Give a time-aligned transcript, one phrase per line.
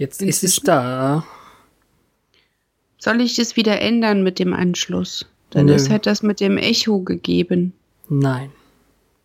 [0.00, 1.26] Jetzt ist es da.
[2.96, 5.26] Soll ich das wieder ändern mit dem Anschluss?
[5.50, 5.74] Dann Nö.
[5.74, 7.74] ist halt das mit dem Echo gegeben.
[8.08, 8.50] Nein.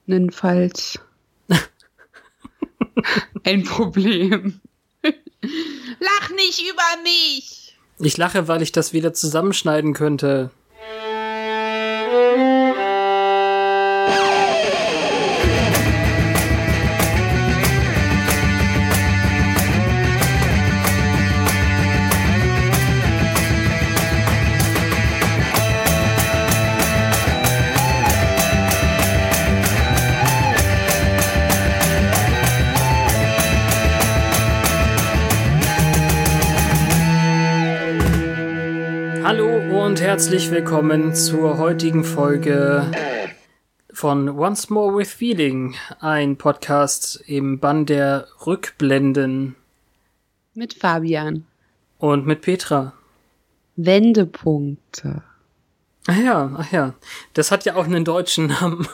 [0.05, 0.99] Jedenfalls.
[3.45, 4.59] Ein Problem.
[5.01, 7.77] Lach nicht über mich!
[7.99, 10.51] Ich lache, weil ich das wieder zusammenschneiden könnte.
[40.15, 42.89] Herzlich willkommen zur heutigen Folge
[43.91, 49.57] von Once More with Feeling, ein Podcast im Bann der Rückblenden
[50.53, 51.45] Mit Fabian.
[51.97, 52.93] und mit Petra.
[53.75, 55.21] Wendepunkte.
[56.07, 56.93] Ach ja, ach ja.
[57.33, 58.87] Das hat ja auch einen deutschen Namen.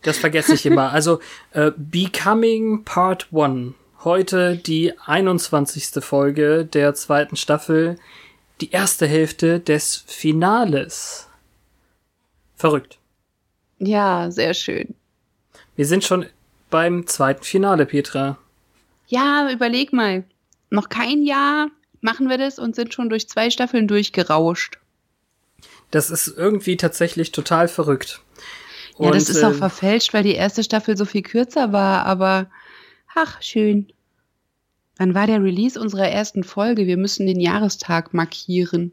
[0.00, 0.90] Das vergesse ich immer.
[0.90, 1.20] Also
[1.50, 3.74] äh, Becoming Part 1.
[4.04, 6.02] Heute die 21.
[6.02, 7.98] Folge der zweiten Staffel.
[8.62, 11.26] Die erste Hälfte des Finales.
[12.54, 13.00] Verrückt.
[13.80, 14.94] Ja, sehr schön.
[15.74, 16.26] Wir sind schon
[16.70, 18.38] beim zweiten Finale, Petra.
[19.08, 20.22] Ja, überleg mal.
[20.70, 21.70] Noch kein Jahr
[22.02, 24.78] machen wir das und sind schon durch zwei Staffeln durchgerauscht.
[25.90, 28.20] Das ist irgendwie tatsächlich total verrückt.
[28.96, 32.48] Ja, das ist auch äh, verfälscht, weil die erste Staffel so viel kürzer war, aber
[33.12, 33.92] ach, schön.
[35.02, 36.86] Wann war der Release unserer ersten Folge?
[36.86, 38.92] Wir müssen den Jahrestag markieren.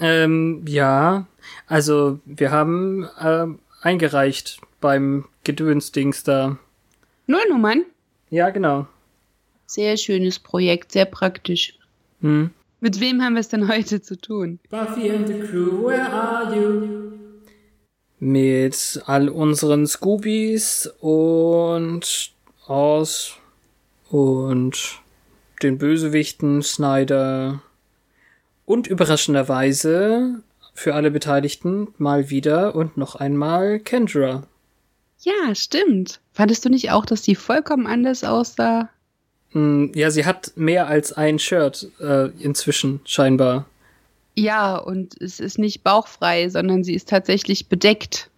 [0.00, 1.26] Ähm, ja,
[1.66, 6.56] also wir haben ähm, eingereicht beim Gedönsdings da.
[7.26, 7.84] Nullnummern?
[8.30, 8.86] Ja, genau.
[9.66, 11.78] Sehr schönes Projekt, sehr praktisch.
[12.22, 12.48] Hm.
[12.80, 14.58] Mit wem haben wir es denn heute zu tun?
[14.70, 17.12] Buffy and the Crew, where are you?
[18.18, 22.32] Mit all unseren Scoobies und
[22.66, 23.36] Oz
[24.08, 25.02] und
[25.62, 27.60] den Bösewichten Snyder
[28.64, 30.42] und überraschenderweise
[30.74, 34.44] für alle Beteiligten mal wieder und noch einmal Kendra.
[35.20, 36.20] Ja, stimmt.
[36.32, 38.88] Fandest du nicht auch, dass die vollkommen anders aussah?
[39.50, 43.66] Hm, Ja, sie hat mehr als ein Shirt äh, inzwischen scheinbar.
[44.36, 48.30] Ja, und es ist nicht bauchfrei, sondern sie ist tatsächlich bedeckt.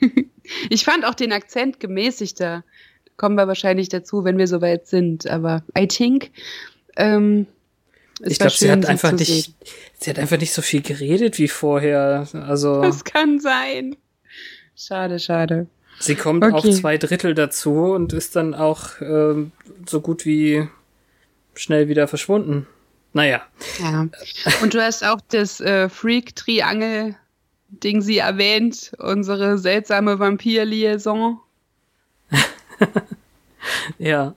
[0.70, 2.64] ich fand auch den Akzent gemäßigter.
[3.16, 5.26] Kommen wir wahrscheinlich dazu, wenn wir soweit sind.
[5.26, 6.30] Aber I think.
[6.96, 7.46] Ähm,
[8.24, 9.54] ich glaube, sie hat einfach nicht, sehen.
[9.98, 12.26] sie hat einfach nicht so viel geredet wie vorher.
[12.32, 13.96] Also Das kann sein.
[14.76, 15.66] Schade, schade.
[15.98, 16.54] sie kommt Okay.
[16.54, 19.50] auf zwei Drittel dazu und ist dann auch ähm,
[19.88, 20.68] so gut wie
[21.54, 22.66] schnell wieder verschwunden.
[23.12, 23.42] Naja,
[23.80, 24.06] Ja.
[24.62, 31.38] Und du hast auch das äh, Freak-Triangel-Ding sie erwähnt, unsere seltsame Vampir-Liaison.
[33.98, 34.34] ja.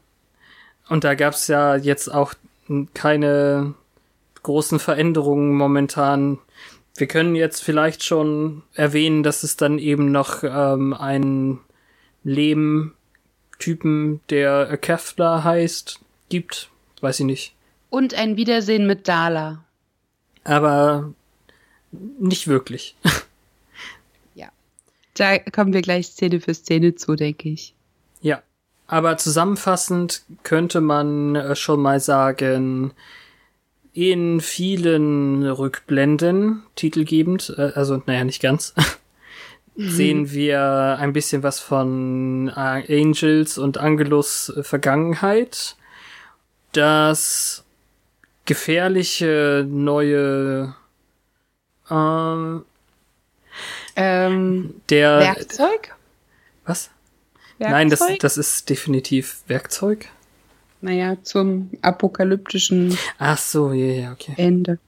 [0.88, 2.34] Und da gab's ja jetzt auch
[2.94, 3.74] keine
[4.44, 6.38] großen Veränderungen momentan.
[6.96, 11.60] Wir können jetzt vielleicht schon erwähnen, dass es dann eben noch ähm, einen
[12.24, 16.70] Lehm-Typen, der Kefler heißt, gibt.
[17.02, 17.56] Weiß ich nicht.
[17.90, 19.64] Und ein Wiedersehen mit Dala.
[20.44, 21.14] Aber
[22.20, 22.96] nicht wirklich.
[25.16, 27.74] Da kommen wir gleich Szene für Szene zu, denke ich.
[28.88, 32.94] Aber zusammenfassend könnte man äh, schon mal sagen,
[33.94, 38.74] in vielen Rückblenden, titelgebend, äh, also naja, nicht ganz,
[39.76, 45.76] sehen wir ein bisschen was von äh, Angels und Angelus Vergangenheit.
[46.74, 47.64] Das
[48.46, 50.76] gefährliche neue
[51.90, 52.66] ähm,
[53.96, 55.96] Ähm, der Werkzeug?
[56.66, 56.90] was?
[57.58, 57.72] Werkzeug?
[57.72, 60.10] Nein, das, das ist definitiv Werkzeug.
[60.82, 64.34] Naja, zum apokalyptischen Ach so, ja, ja, okay.
[64.38, 64.80] Ende.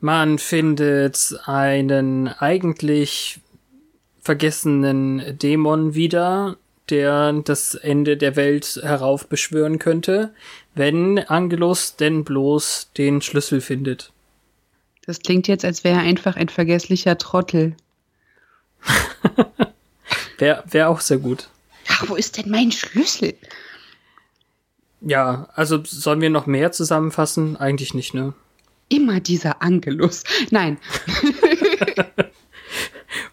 [0.00, 3.40] Man findet einen eigentlich
[4.20, 6.56] vergessenen Dämon wieder,
[6.90, 10.34] der das Ende der Welt heraufbeschwören könnte,
[10.74, 14.12] wenn Angelus denn bloß den Schlüssel findet.
[15.06, 17.76] Das klingt jetzt, als wäre er einfach ein vergesslicher Trottel.
[20.38, 21.48] Wäre wär auch sehr gut.
[21.88, 23.34] Ach, wo ist denn mein Schlüssel?
[25.00, 27.56] Ja, also sollen wir noch mehr zusammenfassen?
[27.56, 28.34] Eigentlich nicht, ne?
[28.88, 30.24] Immer dieser Angelus.
[30.50, 30.78] Nein,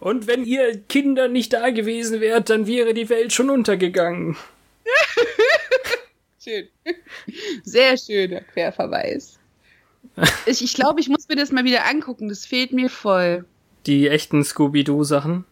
[0.03, 4.35] Und wenn ihr Kinder nicht da gewesen wärt, dann wäre die Welt schon untergegangen.
[6.43, 6.67] Schön.
[7.63, 9.39] Sehr schöner Querverweis.
[10.45, 12.29] Ich, ich glaube, ich muss mir das mal wieder angucken.
[12.29, 13.45] Das fehlt mir voll.
[13.87, 15.45] Die echten Scooby-Doo-Sachen?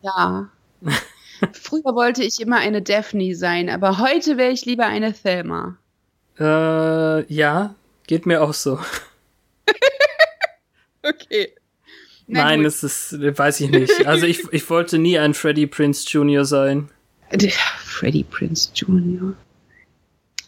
[0.00, 0.48] Ja.
[1.52, 5.76] Früher wollte ich immer eine Daphne sein, aber heute wäre ich lieber eine Thelma.
[6.38, 7.74] Äh, ja,
[8.06, 8.78] geht mir auch so.
[11.02, 11.52] okay.
[12.26, 12.66] Na Nein, gut.
[12.66, 14.06] das ist, weiß ich nicht.
[14.06, 16.44] Also ich, ich wollte nie ein Freddie Prince Jr.
[16.44, 16.90] sein.
[17.84, 19.34] Freddie Prince Jr.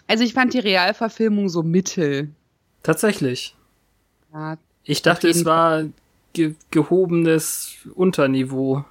[0.06, 2.30] Also ich fand die Realverfilmung so mittel.
[2.82, 3.54] Tatsächlich.
[4.32, 5.84] Ja, ich dachte, es war
[6.32, 8.84] ge gehobenes Unterniveau.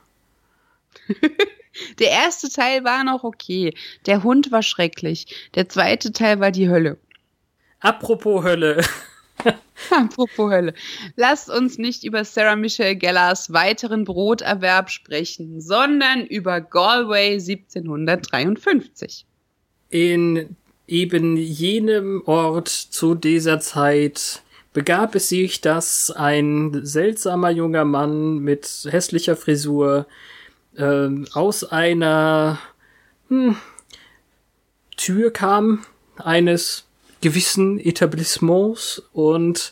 [1.99, 3.73] Der erste Teil war noch okay.
[4.05, 5.49] Der Hund war schrecklich.
[5.55, 6.97] Der zweite Teil war die Hölle.
[7.79, 8.81] Apropos Hölle.
[9.91, 10.73] Apropos Hölle.
[11.15, 19.25] Lasst uns nicht über Sarah Michelle Gellers weiteren Broterwerb sprechen, sondern über Galway 1753.
[19.89, 20.55] In
[20.87, 24.41] eben jenem Ort zu dieser Zeit
[24.73, 30.05] begab es sich, dass ein seltsamer junger Mann mit hässlicher Frisur
[30.75, 32.59] äh, aus einer
[33.27, 33.57] hm,
[34.97, 35.85] Tür kam
[36.17, 36.85] eines
[37.21, 39.71] gewissen Etablissements und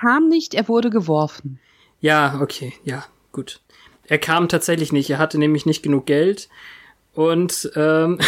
[0.00, 1.58] kam nicht, er wurde geworfen.
[2.00, 3.60] Ja, okay, ja, gut.
[4.06, 6.48] Er kam tatsächlich nicht, er hatte nämlich nicht genug Geld
[7.14, 8.18] und ähm,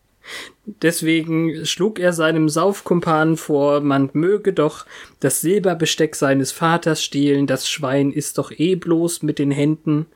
[0.66, 4.86] deswegen schlug er seinem Saufkumpan vor, man möge doch
[5.20, 10.06] das Silberbesteck seines Vaters stehlen, das Schwein ist doch eh bloß mit den Händen,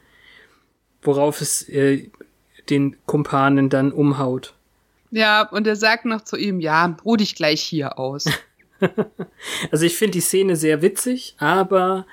[1.02, 2.10] worauf es äh,
[2.70, 4.54] den Kumpanen dann umhaut.
[5.10, 8.24] Ja, und er sagt noch zu ihm, ja, ruh dich gleich hier aus.
[9.70, 12.06] also ich finde die Szene sehr witzig, aber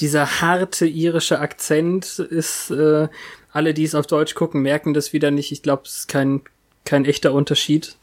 [0.00, 3.08] dieser harte irische Akzent ist, äh,
[3.52, 5.52] alle, die es auf Deutsch gucken, merken das wieder nicht.
[5.52, 6.42] Ich glaube, es ist kein,
[6.84, 7.96] kein echter Unterschied.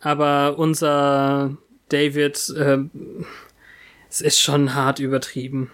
[0.00, 1.56] Aber unser
[1.88, 2.78] David, äh,
[4.10, 5.70] es ist schon hart übertrieben.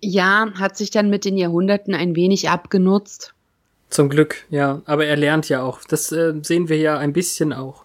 [0.00, 3.34] Ja, hat sich dann mit den Jahrhunderten ein wenig abgenutzt.
[3.88, 4.82] Zum Glück, ja.
[4.84, 5.80] Aber er lernt ja auch.
[5.88, 7.84] Das äh, sehen wir ja ein bisschen auch.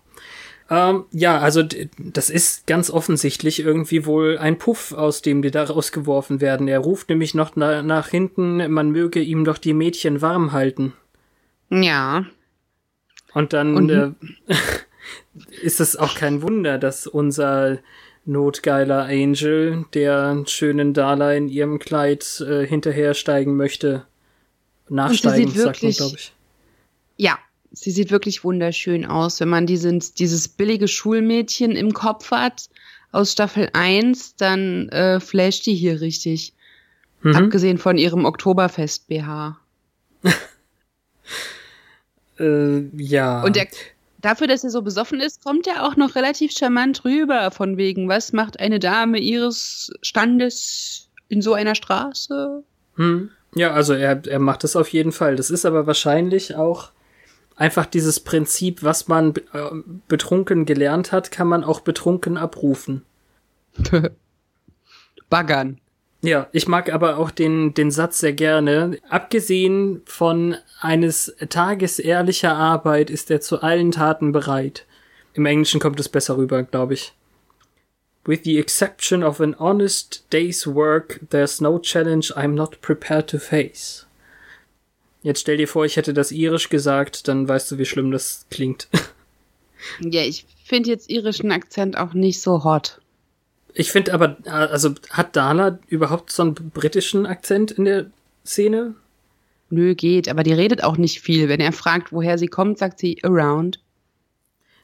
[0.70, 1.64] Ähm, ja, also
[1.98, 6.70] das ist ganz offensichtlich irgendwie wohl ein Puff, aus dem die da rausgeworfen werden.
[6.70, 10.94] Er ruft nämlich noch na nach hinten, man möge ihm doch die Mädchen warm halten.
[11.70, 12.26] Ja.
[13.34, 14.12] Und dann Und äh,
[15.62, 17.80] ist es auch kein Wunder, dass unser
[18.26, 24.06] notgeiler Angel, der schönen Dala in ihrem Kleid äh, hinterhersteigen möchte,
[24.90, 26.34] nachsteigen, sagt man, glaube ich.
[27.18, 27.38] Ja,
[27.72, 32.70] sie sieht wirklich wunderschön aus, wenn man dieses, dieses billige Schulmädchen im Kopf hat
[33.12, 36.54] aus Staffel 1, dann äh, flasht die hier richtig.
[37.22, 37.36] Mhm.
[37.36, 39.58] Abgesehen von ihrem Oktoberfest-BH.
[42.40, 43.44] äh, ja.
[43.44, 43.68] Und der,
[44.22, 48.08] dafür, dass er so besoffen ist, kommt er auch noch relativ charmant rüber, von wegen,
[48.08, 52.64] was macht eine Dame ihres Standes in so einer Straße?
[52.96, 53.32] Hm.
[53.54, 55.36] Ja, also er, er macht es auf jeden Fall.
[55.36, 56.92] Das ist aber wahrscheinlich auch
[57.56, 59.70] einfach dieses Prinzip, was man äh,
[60.08, 63.04] betrunken gelernt hat, kann man auch betrunken abrufen.
[65.30, 65.80] Baggern.
[66.22, 69.00] Ja, ich mag aber auch den, den Satz sehr gerne.
[69.10, 74.86] Abgesehen von eines Tages ehrlicher Arbeit ist er zu allen Taten bereit.
[75.34, 77.14] Im Englischen kommt es besser rüber, glaube ich.
[78.24, 83.40] With the exception of an honest day's work, there's no challenge I'm not prepared to
[83.40, 84.06] face.
[85.24, 88.46] Jetzt stell dir vor, ich hätte das irisch gesagt, dann weißt du, wie schlimm das
[88.50, 88.88] klingt.
[90.00, 93.01] Ja, ich finde jetzt irischen Akzent auch nicht so hot.
[93.74, 98.06] Ich finde aber, also hat Dana überhaupt so einen britischen Akzent in der
[98.46, 98.96] Szene?
[99.70, 101.48] Nö, geht, aber die redet auch nicht viel.
[101.48, 103.80] Wenn er fragt, woher sie kommt, sagt sie around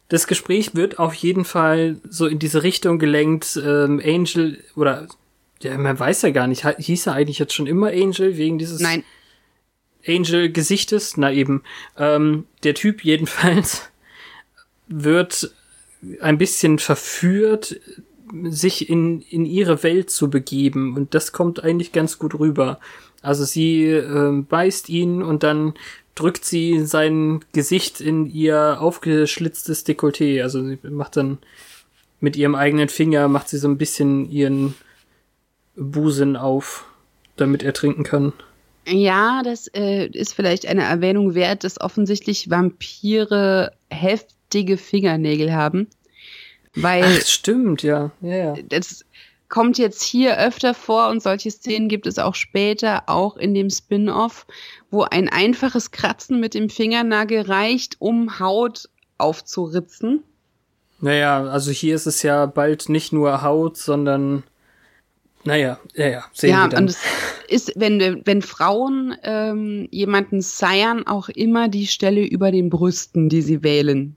[0.10, 3.60] das Gespräch wird auf jeden Fall so in diese Richtung gelenkt.
[3.62, 5.08] Ähm, Angel oder
[5.62, 8.80] ja, man weiß ja gar nicht, hieß er eigentlich jetzt schon immer Angel wegen dieses
[8.80, 9.04] Nein.
[10.08, 11.18] Angel-Gesichtes?
[11.18, 11.64] Na eben.
[11.98, 13.90] Ähm, der Typ jedenfalls
[14.88, 15.52] wird
[16.22, 17.80] ein bisschen verführt,
[18.50, 20.96] sich in, in ihre Welt zu begeben.
[20.96, 22.80] Und das kommt eigentlich ganz gut rüber.
[23.22, 25.74] Also sie äh, beißt ihn und dann
[26.16, 30.42] drückt sie sein Gesicht in ihr aufgeschlitztes Dekolleté.
[30.42, 31.38] Also sie macht dann
[32.20, 34.74] mit ihrem eigenen Finger, macht sie so ein bisschen ihren
[35.76, 36.86] Busen auf,
[37.36, 38.34] damit er trinken kann.
[38.88, 45.88] Ja, das äh, ist vielleicht eine Erwähnung wert, dass offensichtlich Vampire heftige Fingernägel haben.
[46.82, 48.12] Weil Ach, stimmt, ja.
[48.22, 48.56] ja, ja.
[48.70, 49.04] Das
[49.50, 53.70] kommt jetzt hier öfter vor und solche Szenen gibt es auch später, auch in dem
[53.70, 54.46] Spin-off,
[54.92, 60.24] wo ein einfaches Kratzen mit dem Fingernagel reicht, um Haut aufzuritzen.
[61.00, 64.44] Naja, also hier ist es ja bald nicht nur Haut, sondern
[65.44, 66.84] naja, ja, ja, sehen ja, wir dann.
[66.84, 67.00] und es
[67.48, 73.42] ist, wenn, wenn Frauen ähm, jemanden seiern, auch immer die Stelle über den Brüsten, die
[73.42, 74.17] sie wählen.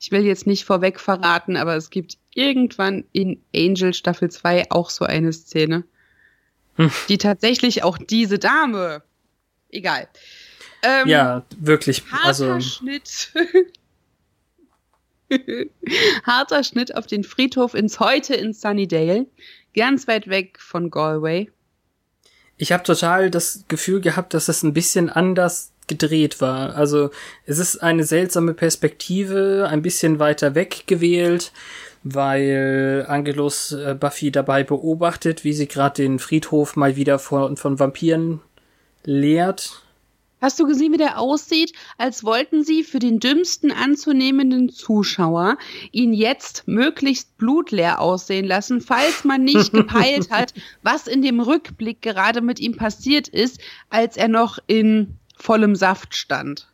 [0.00, 4.90] Ich will jetzt nicht vorweg verraten, aber es gibt irgendwann in Angel Staffel 2 auch
[4.90, 5.84] so eine Szene,
[6.76, 6.90] hm.
[7.08, 9.02] die tatsächlich auch diese Dame,
[9.70, 10.08] egal.
[10.82, 12.04] Ähm, ja, wirklich.
[12.12, 13.32] Harter also, Schnitt.
[16.24, 19.26] harter Schnitt auf den Friedhof ins Heute in Sunnydale,
[19.74, 21.50] ganz weit weg von Galway.
[22.56, 26.76] Ich habe total das Gefühl gehabt, dass es ein bisschen anders gedreht war.
[26.76, 27.10] Also
[27.46, 31.52] es ist eine seltsame Perspektive, ein bisschen weiter weg gewählt,
[32.04, 37.78] weil Angelus äh, Buffy dabei beobachtet, wie sie gerade den Friedhof mal wieder von, von
[37.78, 38.40] Vampiren
[39.04, 39.82] leert.
[40.40, 41.72] Hast du gesehen, wie der aussieht?
[41.96, 45.58] Als wollten sie für den dümmsten anzunehmenden Zuschauer
[45.90, 52.02] ihn jetzt möglichst blutleer aussehen lassen, falls man nicht gepeilt hat, was in dem Rückblick
[52.02, 56.68] gerade mit ihm passiert ist, als er noch in vollem Saft stand.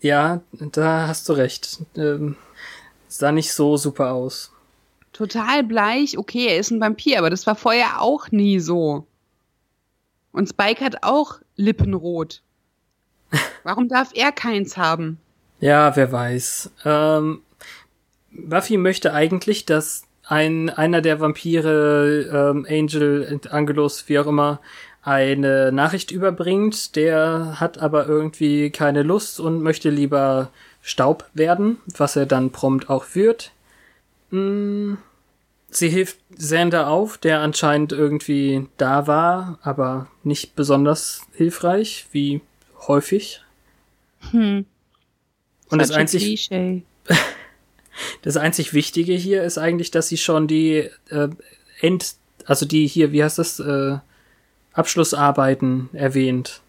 [0.00, 1.78] Ja, da hast du recht.
[1.96, 2.36] Ähm,
[3.08, 4.52] sah nicht so super aus.
[5.12, 9.06] Total bleich, okay, er ist ein Vampir, aber das war vorher auch nie so.
[10.32, 12.42] Und Spike hat auch Lippenrot.
[13.62, 15.18] Warum darf er keins haben?
[15.60, 16.70] Ja, wer weiß.
[16.84, 17.42] Ähm,
[18.32, 24.60] Buffy möchte eigentlich, dass ein einer der Vampire, ähm, Angel, Angelus, wie auch immer,
[25.04, 26.96] eine Nachricht überbringt.
[26.96, 30.50] Der hat aber irgendwie keine Lust und möchte lieber
[30.82, 33.52] Staub werden, was er dann prompt auch wird.
[34.30, 34.98] Hm,
[35.70, 42.40] sie hilft Sander auf, der anscheinend irgendwie da war, aber nicht besonders hilfreich, wie
[42.88, 43.42] häufig.
[44.30, 44.64] Hm.
[45.68, 46.50] Und das einzig,
[48.22, 51.28] das einzig Wichtige hier ist eigentlich, dass sie schon die äh,
[51.80, 52.14] End,
[52.46, 53.98] also die hier, wie heißt das, äh,
[54.74, 56.60] Abschlussarbeiten erwähnt.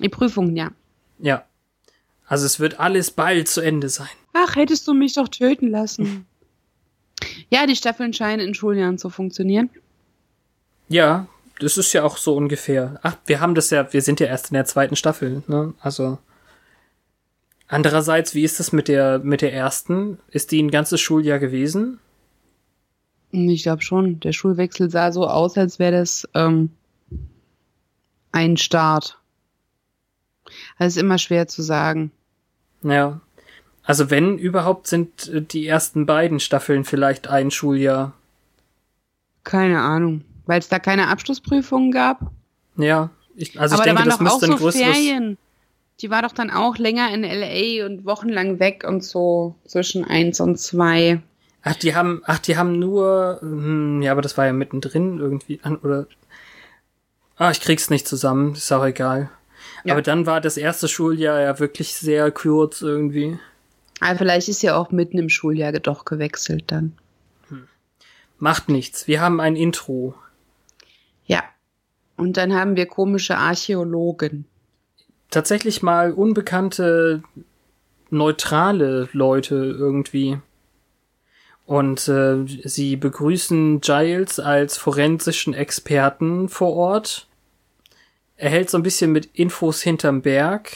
[0.00, 0.70] Die Prüfungen, ja.
[1.18, 1.44] Ja.
[2.26, 4.08] Also es wird alles bald zu Ende sein.
[4.32, 6.26] Ach, hättest du mich doch töten lassen.
[7.50, 9.68] ja, die Staffeln scheinen in Schuljahren zu funktionieren.
[10.88, 11.26] Ja,
[11.58, 12.98] das ist ja auch so ungefähr.
[13.02, 15.74] Ach, wir haben das ja, wir sind ja erst in der zweiten Staffel, ne?
[15.80, 16.18] Also.
[17.68, 20.18] Andererseits, wie ist das mit der, mit der ersten?
[20.28, 21.98] Ist die ein ganzes Schuljahr gewesen?
[23.30, 24.20] Ich glaube schon.
[24.20, 26.70] Der Schulwechsel sah so aus, als wäre das ähm,
[28.32, 29.18] ein Start.
[30.78, 32.10] Das ist immer schwer zu sagen.
[32.82, 33.20] Ja.
[33.84, 38.12] Also wenn überhaupt sind äh, die ersten beiden Staffeln vielleicht ein Schuljahr.
[39.44, 40.24] Keine Ahnung.
[40.46, 42.30] Weil es da keine Abschlussprüfungen gab?
[42.76, 43.10] Ja.
[43.34, 45.38] Ich, also Aber ich denke, da waren das müsste auch so Ferien.
[46.00, 50.40] Die war doch dann auch länger in LA und wochenlang weg und so zwischen eins
[50.40, 51.20] und zwei.
[51.62, 55.60] Ach, die haben, ach, die haben nur, hm, ja, aber das war ja mittendrin irgendwie,
[55.82, 56.06] oder
[57.36, 59.30] Ah, ich krieg's nicht zusammen, ist auch egal.
[59.84, 59.94] Ja.
[59.94, 63.38] Aber dann war das erste Schuljahr ja wirklich sehr kurz irgendwie.
[64.00, 66.92] Aber vielleicht ist ja auch mitten im Schuljahr doch gewechselt dann.
[67.48, 67.68] Hm.
[68.38, 69.06] Macht nichts.
[69.06, 70.14] Wir haben ein Intro.
[71.26, 71.42] Ja.
[72.16, 74.44] Und dann haben wir komische Archäologen.
[75.30, 77.22] Tatsächlich mal unbekannte,
[78.10, 80.38] neutrale Leute irgendwie.
[81.72, 87.28] Und äh, sie begrüßen Giles als forensischen Experten vor Ort.
[88.36, 90.72] Er hält so ein bisschen mit Infos hinterm Berg,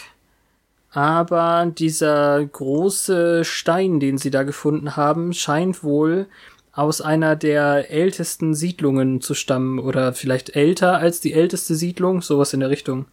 [0.89, 6.29] aber dieser große Stein, den sie da gefunden haben, scheint wohl
[6.73, 9.79] aus einer der ältesten Siedlungen zu stammen.
[9.79, 13.05] Oder vielleicht älter als die älteste Siedlung, sowas in der Richtung.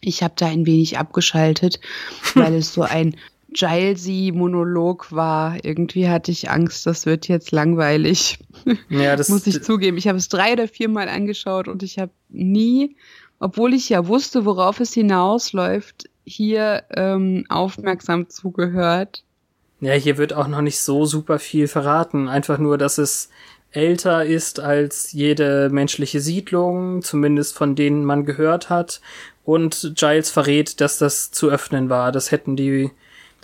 [0.00, 1.78] Ich habe da ein wenig abgeschaltet,
[2.34, 3.14] weil es so ein
[3.56, 5.64] Gilesy-Monolog war.
[5.64, 8.38] Irgendwie hatte ich Angst, das wird jetzt langweilig.
[8.88, 9.96] Ja, das muss ich zugeben.
[9.96, 12.96] Ich habe es drei oder viermal angeschaut und ich habe nie
[13.38, 19.22] obwohl ich ja wusste, worauf es hinausläuft, hier ähm, aufmerksam zugehört.
[19.80, 22.28] Ja, hier wird auch noch nicht so super viel verraten.
[22.28, 23.28] Einfach nur, dass es
[23.72, 29.02] älter ist als jede menschliche Siedlung, zumindest von denen man gehört hat.
[29.44, 32.10] Und Giles verrät, dass das zu öffnen war.
[32.10, 32.90] Das hätten die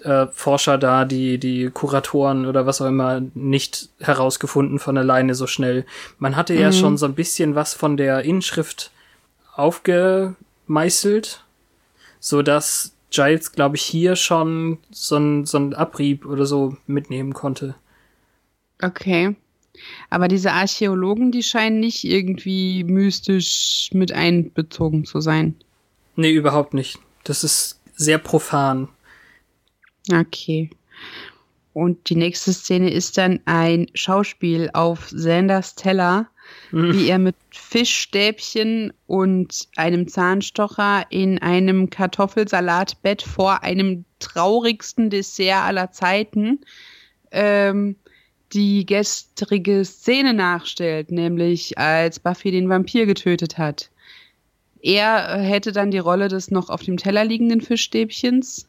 [0.05, 5.47] äh, Forscher da, die, die Kuratoren oder was auch immer, nicht herausgefunden von alleine so
[5.47, 5.85] schnell.
[6.19, 6.73] Man hatte ja mhm.
[6.73, 8.91] schon so ein bisschen was von der Inschrift
[9.55, 11.45] aufgemeißelt,
[12.21, 17.35] so dass Giles, glaube ich, hier schon so ein, so ein Abrieb oder so mitnehmen
[17.35, 17.75] konnte.
[18.83, 19.37] Okay.
[20.11, 25.57] Aber diese Archäologen, die scheinen nicht irgendwie mystisch mit einbezogen zu sein.
[26.17, 26.99] Nee, überhaupt nicht.
[27.25, 28.89] Das ist sehr profan.
[30.11, 30.71] Okay.
[31.73, 36.29] Und die nächste Szene ist dann ein Schauspiel auf Sanders Teller,
[36.71, 36.93] mhm.
[36.93, 45.93] wie er mit Fischstäbchen und einem Zahnstocher in einem Kartoffelsalatbett vor einem traurigsten Dessert aller
[45.93, 46.61] Zeiten
[47.31, 47.97] ähm,
[48.53, 53.91] die gestrige Szene nachstellt, nämlich als Buffy den Vampir getötet hat.
[54.83, 58.69] Er hätte dann die Rolle des noch auf dem Teller liegenden Fischstäbchens,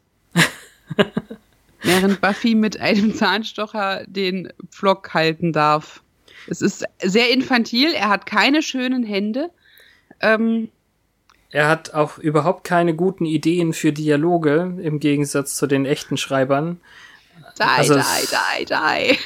[1.82, 6.02] während Buffy mit einem Zahnstocher den Pflock halten darf.
[6.48, 9.50] Es ist sehr infantil, er hat keine schönen Hände.
[10.20, 10.70] Ähm,
[11.50, 16.82] er hat auch überhaupt keine guten Ideen für Dialoge, im Gegensatz zu den echten Schreibern.
[17.58, 18.02] Die, also, die,
[18.60, 19.20] die, die.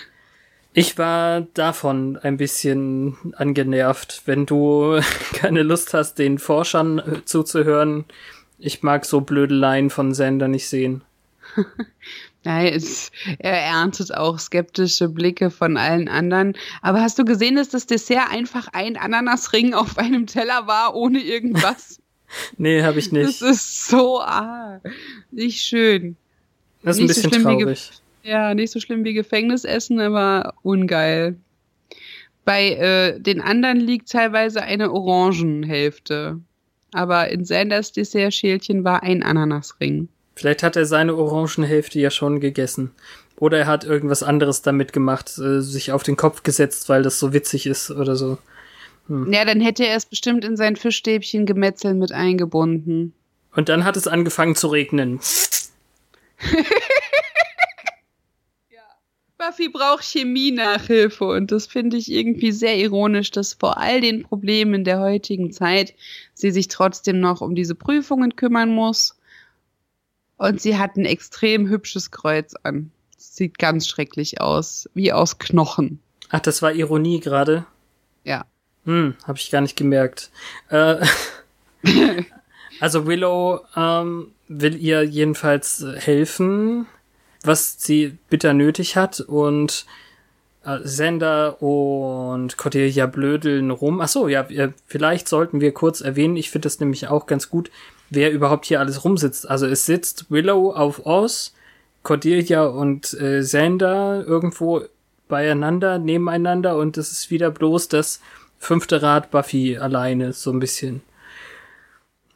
[0.73, 4.99] Ich war davon ein bisschen angenervt, wenn du
[5.33, 8.05] keine Lust hast, den Forschern zuzuhören.
[8.59, 11.03] Ich mag so Blödeleien von Sender nicht sehen.
[12.43, 16.55] Nein, es, er erntet auch skeptische Blicke von allen anderen.
[16.81, 21.19] Aber hast du gesehen, dass das Dessert einfach ein Ananasring auf einem Teller war, ohne
[21.19, 21.99] irgendwas?
[22.57, 23.27] nee, habe ich nicht.
[23.27, 24.79] Das ist so ah,
[25.31, 26.15] nicht schön.
[26.83, 27.91] Das ist nicht ein bisschen so traurig.
[28.23, 31.37] Ja, nicht so schlimm wie Gefängnisessen, aber ungeil.
[32.45, 36.39] Bei äh, den anderen liegt teilweise eine Orangenhälfte.
[36.93, 40.07] Aber in Sanders Dessertschälchen war ein Ananasring.
[40.37, 42.91] Vielleicht hat er seine Orangenhälfte ja schon gegessen.
[43.37, 47.19] Oder er hat irgendwas anderes damit gemacht, äh, sich auf den Kopf gesetzt, weil das
[47.19, 48.37] so witzig ist oder so.
[49.07, 49.33] Hm.
[49.33, 53.13] Ja, dann hätte er es bestimmt in sein Fischstäbchen Gemetzel mit eingebunden.
[53.55, 55.19] Und dann hat es angefangen zu regnen.
[59.39, 64.83] Buffy braucht Chemie-Nachhilfe und das finde ich irgendwie sehr ironisch, dass vor all den Problemen
[64.83, 65.93] der heutigen Zeit
[66.33, 69.16] sie sich trotzdem noch um diese Prüfungen kümmern muss.
[70.37, 72.91] Und sie hat ein extrem hübsches Kreuz an.
[73.17, 75.99] sieht ganz schrecklich aus, wie aus Knochen.
[76.29, 77.65] Ach, das war Ironie gerade.
[78.23, 78.45] Ja.
[78.85, 80.31] Hm, hab ich gar nicht gemerkt.
[80.69, 81.05] Äh,
[82.79, 86.87] also Willow ähm, will ihr jedenfalls helfen
[87.47, 89.85] was sie bitter nötig hat und
[90.65, 94.01] äh, Sender und Cordelia blödeln rum.
[94.01, 94.47] Ach so, ja,
[94.85, 97.71] vielleicht sollten wir kurz erwähnen, ich finde das nämlich auch ganz gut,
[98.09, 99.49] wer überhaupt hier alles rumsitzt.
[99.49, 101.53] Also es sitzt Willow auf Oz,
[102.03, 104.83] Cordelia und äh, Sander irgendwo
[105.27, 108.21] beieinander, nebeneinander und es ist wieder bloß das
[108.59, 111.01] fünfte Rad Buffy alleine, so ein bisschen.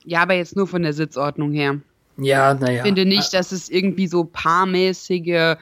[0.04, 1.80] Ja, aber jetzt nur von der Sitzordnung her.
[2.18, 2.78] Ja, naja.
[2.78, 5.56] Ich finde nicht, dass es irgendwie so paarmäßige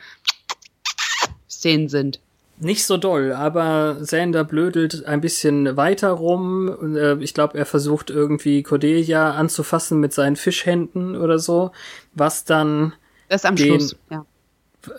[1.50, 2.20] Szenen sind.
[2.62, 6.96] Nicht so doll, aber Sander blödelt ein bisschen weiter rum.
[6.96, 11.72] Äh, ich glaube, er versucht irgendwie Cordelia anzufassen mit seinen Fischhänden oder so,
[12.14, 12.94] was dann.
[13.30, 14.26] Das am den, Schluss, ja.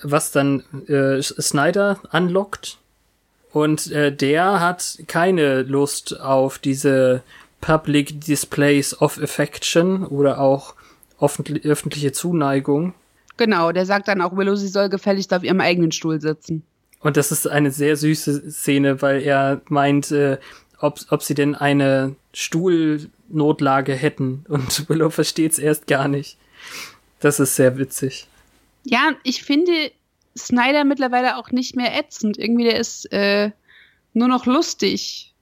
[0.03, 2.79] Was dann äh, Snyder anlockt.
[3.53, 7.23] Und äh, der hat keine Lust auf diese
[7.61, 10.75] Public Displays of Affection oder auch
[11.21, 12.95] öffentliche Zuneigung.
[13.37, 16.63] Genau, der sagt dann auch, Willow, sie soll gefälligst auf ihrem eigenen Stuhl sitzen.
[17.01, 20.39] Und das ist eine sehr süße Szene, weil er meint, äh,
[20.79, 24.45] ob, ob sie denn eine Stuhlnotlage hätten.
[24.49, 26.37] Und Willow versteht's erst gar nicht.
[27.21, 28.27] Das ist sehr witzig.
[28.85, 29.93] Ja, ich finde
[30.37, 32.39] Snyder mittlerweile auch nicht mehr ätzend.
[32.39, 33.51] Irgendwie, der ist äh,
[34.15, 35.35] nur noch lustig.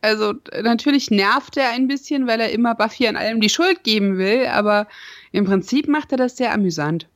[0.00, 4.18] Also natürlich nervt er ein bisschen, weil er immer Buffy an allem die Schuld geben
[4.18, 4.86] will, aber
[5.32, 7.08] im Prinzip macht er das sehr amüsant.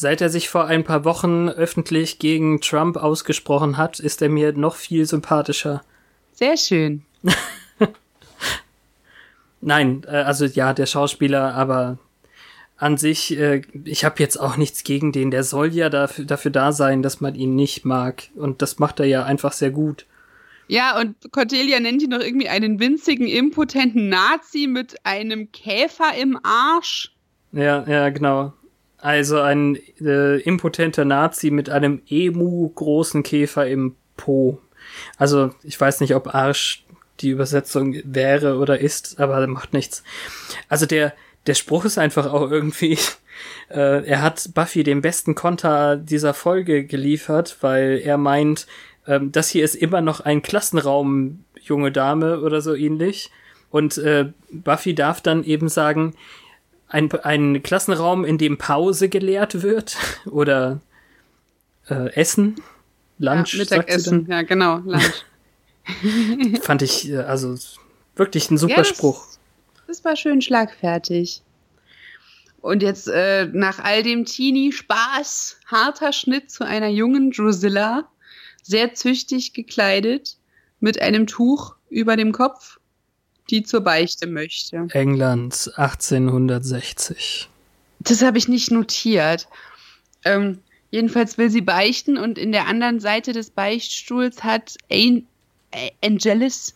[0.00, 4.54] Seit er sich vor ein paar Wochen öffentlich gegen Trump ausgesprochen hat, ist er mir
[4.54, 5.82] noch viel sympathischer.
[6.32, 7.02] Sehr schön.
[9.60, 11.98] Nein, äh, also ja, der Schauspieler, aber
[12.78, 15.30] an sich, äh, ich habe jetzt auch nichts gegen den.
[15.30, 18.30] Der soll ja dafür, dafür da sein, dass man ihn nicht mag.
[18.36, 20.06] Und das macht er ja einfach sehr gut.
[20.66, 26.40] Ja, und Cordelia nennt ihn noch irgendwie einen winzigen, impotenten Nazi mit einem Käfer im
[26.42, 27.12] Arsch.
[27.52, 28.54] Ja, ja, genau.
[29.00, 34.60] Also ein äh, impotenter Nazi mit einem emu-großen Käfer im Po.
[35.16, 36.84] Also ich weiß nicht, ob Arsch
[37.20, 40.02] die Übersetzung wäre oder ist, aber macht nichts.
[40.68, 41.14] Also der,
[41.46, 42.98] der Spruch ist einfach auch irgendwie,
[43.70, 48.66] äh, er hat Buffy den besten Konter dieser Folge geliefert, weil er meint,
[49.06, 53.30] ähm, das hier ist immer noch ein Klassenraum, junge Dame oder so ähnlich.
[53.70, 56.14] Und äh, Buffy darf dann eben sagen,
[56.90, 60.80] ein, ein Klassenraum, in dem Pause gelehrt wird oder
[61.88, 62.56] äh, Essen,
[63.18, 63.54] Lunch.
[63.54, 65.24] Ja, Mittagessen, ja genau, Lunch.
[66.62, 67.56] Fand ich äh, also
[68.16, 69.26] wirklich ein super ja, das, Spruch.
[69.86, 71.42] Das war schön schlagfertig.
[72.60, 78.08] Und jetzt äh, nach all dem Teenie-Spaß, harter Schnitt zu einer jungen Drusilla,
[78.62, 80.36] sehr züchtig gekleidet,
[80.78, 82.79] mit einem Tuch über dem Kopf,
[83.50, 84.86] die zur Beichte möchte.
[84.92, 87.48] England 1860.
[88.00, 89.48] Das habe ich nicht notiert.
[90.24, 90.58] Ähm,
[90.90, 95.26] jedenfalls will sie beichten und in der anderen Seite des Beichtstuhls hat An
[96.02, 96.74] Angelus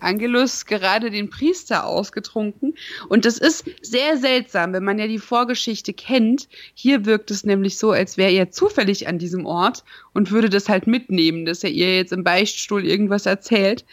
[0.00, 2.74] Angelus gerade den Priester ausgetrunken.
[3.08, 6.48] Und das ist sehr seltsam, wenn man ja die Vorgeschichte kennt.
[6.74, 10.68] Hier wirkt es nämlich so, als wäre er zufällig an diesem Ort und würde das
[10.68, 13.84] halt mitnehmen, dass er ihr jetzt im Beichtstuhl irgendwas erzählt.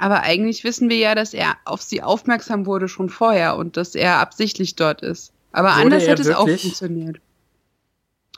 [0.00, 3.94] Aber eigentlich wissen wir ja, dass er auf sie aufmerksam wurde schon vorher und dass
[3.94, 5.30] er absichtlich dort ist.
[5.52, 7.20] Aber wurde anders hätte es auch funktioniert.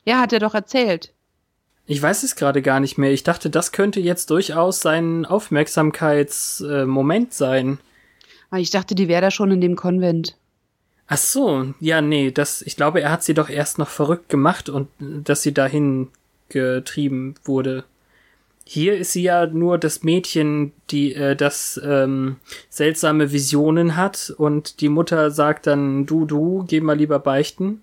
[0.04, 1.12] Ja, hat er doch erzählt.
[1.86, 3.12] Ich weiß es gerade gar nicht mehr.
[3.12, 7.78] Ich dachte, das könnte jetzt durchaus sein Aufmerksamkeitsmoment sein.
[8.50, 10.36] Ah, ich dachte, die wäre da schon in dem Konvent.
[11.06, 14.68] Ach so, ja, nee, das, ich glaube, er hat sie doch erst noch verrückt gemacht
[14.68, 16.08] und dass sie dahin
[16.48, 17.84] getrieben wurde.
[18.64, 22.36] Hier ist sie ja nur das Mädchen, die äh, das ähm,
[22.70, 27.82] seltsame Visionen hat und die Mutter sagt dann, du, du, geh mal lieber beichten.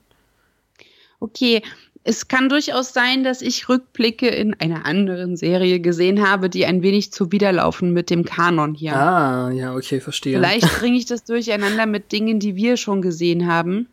[1.19, 1.61] Okay,
[2.03, 6.81] es kann durchaus sein, dass ich Rückblicke in einer anderen Serie gesehen habe, die ein
[6.81, 8.95] wenig zu widerlaufen mit dem Kanon hier.
[8.95, 10.37] Ah, ja, okay, verstehe.
[10.37, 13.87] Vielleicht bringe ich das durcheinander mit Dingen, die wir schon gesehen haben.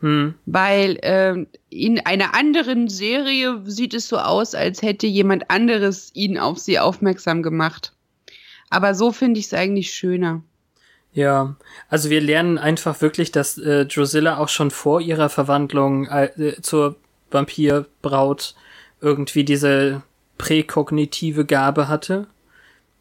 [0.00, 0.34] Hm.
[0.44, 6.38] Weil äh, in einer anderen Serie sieht es so aus, als hätte jemand anderes ihn
[6.38, 7.92] auf sie aufmerksam gemacht.
[8.68, 10.42] Aber so finde ich es eigentlich schöner.
[11.12, 11.56] Ja,
[11.88, 16.96] also wir lernen einfach wirklich, dass äh, Drusilla auch schon vor ihrer Verwandlung äh, zur
[17.30, 18.54] Vampirbraut
[19.00, 20.02] irgendwie diese
[20.36, 22.26] präkognitive Gabe hatte.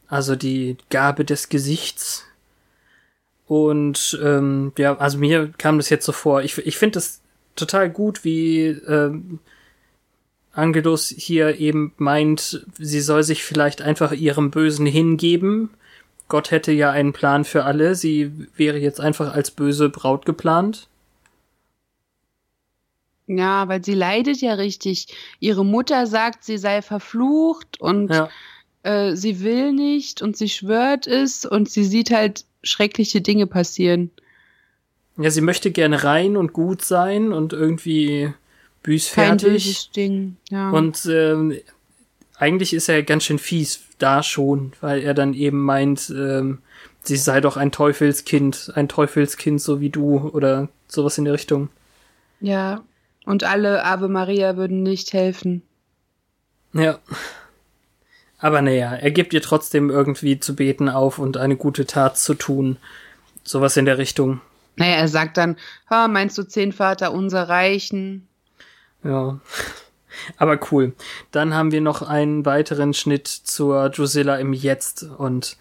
[0.07, 2.25] Also die Gabe des Gesichts.
[3.47, 6.41] Und ähm, ja, also mir kam das jetzt so vor.
[6.41, 7.21] Ich, ich finde es
[7.55, 9.39] total gut, wie ähm,
[10.51, 15.69] Angelus hier eben meint, sie soll sich vielleicht einfach ihrem Bösen hingeben.
[16.27, 17.93] Gott hätte ja einen Plan für alle.
[17.95, 20.87] Sie wäre jetzt einfach als böse Braut geplant.
[23.27, 25.07] Ja, weil sie leidet ja richtig.
[25.39, 28.29] Ihre Mutter sagt, sie sei verflucht und ja.
[28.83, 34.11] äh, sie will nicht und sie schwört es und sie sieht halt schreckliche Dinge passieren.
[35.17, 38.33] Ja, sie möchte gerne rein und gut sein und irgendwie
[38.83, 39.89] büßfertig.
[39.93, 40.71] Kein Ding, ja.
[40.71, 41.57] Und ähm,
[42.37, 46.59] eigentlich ist er ganz schön fies da schon, weil er dann eben meint, ähm,
[47.01, 51.69] sie sei doch ein Teufelskind, ein Teufelskind so wie du oder sowas in der Richtung.
[52.41, 52.83] Ja,
[53.25, 55.61] und alle Ave Maria würden nicht helfen.
[56.73, 56.99] Ja.
[58.45, 62.35] Aber naja, er gibt ihr trotzdem irgendwie zu beten auf und eine gute Tat zu
[62.35, 62.77] tun.
[63.43, 64.39] Sowas in der Richtung.
[64.75, 65.57] Naja, er sagt dann,
[65.89, 68.27] ha, meinst du zehn Vater unser Reichen?
[69.03, 69.39] Ja.
[70.37, 70.93] Aber cool.
[71.31, 75.57] Dann haben wir noch einen weiteren Schnitt zur Drusilla im Jetzt und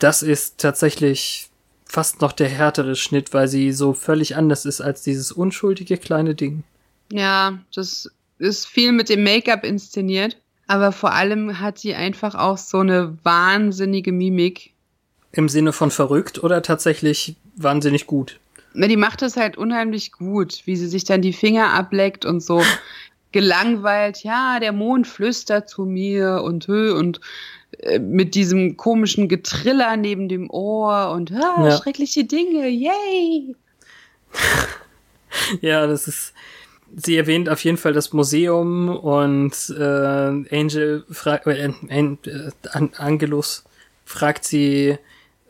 [0.00, 1.48] das ist tatsächlich
[1.84, 6.34] fast noch der härtere Schnitt, weil sie so völlig anders ist als dieses unschuldige kleine
[6.34, 6.64] Ding.
[7.12, 8.10] Ja, das
[8.40, 13.16] ist viel mit dem Make-up inszeniert, aber vor allem hat sie einfach auch so eine
[13.22, 14.72] wahnsinnige Mimik.
[15.32, 18.40] Im Sinne von verrückt oder tatsächlich wahnsinnig gut?
[18.74, 22.40] Na, die macht das halt unheimlich gut, wie sie sich dann die Finger ableckt und
[22.40, 22.62] so
[23.32, 27.20] gelangweilt, ja, der Mond flüstert zu mir und und
[27.80, 31.76] äh, mit diesem komischen Getriller neben dem Ohr und ah, ja.
[31.76, 33.54] schreckliche Dinge, yay!
[35.60, 36.32] ja, das ist
[36.94, 42.50] sie erwähnt auf jeden Fall das Museum und äh, Angel fragt, äh, äh,
[42.96, 43.64] Angelus
[44.04, 44.98] fragt sie,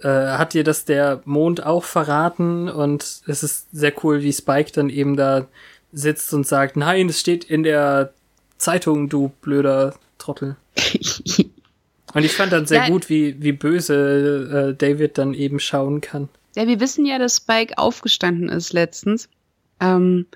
[0.03, 2.69] äh, hat dir das der Mond auch verraten?
[2.69, 5.47] Und es ist sehr cool, wie Spike dann eben da
[5.93, 8.13] sitzt und sagt, nein, es steht in der
[8.59, 10.57] Zeitung, du blöder Trottel.
[12.15, 16.01] und ich fand dann sehr ja, gut, wie, wie böse äh, David dann eben schauen
[16.01, 16.29] kann.
[16.55, 19.29] Ja, wir wissen ja, dass Spike aufgestanden ist letztens.
[19.81, 20.27] Ähm,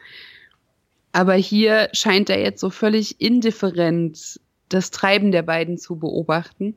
[1.12, 6.76] aber hier scheint er jetzt so völlig indifferent das Treiben der beiden zu beobachten.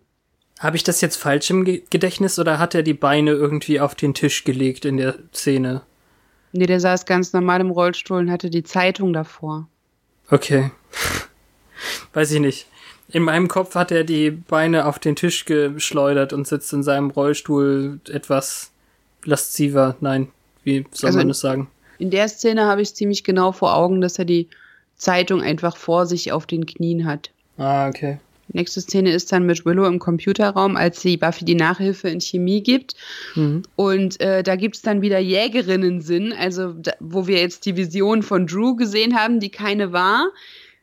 [0.60, 4.13] Habe ich das jetzt falsch im Gedächtnis oder hat er die Beine irgendwie auf den
[4.13, 5.82] Tisch gelegt in der Szene?
[6.52, 9.67] Nee, der saß ganz normal im Rollstuhl und hatte die Zeitung davor.
[10.30, 10.72] Okay.
[12.13, 12.67] Weiß ich nicht.
[13.10, 17.10] In meinem Kopf hat er die Beine auf den Tisch geschleudert und sitzt in seinem
[17.10, 18.72] Rollstuhl etwas
[19.24, 19.96] lasziver.
[20.00, 20.30] Nein,
[20.63, 21.67] wie soll also man das sagen?
[21.99, 24.47] In der Szene habe ich ziemlich genau vor Augen, dass er die
[24.95, 27.32] Zeitung einfach vor sich auf den Knien hat.
[27.58, 28.19] Ah, okay.
[28.51, 32.62] Nächste Szene ist dann mit Willow im Computerraum, als sie Buffy die Nachhilfe in Chemie
[32.62, 32.95] gibt.
[33.36, 33.63] Mhm.
[33.75, 38.21] Und äh, da gibt es dann wieder Jägerinnen-Sinn, also da, wo wir jetzt die Vision
[38.21, 40.29] von Drew gesehen haben, die keine war,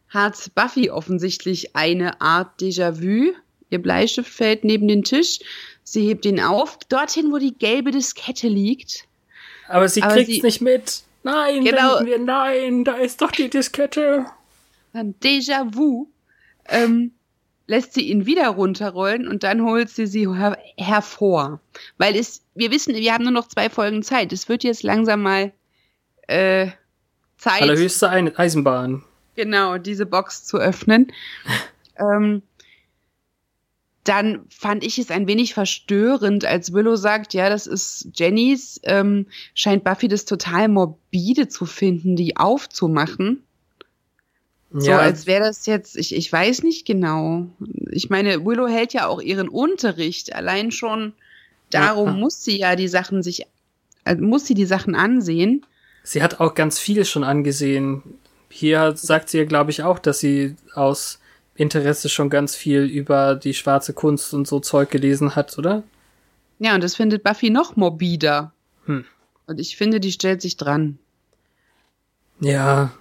[0.08, 3.32] hat Buffy offensichtlich eine Art Déjà-vu.
[3.70, 5.38] Ihr Bleistift fällt neben den Tisch.
[5.84, 9.04] Sie hebt ihn auf, dorthin, wo die gelbe Diskette liegt.
[9.70, 11.02] Aber sie kriegt es nicht mit.
[11.22, 11.98] Nein, genau.
[11.98, 14.26] denken wir, nein, da ist doch die Diskette.
[14.92, 16.08] Dann Déjà-vu.
[16.68, 17.12] Ähm,
[17.66, 21.60] lässt sie ihn wieder runterrollen und dann holt sie sie her hervor.
[21.98, 24.32] Weil es, wir wissen, wir haben nur noch zwei Folgen Zeit.
[24.32, 25.52] Es wird jetzt langsam mal
[26.26, 26.68] äh,
[27.38, 27.62] Zeit.
[27.62, 29.04] Allerhöchste Eisenbahn.
[29.36, 31.12] Genau, diese Box zu öffnen.
[31.96, 32.42] ähm,
[34.04, 39.26] dann fand ich es ein wenig verstörend, als Willow sagt, ja, das ist Jennys, ähm,
[39.54, 43.42] scheint Buffy das total morbide zu finden, die aufzumachen.
[44.72, 44.80] Ja.
[44.80, 47.46] So als wäre das jetzt, ich, ich weiß nicht genau.
[47.90, 50.34] Ich meine, Willow hält ja auch ihren Unterricht.
[50.34, 51.12] Allein schon
[51.70, 52.14] darum ja.
[52.14, 53.46] muss sie ja die Sachen sich,
[54.04, 55.66] also muss sie die Sachen ansehen.
[56.04, 58.02] Sie hat auch ganz viel schon angesehen.
[58.48, 61.19] Hier sagt sie ja, glaube ich, auch, dass sie aus
[61.60, 65.82] Interesse schon ganz viel über die schwarze Kunst und so Zeug gelesen hat, oder?
[66.58, 68.52] Ja, und das findet Buffy noch morbider.
[68.86, 69.04] Hm.
[69.46, 70.98] Und ich finde, die stellt sich dran.
[72.40, 72.92] Ja,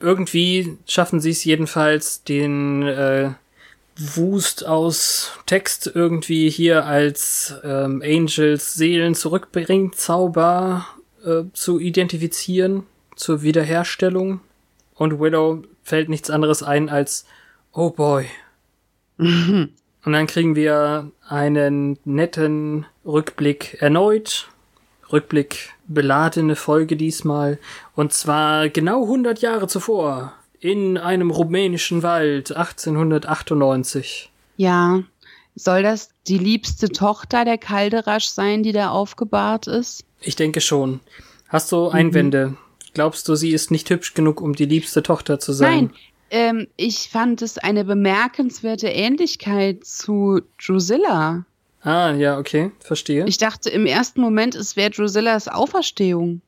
[0.00, 3.30] irgendwie schaffen sie es jedenfalls, den äh,
[3.96, 10.86] Wust aus Text irgendwie hier als ähm, Angels Seelen zurückbringt, Zauber
[11.24, 12.84] äh, zu identifizieren,
[13.16, 14.40] zur Wiederherstellung.
[14.94, 17.24] Und Willow fällt nichts anderes ein als
[17.72, 18.26] Oh boy.
[19.18, 19.72] Und
[20.04, 24.48] dann kriegen wir einen netten Rückblick erneut
[25.12, 27.58] Rückblick beladene Folge diesmal.
[27.94, 30.32] Und zwar genau 100 Jahre zuvor.
[30.58, 34.30] In einem rumänischen Wald 1898.
[34.56, 35.02] Ja.
[35.54, 40.04] Soll das die liebste Tochter der Kalderasch sein, die da aufgebahrt ist?
[40.20, 41.00] Ich denke schon.
[41.48, 42.48] Hast du Einwände?
[42.48, 42.56] Mhm.
[42.94, 45.74] Glaubst du, sie ist nicht hübsch genug, um die liebste Tochter zu sein?
[45.74, 45.90] Nein,
[46.32, 51.44] ähm, ich fand es eine bemerkenswerte Ähnlichkeit zu Drusilla.
[51.82, 53.26] Ah, ja, okay, verstehe.
[53.26, 56.40] Ich dachte im ersten Moment, es wäre Drusillas Auferstehung.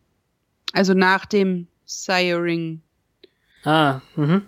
[0.73, 2.81] Also nach dem Siring.
[3.65, 4.47] Ah, mhm.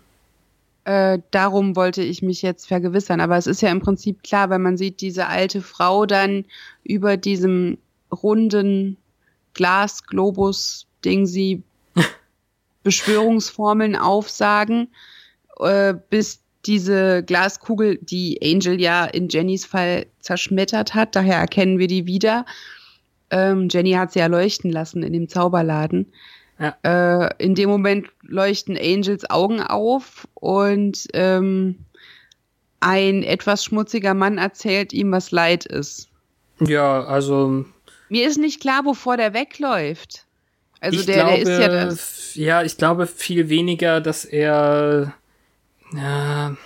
[0.85, 3.21] Äh, darum wollte ich mich jetzt vergewissern.
[3.21, 6.47] Aber es ist ja im Prinzip klar, weil man sieht diese alte Frau dann
[6.83, 7.77] über diesem
[8.11, 8.97] runden
[9.53, 11.63] Glas-Globus-Ding sie
[12.85, 14.89] Beschwörungsformeln aufsagen,
[15.61, 21.87] äh, bis diese Glaskugel, die Angel ja in Jennys Fall zerschmettert hat, daher erkennen wir
[21.87, 22.45] die wieder.
[23.31, 26.13] Ähm, Jenny hat sie ja leuchten lassen in dem Zauberladen.
[26.59, 26.77] Ja.
[26.83, 31.77] Äh, in dem Moment leuchten Angels Augen auf und ähm,
[32.81, 36.09] ein etwas schmutziger Mann erzählt ihm, was Leid ist.
[36.61, 37.65] Ja, also.
[38.09, 40.25] Mir ist nicht klar, wovor der wegläuft.
[40.81, 42.35] Also der, glaube, der ist ja das.
[42.35, 45.15] Ja, ich glaube viel weniger, dass er
[45.93, 46.57] ja.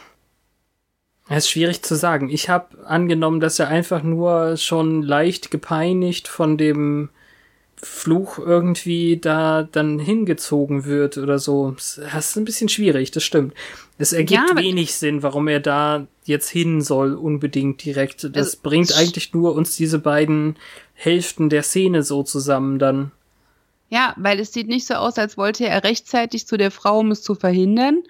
[1.28, 2.28] Es ist schwierig zu sagen.
[2.28, 7.08] Ich habe angenommen, dass er einfach nur schon leicht gepeinigt von dem
[7.76, 11.70] Fluch irgendwie da dann hingezogen wird oder so.
[11.70, 13.54] Das ist ein bisschen schwierig, das stimmt.
[13.96, 18.24] Es ergibt ja, wenig Sinn, warum er da jetzt hin soll, unbedingt direkt.
[18.24, 20.56] Das also, bringt eigentlich nur uns diese beiden
[20.94, 23.12] Hälften der Szene so zusammen dann.
[23.88, 27.10] Ja, weil es sieht nicht so aus, als wollte er rechtzeitig zu der Frau, um
[27.10, 28.02] es zu verhindern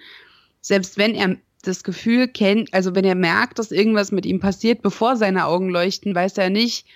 [0.61, 4.81] selbst wenn er das Gefühl kennt, also wenn er merkt, dass irgendwas mit ihm passiert,
[4.81, 6.87] bevor seine Augen leuchten, weiß er nicht,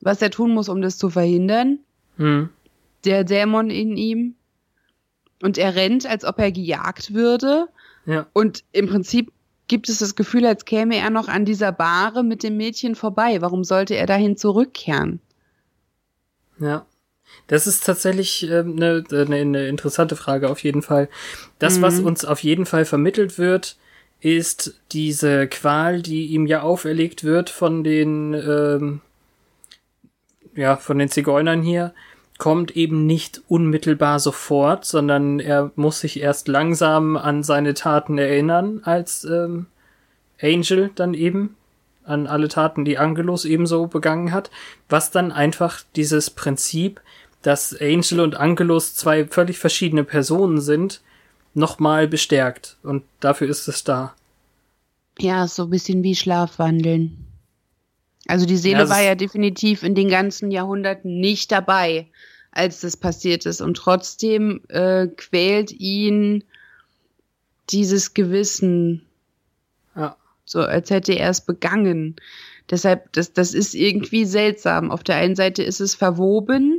[0.00, 1.80] was er tun muss, um das zu verhindern.
[2.16, 2.48] Hm.
[3.04, 4.34] Der Dämon in ihm.
[5.42, 7.68] Und er rennt, als ob er gejagt würde.
[8.06, 8.26] Ja.
[8.32, 9.32] Und im Prinzip
[9.68, 13.42] gibt es das Gefühl, als käme er noch an dieser Bahre mit dem Mädchen vorbei.
[13.42, 15.20] Warum sollte er dahin zurückkehren?
[16.58, 16.86] Ja.
[17.46, 21.08] Das ist tatsächlich eine ähm, ne, ne, ne interessante Frage auf jeden Fall.
[21.58, 21.82] Das, mhm.
[21.82, 23.76] was uns auf jeden Fall vermittelt wird,
[24.20, 29.00] ist diese Qual, die ihm ja auferlegt wird von den, ähm,
[30.54, 31.92] ja, von den Zigeunern hier,
[32.38, 38.80] kommt eben nicht unmittelbar sofort, sondern er muss sich erst langsam an seine Taten erinnern
[38.84, 39.66] als ähm,
[40.40, 41.56] Angel dann eben
[42.04, 44.50] an alle Taten, die Angelus ebenso begangen hat,
[44.88, 47.00] was dann einfach dieses Prinzip
[47.46, 51.00] dass Angel und Angelus zwei völlig verschiedene Personen sind,
[51.54, 52.76] nochmal bestärkt.
[52.82, 54.16] Und dafür ist es da.
[55.20, 57.24] Ja, so ein bisschen wie Schlafwandeln.
[58.26, 62.08] Also die Seele ja, war ja definitiv in den ganzen Jahrhunderten nicht dabei,
[62.50, 63.60] als das passiert ist.
[63.60, 66.42] Und trotzdem äh, quält ihn
[67.70, 69.02] dieses Gewissen.
[69.94, 70.16] Ja.
[70.44, 72.16] so als hätte er es begangen.
[72.70, 74.90] Deshalb, das, das ist irgendwie seltsam.
[74.90, 76.75] Auf der einen Seite ist es verwoben,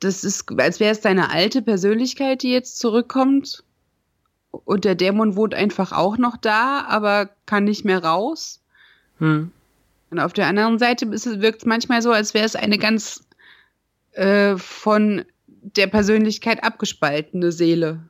[0.00, 3.64] das ist, als wäre es deine alte Persönlichkeit, die jetzt zurückkommt.
[4.50, 8.60] Und der Dämon wohnt einfach auch noch da, aber kann nicht mehr raus.
[9.18, 9.52] Hm.
[10.10, 13.24] Und auf der anderen Seite wirkt es manchmal so, als wäre es eine ganz
[14.12, 15.24] äh, von
[15.60, 18.00] der Persönlichkeit abgespaltene Seele.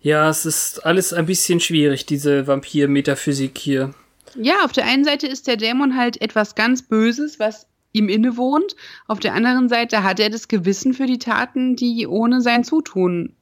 [0.00, 3.94] Ja, es ist alles ein bisschen schwierig, diese Vampir-Metaphysik hier.
[4.34, 8.76] Ja, auf der einen Seite ist der Dämon halt etwas ganz Böses, was ihm innewohnt.
[9.06, 13.34] Auf der anderen Seite hat er das Gewissen für die Taten, die ohne sein Zutun.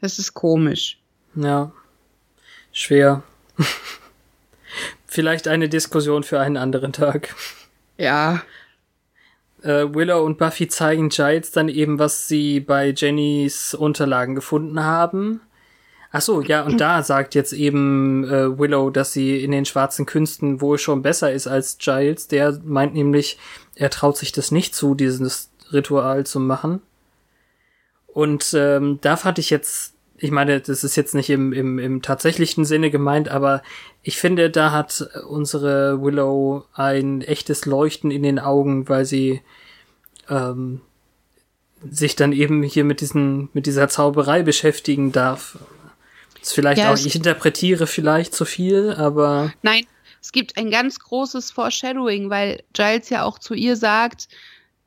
[0.00, 0.98] Das ist komisch.
[1.34, 1.72] Ja.
[2.72, 3.22] Schwer.
[5.06, 7.34] Vielleicht eine Diskussion für einen anderen Tag.
[7.96, 8.42] Ja.
[9.62, 15.40] Äh, Willow und Buffy zeigen Giles dann eben, was sie bei Jennys Unterlagen gefunden haben.
[16.16, 20.06] Ach so, ja, und da sagt jetzt eben äh, Willow, dass sie in den schwarzen
[20.06, 22.28] Künsten wohl schon besser ist als Giles.
[22.28, 23.36] Der meint nämlich,
[23.74, 26.80] er traut sich das nicht zu, dieses Ritual zu machen.
[28.06, 32.00] Und ähm, da fand ich jetzt, ich meine, das ist jetzt nicht im, im, im
[32.00, 33.64] tatsächlichen Sinne gemeint, aber
[34.04, 39.40] ich finde, da hat unsere Willow ein echtes Leuchten in den Augen, weil sie
[40.30, 40.80] ähm,
[41.90, 45.58] sich dann eben hier mit diesen, mit dieser Zauberei beschäftigen darf.
[46.44, 49.54] Ist vielleicht ja, auch, ich interpretiere vielleicht zu viel, aber.
[49.62, 49.86] Nein,
[50.20, 54.28] es gibt ein ganz großes Foreshadowing, weil Giles ja auch zu ihr sagt,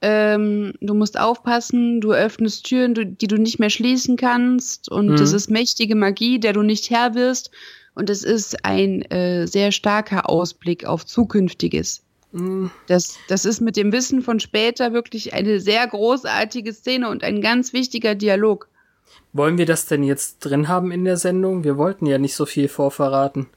[0.03, 5.07] ähm, du musst aufpassen, du öffnest Türen, du, die du nicht mehr schließen kannst und
[5.07, 5.15] mhm.
[5.15, 7.49] das ist mächtige Magie, der du nicht Herr wirst
[7.95, 12.03] und es ist ein äh, sehr starker Ausblick auf Zukünftiges.
[12.33, 12.69] Mhm.
[12.85, 17.41] Das, das ist mit dem Wissen von später wirklich eine sehr großartige Szene und ein
[17.41, 18.69] ganz wichtiger Dialog.
[19.37, 21.63] Wollen wir das denn jetzt drin haben in der Sendung?
[21.63, 23.47] Wir wollten ja nicht so viel vorverraten.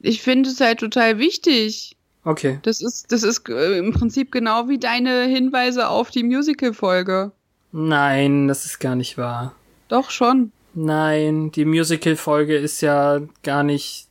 [0.00, 1.96] Ich finde es halt total wichtig.
[2.24, 2.58] Okay.
[2.62, 7.32] Das ist, das ist äh, im Prinzip genau wie deine Hinweise auf die Musical-Folge.
[7.72, 9.54] Nein, das ist gar nicht wahr.
[9.88, 10.52] Doch schon.
[10.74, 14.08] Nein, die Musical-Folge ist ja gar nicht,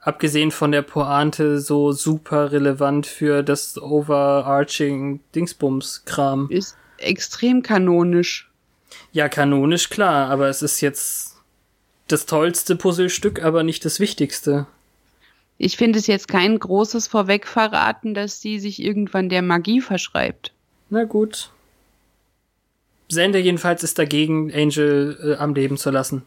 [0.00, 6.48] abgesehen von der Pointe, so super relevant für das overarching Dingsbums-Kram.
[6.50, 8.50] Ist extrem kanonisch.
[9.14, 11.36] Ja, kanonisch klar, aber es ist jetzt
[12.08, 14.66] das tollste Puzzlestück, aber nicht das wichtigste.
[15.56, 20.52] Ich finde es jetzt kein großes Vorwegverraten, dass sie sich irgendwann der Magie verschreibt.
[20.90, 21.50] Na gut.
[23.08, 26.22] Sender jedenfalls ist dagegen, Angel äh, am Leben zu lassen.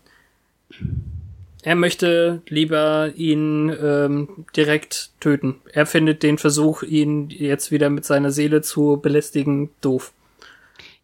[1.63, 5.56] Er möchte lieber ihn ähm, direkt töten.
[5.73, 10.13] Er findet den Versuch, ihn jetzt wieder mit seiner Seele zu belästigen, doof.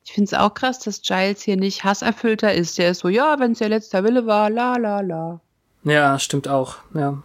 [0.06, 2.78] Ich finde es auch krass, dass Giles hier nicht hasserfüllter ist.
[2.78, 5.39] Der ist so, ja, wenn es der letzte Wille war, la la la.
[5.84, 6.78] Ja, stimmt auch.
[6.94, 7.22] Ja.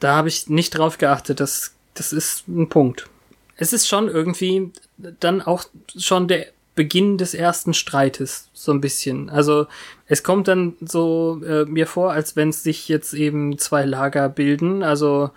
[0.00, 1.40] Da habe ich nicht drauf geachtet.
[1.40, 3.08] Das, das ist ein Punkt.
[3.56, 4.72] Es ist schon irgendwie
[5.20, 5.64] dann auch
[5.96, 9.30] schon der Beginn des ersten Streites, so ein bisschen.
[9.30, 9.66] Also
[10.06, 14.82] es kommt dann so äh, mir vor, als wenn sich jetzt eben zwei Lager bilden.
[14.82, 15.30] Also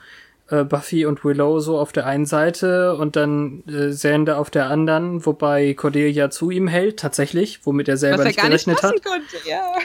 [0.49, 4.69] äh, Buffy und Willow so auf der einen Seite und dann äh, Xander auf der
[4.69, 9.03] anderen, wobei Cordelia zu ihm hält, tatsächlich, womit er selber Was nicht gerechnet nicht hat.
[9.03, 9.73] Konnte, ja.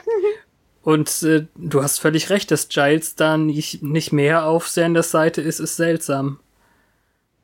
[0.83, 5.41] Und äh, du hast völlig recht, dass Giles da nicht, nicht mehr auf Xanders Seite
[5.41, 6.39] ist, ist seltsam.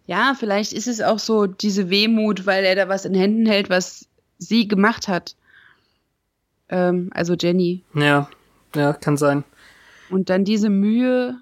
[0.07, 3.71] Ja, vielleicht ist es auch so diese Wehmut, weil er da was in Händen hält,
[3.71, 4.07] was
[4.37, 5.37] sie gemacht hat.
[6.69, 7.83] Ähm, also Jenny.
[7.95, 8.29] Ja,
[8.75, 9.45] ja, kann sein.
[10.11, 11.39] Und dann diese Mühe,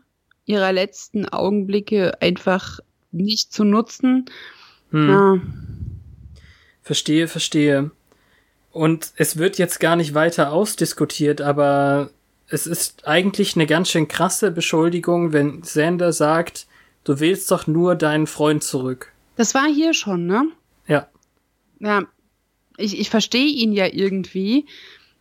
[0.49, 2.81] ihrer letzten Augenblicke einfach
[3.13, 4.27] nicht zu nutzen.
[4.91, 5.09] Hm.
[5.09, 5.41] Ja.
[6.83, 7.91] Verstehe, verstehe.
[8.71, 12.11] Und es wird jetzt gar nicht weiter ausdiskutiert, aber
[12.49, 16.67] es ist eigentlich eine ganz schön krasse Beschuldigung, wenn Sander sagt,
[17.05, 19.13] du willst doch nur deinen Freund zurück.
[19.37, 20.49] Das war hier schon, ne?
[20.87, 21.09] Ja.
[21.81, 22.05] Ja,
[22.77, 24.67] ich, ich verstehe ihn ja irgendwie,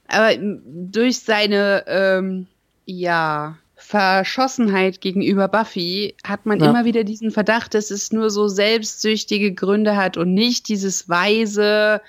[0.08, 2.48] aber durch seine, ähm,
[2.86, 6.70] ja, Verschossenheit gegenüber Buffy hat man ja.
[6.70, 12.02] immer wieder diesen Verdacht, dass es nur so selbstsüchtige Gründe hat und nicht dieses weise,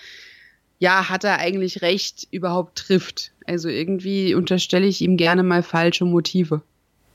[0.78, 3.32] ja, hat er eigentlich recht, überhaupt trifft.
[3.46, 6.62] Also irgendwie unterstelle ich ihm gerne mal falsche Motive.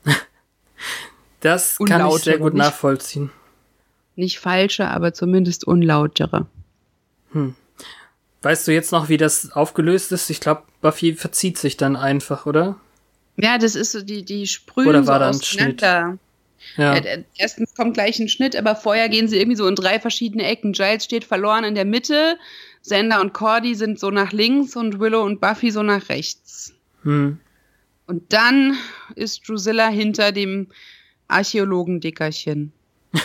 [1.40, 3.30] das kann ich sehr gut nachvollziehen.
[4.14, 6.46] Nicht falsche, aber zumindest unlautere.
[7.32, 7.56] Hm.
[8.42, 10.30] Weißt du jetzt noch, wie das aufgelöst ist?
[10.30, 12.76] Ich glaube, Buffy verzieht sich dann einfach, oder?
[13.36, 15.82] Ja, das ist so, die, die sprühen Oder war so da ein Schnitt?
[15.82, 16.18] Ja.
[16.76, 17.00] ja.
[17.36, 20.72] Erstens kommt gleich ein Schnitt, aber vorher gehen sie irgendwie so in drei verschiedene Ecken.
[20.72, 22.38] Giles steht verloren in der Mitte,
[22.80, 26.74] Sander und Cordy sind so nach links und Willow und Buffy so nach rechts.
[27.02, 27.38] Hm.
[28.06, 28.76] Und dann
[29.14, 30.68] ist Drusilla hinter dem
[31.28, 32.72] Archäologen-Dickerchen.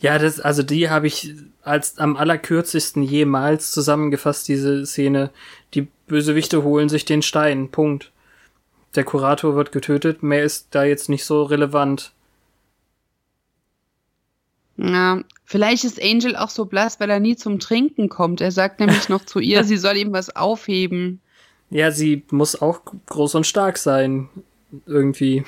[0.00, 5.30] Ja, das, also die habe ich als am allerkürzesten jemals zusammengefasst, diese Szene.
[5.74, 7.70] Die Bösewichte holen sich den Stein.
[7.70, 8.10] Punkt.
[8.94, 12.12] Der Kurator wird getötet, mehr ist da jetzt nicht so relevant.
[14.76, 18.40] Ja, vielleicht ist Angel auch so blass, weil er nie zum Trinken kommt.
[18.40, 21.20] Er sagt nämlich noch zu ihr, sie soll ihm was aufheben.
[21.70, 24.28] Ja, sie muss auch groß und stark sein.
[24.86, 25.44] Irgendwie.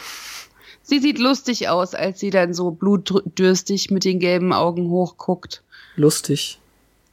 [0.82, 5.62] Sie sieht lustig aus, als sie dann so blutdürstig mit den gelben Augen hochguckt.
[5.96, 6.58] Lustig.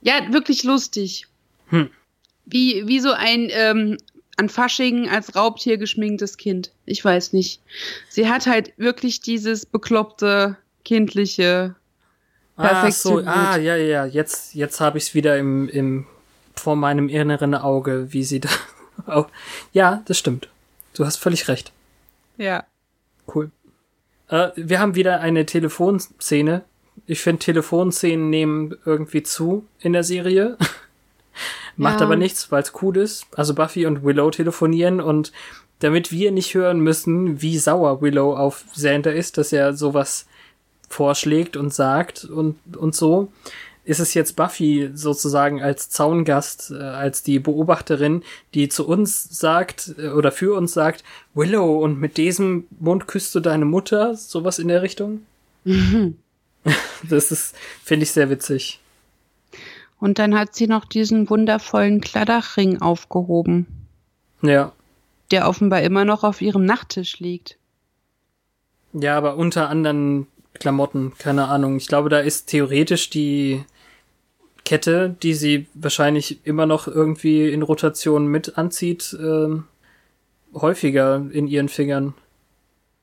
[0.02, 1.28] Ja, wirklich lustig.
[1.68, 1.90] Hm.
[2.46, 3.98] Wie, wie so ein ähm,
[4.42, 6.72] an Fasching als Raubtier geschminktes Kind.
[6.86, 7.62] Ich weiß nicht.
[8.10, 11.76] Sie hat halt wirklich dieses bekloppte, kindliche,
[12.56, 12.88] perfekte.
[12.88, 16.08] Ah, so, ah, ja, ja, jetzt, jetzt habe ich es wieder im, im,
[16.56, 18.50] vor meinem inneren Auge, wie sie da.
[19.06, 19.28] auch,
[19.74, 20.50] ja, das stimmt.
[20.96, 21.72] Du hast völlig recht.
[22.38, 22.66] Ja.
[23.34, 23.52] Cool.
[24.28, 26.64] Äh, wir haben wieder eine Telefonszene.
[27.06, 30.58] Ich finde, Telefonszenen nehmen irgendwie zu in der Serie.
[31.78, 32.06] Macht ja.
[32.06, 33.26] aber nichts, weil es cool ist.
[33.36, 35.32] Also Buffy und Willow telefonieren und
[35.80, 40.26] damit wir nicht hören müssen, wie sauer Willow auf Xander ist, dass er sowas
[40.90, 43.32] vorschlägt und sagt und, und so,
[43.84, 48.24] ist es jetzt Buffy sozusagen als Zaungast, äh, als die Beobachterin,
[48.54, 51.04] die zu uns sagt äh, oder für uns sagt,
[51.34, 55.22] Willow, und mit diesem Mund küsst du deine Mutter, sowas in der Richtung.
[55.64, 56.18] Mhm.
[57.10, 58.80] Das ist, finde ich sehr witzig.
[60.02, 63.68] Und dann hat sie noch diesen wundervollen Kladdachring aufgehoben.
[64.42, 64.74] Ja.
[65.30, 67.58] Der offenbar immer noch auf ihrem Nachttisch liegt.
[68.94, 70.26] Ja, aber unter anderem
[70.56, 71.78] Klamotten, keine Ahnung.
[71.78, 73.64] Ich glaube, da ist theoretisch die
[74.66, 79.56] Kette, die sie wahrscheinlich immer noch irgendwie in Rotation mit anzieht, äh,
[80.54, 82.16] häufiger in ihren Fingern.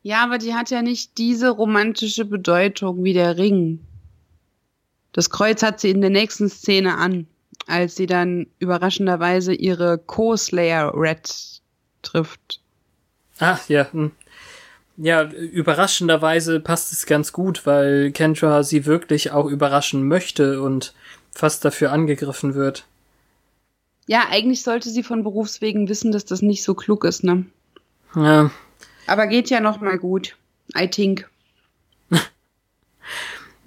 [0.02, 3.78] Ja, aber die hat ja nicht diese romantische Bedeutung wie der Ring.
[5.12, 7.26] Das Kreuz hat sie in der nächsten Szene an,
[7.66, 11.60] als sie dann überraschenderweise ihre Co-Slayer Red
[12.02, 12.60] trifft.
[13.38, 13.90] Ah, ja.
[13.92, 14.12] Hm.
[14.96, 20.92] Ja, überraschenderweise passt es ganz gut, weil Kendra sie wirklich auch überraschen möchte und
[21.30, 22.84] fast dafür angegriffen wird.
[24.08, 27.46] Ja, eigentlich sollte sie von Berufswegen wissen, dass das nicht so klug ist, ne?
[28.16, 28.50] Ja.
[29.06, 30.36] Aber geht ja noch mal gut.
[30.76, 31.28] I think.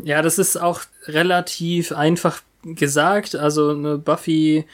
[0.04, 3.36] ja, das ist auch relativ einfach gesagt.
[3.36, 4.66] Also ne, Buffy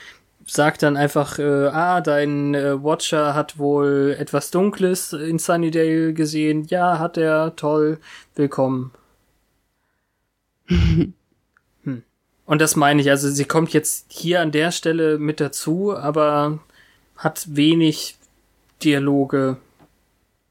[0.46, 6.66] sagt dann einfach, äh, ah, dein äh, Watcher hat wohl etwas Dunkles in Sunnydale gesehen.
[6.70, 7.56] Ja, hat er.
[7.56, 8.00] Toll.
[8.36, 8.92] Willkommen.
[10.68, 11.14] hm.
[12.46, 13.10] Und das meine ich.
[13.10, 16.60] Also sie kommt jetzt hier an der Stelle mit dazu, aber
[17.18, 18.18] hat wenig
[18.84, 19.58] Dialoge.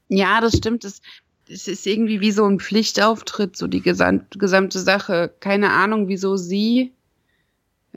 [0.09, 0.85] Ja, das stimmt.
[0.85, 1.01] Es,
[1.49, 5.31] es ist irgendwie wie so ein Pflichtauftritt, so die gesamt, gesamte Sache.
[5.39, 6.93] Keine Ahnung, wieso sie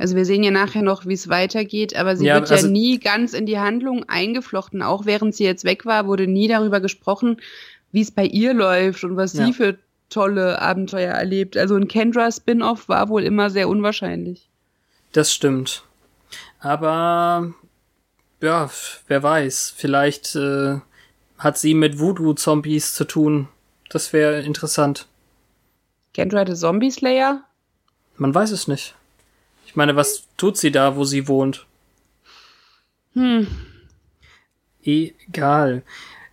[0.01, 2.73] also wir sehen ja nachher noch, wie es weitergeht, aber sie ja, wird also ja
[2.73, 4.81] nie ganz in die Handlung eingeflochten.
[4.81, 7.37] Auch während sie jetzt weg war, wurde nie darüber gesprochen,
[7.93, 9.45] wie es bei ihr läuft und was ja.
[9.45, 9.79] sie für
[10.09, 11.59] tolle Abenteuer erlebt.
[11.59, 14.49] Also ein Kendra-Spin-off war wohl immer sehr unwahrscheinlich.
[15.13, 15.83] Das stimmt.
[16.61, 17.53] Aber
[18.41, 18.71] ja,
[19.07, 20.79] wer weiß, vielleicht äh,
[21.41, 23.49] hat sie mit Voodoo-Zombies zu tun.
[23.89, 25.09] Das wäre interessant.
[26.15, 27.43] Kendra the Zombie Slayer?
[28.17, 28.95] Man weiß es nicht.
[29.67, 31.67] Ich meine, was tut sie da, wo sie wohnt?
[33.15, 33.47] Hm.
[34.83, 35.83] Egal.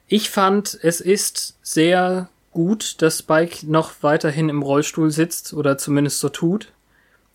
[0.08, 6.20] Ich fand, es ist sehr gut, dass Spike noch weiterhin im Rollstuhl sitzt oder zumindest
[6.20, 6.72] so tut.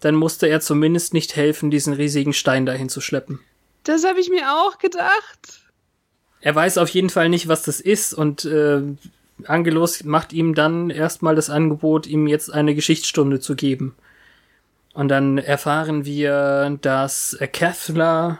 [0.00, 3.40] Dann musste er zumindest nicht helfen, diesen riesigen Stein dahin zu schleppen.
[3.84, 5.61] Das habe ich mir auch gedacht.
[6.42, 8.82] Er weiß auf jeden Fall nicht, was das ist und äh,
[9.44, 13.94] Angelos macht ihm dann erstmal das Angebot, ihm jetzt eine Geschichtsstunde zu geben.
[14.92, 18.38] Und dann erfahren wir, dass Kethler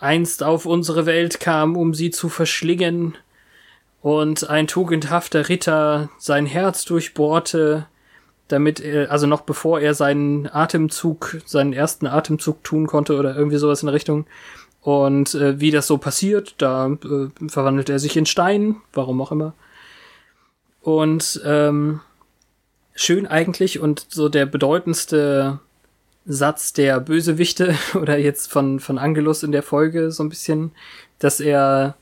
[0.00, 3.16] einst auf unsere Welt kam, um sie zu verschlingen,
[4.00, 7.86] und ein tugendhafter Ritter sein Herz durchbohrte,
[8.46, 13.58] damit er, also noch bevor er seinen Atemzug, seinen ersten Atemzug tun konnte oder irgendwie
[13.58, 14.26] sowas in der Richtung.
[14.80, 19.32] Und äh, wie das so passiert, da äh, verwandelt er sich in Stein, warum auch
[19.32, 19.54] immer.
[20.80, 22.00] Und ähm,
[22.94, 25.60] schön eigentlich und so der bedeutendste
[26.24, 30.72] Satz der Bösewichte oder jetzt von, von Angelus in der Folge so ein bisschen,
[31.18, 31.96] dass er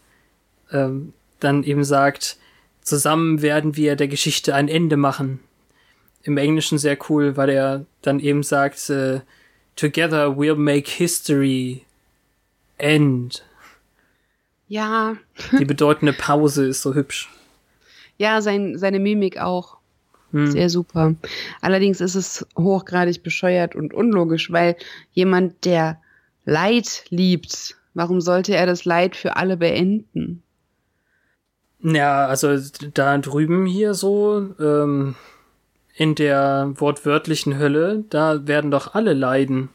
[0.71, 2.39] ähm, dann eben sagt,
[2.83, 5.41] zusammen werden wir der Geschichte ein Ende machen.
[6.23, 9.21] Im Englischen sehr cool, weil er dann eben sagt, äh,
[9.77, 11.86] Together we'll make history
[12.79, 13.45] end.
[14.69, 15.17] Ja.
[15.59, 17.31] Die bedeutende Pause ist so hübsch.
[18.19, 19.77] Ja, sein, seine Mimik auch.
[20.33, 20.51] Hm.
[20.51, 21.15] Sehr super.
[21.61, 24.77] Allerdings ist es hochgradig bescheuert und unlogisch, weil
[25.13, 26.01] jemand, der
[26.45, 30.43] Leid liebt, warum sollte er das Leid für alle beenden?
[31.81, 32.57] Ja, also
[32.95, 35.15] da drüben hier so, ähm,
[35.95, 39.71] in der wortwörtlichen Hölle, da werden doch alle leiden.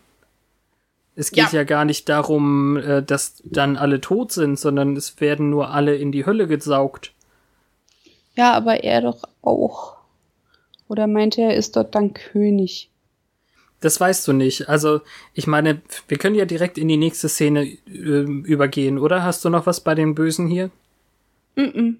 [1.21, 5.21] Es geht ja, ja gar nicht darum, äh, dass dann alle tot sind, sondern es
[5.21, 7.11] werden nur alle in die Hölle gesaugt.
[8.35, 9.97] Ja, aber er doch auch.
[10.87, 12.89] Oder meinte er, ist dort dann König?
[13.81, 14.67] Das weißt du nicht.
[14.67, 15.01] Also,
[15.35, 19.21] ich meine, wir können ja direkt in die nächste Szene äh, übergehen, oder?
[19.21, 20.71] Hast du noch was bei den Bösen hier?
[21.55, 21.95] Mm, -mm.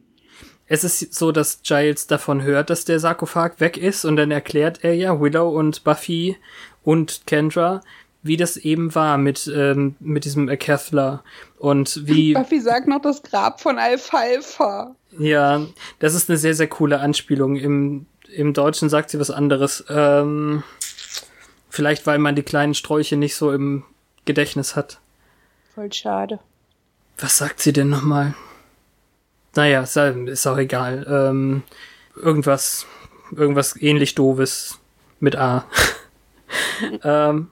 [0.66, 4.84] Es ist so, dass Giles davon hört, dass der Sarkophag weg ist und dann erklärt
[4.84, 6.38] er ja Willow und Buffy
[6.84, 7.82] und Kendra,
[8.24, 11.24] wie das eben war mit, ähm, mit diesem Acathla
[11.58, 12.34] und wie.
[12.36, 14.96] Buffy sagt noch das Grab von Alfalfa.
[15.18, 15.66] Ja,
[16.00, 17.56] das ist eine sehr, sehr coole Anspielung.
[17.56, 19.84] Im, im Deutschen sagt sie was anderes.
[19.90, 20.64] Ähm,
[21.70, 23.84] vielleicht, weil man die kleinen Sträuche nicht so im
[24.26, 25.00] Gedächtnis hat.
[25.74, 26.40] Voll schade.
[27.18, 28.34] Was sagt sie denn nochmal?
[29.56, 31.06] Naja, ist, ist auch egal.
[31.10, 31.64] Ähm,
[32.16, 32.86] irgendwas,
[33.36, 34.80] irgendwas ähnlich doofes
[35.20, 35.66] mit A.
[37.04, 37.50] ähm,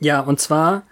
[0.00, 0.84] ja, und zwar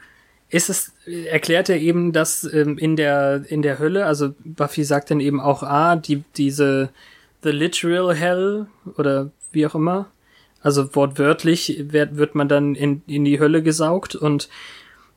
[0.49, 5.11] ist es, erklärt er eben, dass ähm, in der, in der Hölle, also Buffy sagt
[5.11, 6.91] dann eben auch, ah, die, diese,
[7.43, 10.07] the literal hell, oder wie auch immer,
[10.63, 14.49] also wortwörtlich wird, wird man dann in, in die Hölle gesaugt und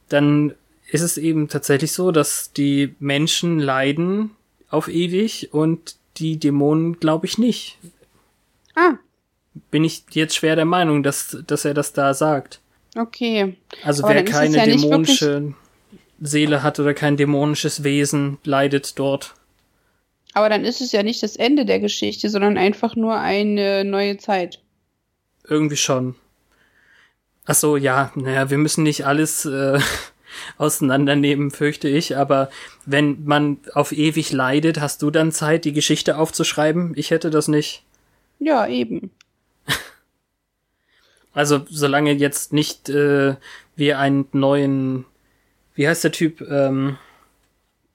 [0.09, 0.53] dann
[0.91, 4.31] ist es eben tatsächlich so, dass die Menschen leiden
[4.69, 7.77] auf ewig und die Dämonen glaube ich nicht.
[8.75, 8.93] Ah.
[9.71, 12.59] Bin ich jetzt schwer der Meinung, dass, dass er das da sagt.
[12.99, 13.55] Okay.
[13.83, 15.53] Also Aber wer keine ja dämonische
[16.19, 19.35] Seele hat oder kein dämonisches Wesen, leidet dort.
[20.33, 24.17] Aber dann ist es ja nicht das Ende der Geschichte, sondern einfach nur eine neue
[24.17, 24.59] Zeit.
[25.47, 26.15] Irgendwie schon.
[27.45, 29.79] Ach so, ja, naja, wir müssen nicht alles äh,
[30.57, 32.17] auseinandernehmen, fürchte ich.
[32.17, 32.49] Aber
[32.85, 36.93] wenn man auf ewig leidet, hast du dann Zeit, die Geschichte aufzuschreiben?
[36.97, 37.83] Ich hätte das nicht.
[38.39, 39.11] Ja, eben.
[41.33, 43.35] Also solange jetzt nicht äh,
[43.75, 45.05] wir einen neuen,
[45.75, 46.97] wie heißt der Typ, ähm,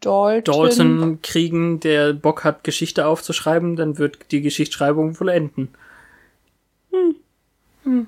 [0.00, 0.54] Dalton.
[0.54, 5.68] Dalton kriegen, der Bock hat, Geschichte aufzuschreiben, dann wird die Geschichtsschreibung wohl enden.
[6.90, 7.16] Hm.
[7.84, 8.06] Hm.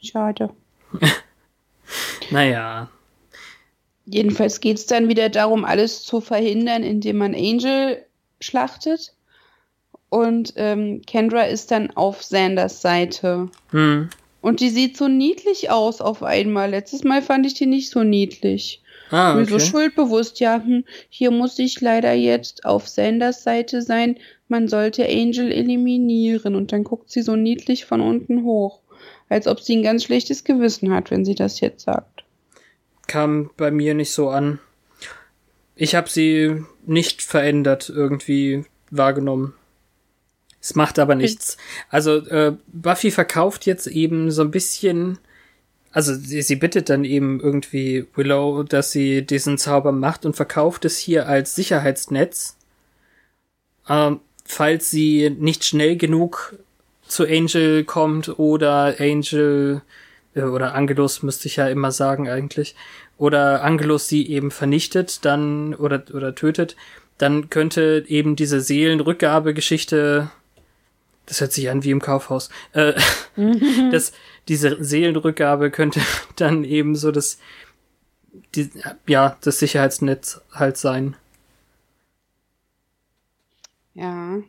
[0.00, 0.50] Schade.
[2.30, 2.88] naja.
[4.06, 8.04] Jedenfalls geht es dann wieder darum, alles zu verhindern, indem man Angel
[8.40, 9.14] schlachtet.
[10.08, 13.48] Und ähm, Kendra ist dann auf Sanders Seite.
[13.70, 14.10] Hm.
[14.42, 16.70] Und die sieht so niedlich aus auf einmal.
[16.70, 18.82] Letztes Mal fand ich die nicht so niedlich.
[19.10, 19.44] Ah, okay.
[19.44, 24.16] so schuldbewusst, ja, hm, hier muss ich leider jetzt auf Sanders Seite sein.
[24.48, 26.56] Man sollte Angel eliminieren.
[26.56, 28.80] Und dann guckt sie so niedlich von unten hoch.
[29.28, 32.24] Als ob sie ein ganz schlechtes Gewissen hat, wenn sie das jetzt sagt.
[33.06, 34.58] Kam bei mir nicht so an.
[35.76, 39.54] Ich habe sie nicht verändert irgendwie wahrgenommen.
[40.62, 41.56] Es macht aber nichts.
[41.90, 45.18] Also äh, Buffy verkauft jetzt eben so ein bisschen,
[45.90, 50.84] also sie, sie bittet dann eben irgendwie Willow, dass sie diesen Zauber macht und verkauft
[50.84, 52.56] es hier als Sicherheitsnetz,
[53.88, 56.56] ähm, falls sie nicht schnell genug
[57.08, 59.82] zu Angel kommt oder Angel
[60.34, 62.76] äh, oder Angelus müsste ich ja immer sagen eigentlich
[63.18, 66.76] oder Angelus sie eben vernichtet dann oder oder tötet,
[67.18, 70.30] dann könnte eben diese Seelenrückgabegeschichte
[71.32, 72.50] das hört sich an wie im Kaufhaus.
[72.74, 72.92] Äh,
[73.90, 74.12] das,
[74.48, 76.02] diese Seelenrückgabe könnte
[76.36, 77.38] dann eben so das,
[78.54, 78.68] die,
[79.06, 81.16] ja, das Sicherheitsnetz halt sein.
[83.94, 84.40] Ja,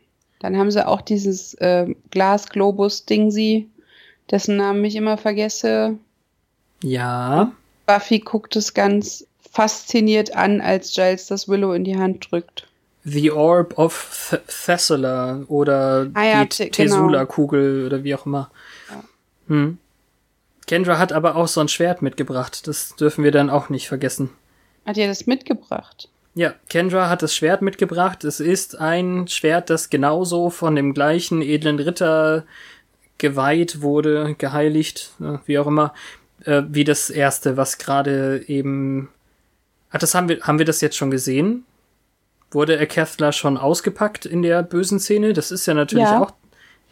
[0.41, 3.69] dann haben sie auch dieses äh, Glasglobus-Ding, sie,
[4.29, 5.97] dessen Namen ich immer vergesse.
[6.83, 7.53] Ja.
[7.85, 12.67] Buffy guckt es ganz fasziniert an, als Giles das Willow in die Hand drückt.
[13.05, 16.71] The Orb of Thessala oder ah, ja, die genau.
[16.71, 18.49] Tesula-Kugel oder wie auch immer.
[18.89, 19.03] Ja.
[19.47, 19.77] Hm.
[20.65, 22.67] Kendra hat aber auch so ein Schwert mitgebracht.
[22.67, 24.29] Das dürfen wir dann auch nicht vergessen.
[24.85, 26.09] Hat er das mitgebracht?
[26.35, 28.23] Ja, Kendra hat das Schwert mitgebracht.
[28.23, 32.45] Es ist ein Schwert, das genauso von dem gleichen edlen Ritter
[33.17, 35.11] geweiht wurde, geheiligt,
[35.45, 35.93] wie auch immer,
[36.45, 39.09] äh, wie das erste, was gerade eben.
[39.91, 41.65] Ach, das haben wir, haben wir das jetzt schon gesehen?
[42.53, 45.33] Wurde Erkethler schon ausgepackt in der bösen Szene?
[45.33, 46.21] Das ist ja natürlich ja.
[46.21, 46.33] auch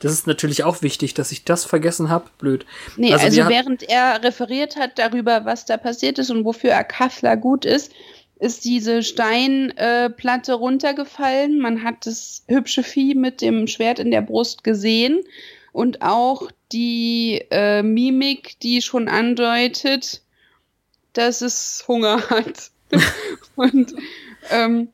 [0.01, 2.25] das ist natürlich auch wichtig, dass ich das vergessen habe.
[2.39, 2.65] Blöd.
[2.97, 7.35] Nee, also, also während er referiert hat darüber, was da passiert ist und wofür Akathla
[7.35, 7.91] gut ist,
[8.39, 11.59] ist diese Steinplatte äh, runtergefallen.
[11.59, 15.21] Man hat das hübsche Vieh mit dem Schwert in der Brust gesehen
[15.71, 20.23] und auch die äh, Mimik, die schon andeutet,
[21.13, 22.71] dass es Hunger hat.
[23.55, 23.93] und
[24.49, 24.89] ähm,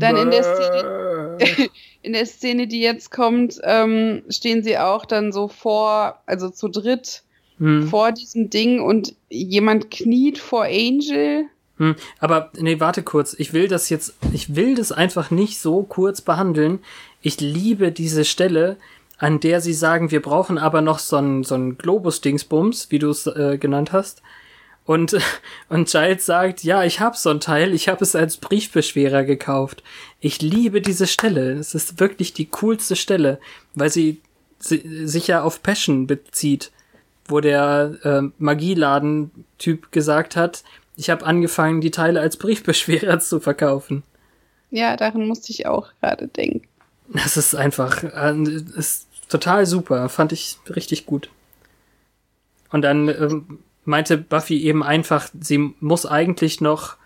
[0.00, 1.38] dann in der Szene,
[2.02, 6.68] in der Szene, die jetzt kommt, ähm, stehen sie auch dann so vor, also zu
[6.68, 7.22] dritt
[7.58, 7.88] hm.
[7.88, 11.46] vor diesem Ding und jemand kniet vor Angel.
[11.78, 13.34] Hm, aber nee, warte kurz.
[13.38, 16.80] Ich will das jetzt, ich will das einfach nicht so kurz behandeln.
[17.22, 18.76] Ich liebe diese Stelle,
[19.18, 23.26] an der sie sagen, wir brauchen aber noch so ein, so Globus-Dingsbums, wie du es
[23.26, 24.22] äh, genannt hast.
[24.84, 25.16] Und,
[25.68, 29.82] und Giles sagt, ja, ich hab so ein Teil, ich habe es als Briefbeschwerer gekauft.
[30.20, 31.52] Ich liebe diese Stelle.
[31.52, 33.38] Es ist wirklich die coolste Stelle,
[33.74, 34.20] weil sie,
[34.58, 36.70] sie sich ja auf Passion bezieht,
[37.26, 40.62] wo der äh, Magieladen-Typ gesagt hat,
[40.96, 44.02] ich habe angefangen, die Teile als Briefbeschwerer zu verkaufen.
[44.70, 46.66] Ja, daran musste ich auch gerade denken.
[47.08, 48.42] Das ist einfach, äh,
[48.76, 51.30] ist total super, fand ich richtig gut.
[52.70, 56.96] Und dann ähm, meinte Buffy eben einfach, sie muss eigentlich noch,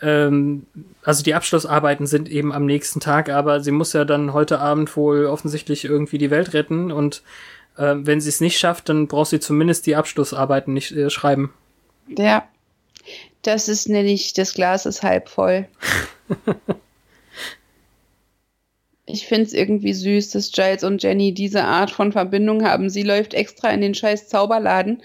[0.00, 0.66] ähm,
[1.02, 4.96] also die Abschlussarbeiten sind eben am nächsten Tag, aber sie muss ja dann heute Abend
[4.96, 7.22] wohl offensichtlich irgendwie die Welt retten und
[7.76, 11.52] äh, wenn sie es nicht schafft, dann braucht sie zumindest die Abschlussarbeiten nicht äh, schreiben.
[12.08, 12.46] Ja,
[13.42, 15.68] das ist nämlich, das Glas ist halb voll.
[19.06, 22.88] ich finde es irgendwie süß, dass Giles und Jenny diese Art von Verbindung haben.
[22.88, 25.02] Sie läuft extra in den scheiß Zauberladen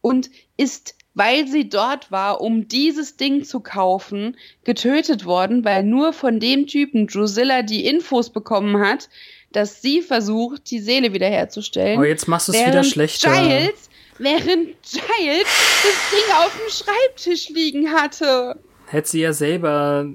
[0.00, 6.12] und ist, weil sie dort war, um dieses Ding zu kaufen, getötet worden, weil nur
[6.12, 9.08] von dem Typen Drusilla die Infos bekommen hat,
[9.52, 11.98] dass sie versucht, die Seele wiederherzustellen.
[11.98, 13.32] Oh, jetzt machst du es wieder schlechter.
[13.32, 13.88] Giles,
[14.18, 15.48] während Giles
[15.82, 18.58] das Ding auf dem Schreibtisch liegen hatte.
[18.86, 20.06] Hätte sie ja selber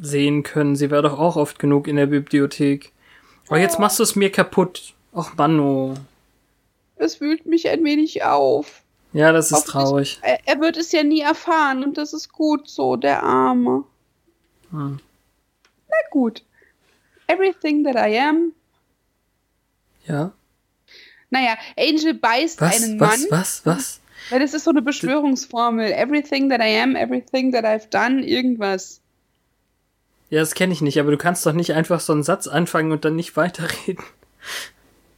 [0.00, 0.76] sehen können.
[0.76, 2.92] Sie wäre doch auch oft genug in der Bibliothek.
[3.50, 4.94] Oh, jetzt machst du es mir kaputt.
[5.14, 5.94] Och, Manno.
[6.96, 8.82] Es wühlt mich ein wenig auf.
[9.16, 10.18] Ja, das ist traurig.
[10.20, 13.84] Er, er, wird es ja nie erfahren und das ist gut so, der Arme.
[14.70, 15.00] Hm.
[15.88, 16.44] Na gut.
[17.26, 18.52] Everything that I am.
[20.06, 20.32] Ja.
[21.30, 23.26] Naja, Angel beißt was, einen was, Mann.
[23.30, 24.00] Was, was, was?
[24.28, 25.92] Weil das ist so eine Beschwörungsformel.
[25.92, 29.00] Everything that I am, everything that I've done, irgendwas.
[30.28, 32.92] Ja, das kenne ich nicht, aber du kannst doch nicht einfach so einen Satz anfangen
[32.92, 34.04] und dann nicht weiterreden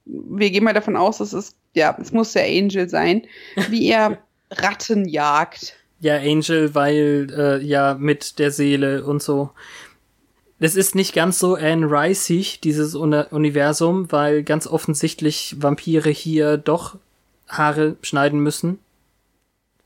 [0.04, 3.22] Wir gehen mal davon aus, dass es ja, es muss der Angel sein,
[3.68, 4.18] wie er
[4.50, 5.76] Ratten jagt.
[6.00, 9.50] Ja, Angel, weil äh, ja mit der Seele und so.
[10.58, 16.96] Das ist nicht ganz so Anne Riceig, dieses Universum, weil ganz offensichtlich Vampire hier doch
[17.46, 18.78] Haare schneiden müssen.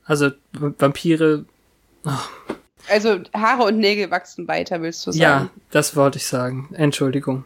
[0.05, 1.45] Also Vampire.
[2.05, 2.09] Oh.
[2.89, 5.21] Also Haare und Nägel wachsen weiter, willst du sagen?
[5.21, 6.69] Ja, das wollte ich sagen.
[6.73, 7.43] Entschuldigung.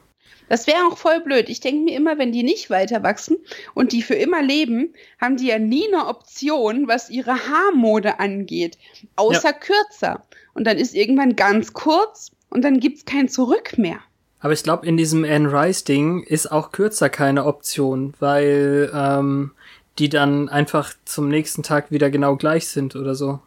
[0.50, 1.50] Das wäre auch voll blöd.
[1.50, 3.38] Ich denke mir immer, wenn die nicht weiter wachsen
[3.74, 8.78] und die für immer leben, haben die ja nie eine Option, was ihre Haarmode angeht,
[9.16, 9.54] außer ja.
[9.54, 10.24] kürzer.
[10.54, 14.00] Und dann ist irgendwann ganz kurz und dann gibt's kein Zurück mehr.
[14.40, 19.52] Aber ich glaube, in diesem Anne Rice-Ding ist auch kürzer keine Option, weil ähm,
[19.98, 23.40] die dann einfach zum nächsten Tag wieder genau gleich sind oder so.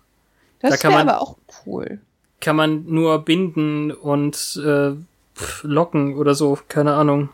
[0.61, 1.37] Das da wäre aber auch
[1.67, 2.01] cool.
[2.41, 4.93] Kann man nur binden und äh,
[5.63, 7.31] Locken oder so, keine Ahnung.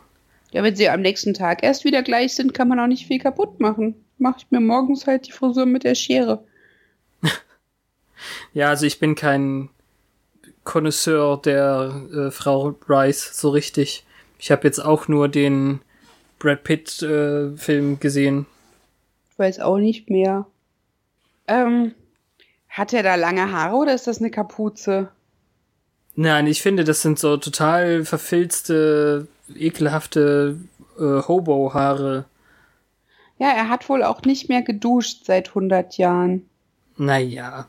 [0.51, 3.19] Ja, wenn sie am nächsten Tag erst wieder gleich sind, kann man auch nicht viel
[3.19, 3.95] kaputt machen.
[4.17, 6.43] Mach ich mir morgens halt die Frisur mit der Schere.
[8.53, 9.69] ja, also ich bin kein
[10.63, 14.05] Connoisseur der äh, Frau Rice so richtig.
[14.39, 15.81] Ich habe jetzt auch nur den
[16.39, 18.45] Brad Pitt äh, Film gesehen.
[19.31, 20.45] Ich weiß auch nicht mehr.
[21.47, 21.93] Ähm,
[22.69, 25.09] hat er da lange Haare oder ist das eine Kapuze?
[26.15, 30.57] Nein, ich finde, das sind so total verfilzte, ekelhafte
[30.97, 32.25] äh, Hobo-Haare.
[33.37, 36.49] Ja, er hat wohl auch nicht mehr geduscht seit 100 Jahren.
[36.97, 37.67] Naja,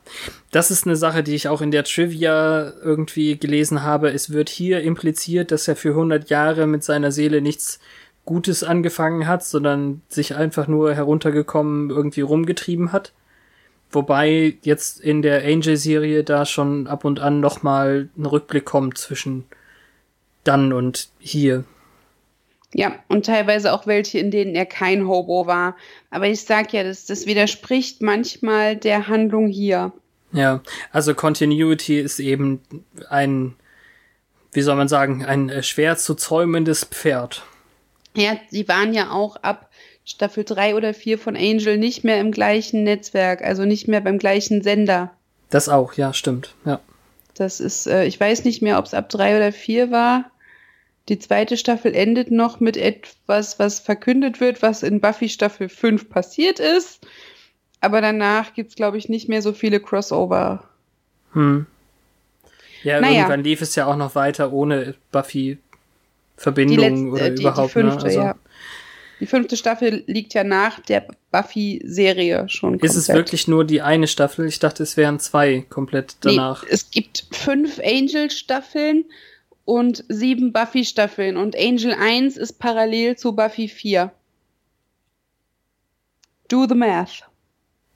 [0.51, 4.09] das ist eine Sache, die ich auch in der Trivia irgendwie gelesen habe.
[4.09, 7.79] Es wird hier impliziert, dass er für 100 Jahre mit seiner Seele nichts
[8.23, 13.11] Gutes angefangen hat, sondern sich einfach nur heruntergekommen irgendwie rumgetrieben hat.
[13.89, 18.97] Wobei jetzt in der Angel-Serie da schon ab und an noch mal ein Rückblick kommt
[18.97, 19.45] zwischen
[20.43, 21.63] dann und hier.
[22.73, 25.75] Ja, und teilweise auch welche, in denen er kein Hobo war.
[26.09, 29.93] Aber ich sag ja, das, das widerspricht manchmal der Handlung hier.
[30.33, 30.61] Ja,
[30.91, 32.61] also Continuity ist eben
[33.09, 33.55] ein,
[34.51, 37.43] wie soll man sagen, ein äh, schwer zu zäumendes Pferd.
[38.15, 39.66] Ja, sie waren ja auch ab
[40.07, 44.19] Staffel 3 oder 4 von Angel nicht mehr im gleichen Netzwerk, also nicht mehr beim
[44.19, 45.11] gleichen Sender.
[45.49, 46.79] Das auch, ja, stimmt, ja.
[47.33, 50.31] Das ist, äh, ich weiß nicht mehr, ob es ab 3 oder 4 war.
[51.09, 56.09] Die zweite Staffel endet noch mit etwas, was verkündet wird, was in Buffy Staffel 5
[56.09, 57.05] passiert ist.
[57.81, 60.63] Aber danach gibt's glaube ich, nicht mehr so viele Crossover.
[61.33, 61.65] Hm.
[62.83, 63.13] Ja, naja.
[63.13, 67.69] irgendwann lief es ja auch noch weiter ohne Buffy-Verbindung oder die, überhaupt.
[67.69, 68.05] Die fünfte, ne?
[68.05, 68.35] also, ja.
[69.19, 72.73] Die fünfte Staffel liegt ja nach der Buffy-Serie schon.
[72.73, 72.91] Komplett.
[72.91, 74.47] Ist es wirklich nur die eine Staffel?
[74.47, 76.63] Ich dachte, es wären zwei komplett danach.
[76.63, 79.05] Nee, es gibt fünf Angel-Staffeln
[79.65, 84.11] und sieben Buffy-Staffeln und Angel 1 ist parallel zu Buffy 4.
[86.47, 87.23] Do the math.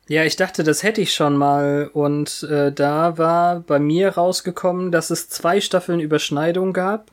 [0.10, 4.92] Ja, ich dachte, das hätte ich schon mal und äh, da war bei mir rausgekommen,
[4.92, 7.12] dass es zwei Staffeln Überschneidung gab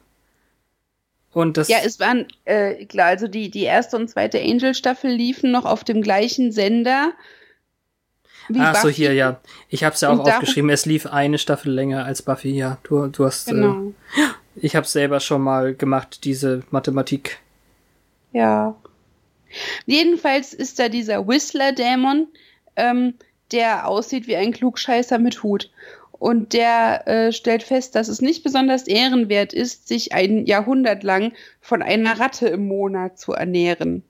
[1.39, 5.53] und das ja, es waren, äh, klar, also die, die erste und zweite Angel-Staffel liefen
[5.53, 7.13] noch auf dem gleichen Sender.
[8.49, 8.83] Wie Ach Buffy.
[8.83, 9.41] so, hier, ja.
[9.69, 12.79] Ich habe es ja auch und aufgeschrieben, es lief eine Staffel länger als Buffy, ja.
[12.83, 13.47] Du, du hast.
[13.47, 13.93] Äh, genau.
[14.17, 14.23] Äh,
[14.57, 17.39] ich habe selber schon mal gemacht, diese Mathematik.
[18.33, 18.75] Ja.
[19.87, 22.27] Jedenfalls ist da dieser Whistler-Dämon,
[22.75, 23.15] ähm,
[23.53, 25.71] der aussieht wie ein Klugscheißer mit Hut
[26.19, 31.33] und der äh, stellt fest, dass es nicht besonders ehrenwert ist, sich ein Jahrhundert lang
[31.61, 34.03] von einer Ratte im Monat zu ernähren.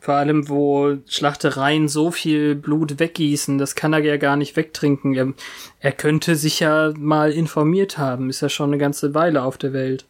[0.00, 5.14] Vor allem, wo Schlachtereien so viel Blut weggießen, das kann er ja gar nicht wegtrinken.
[5.14, 5.32] Er,
[5.80, 9.72] er könnte sich ja mal informiert haben, ist ja schon eine ganze Weile auf der
[9.72, 10.06] Welt.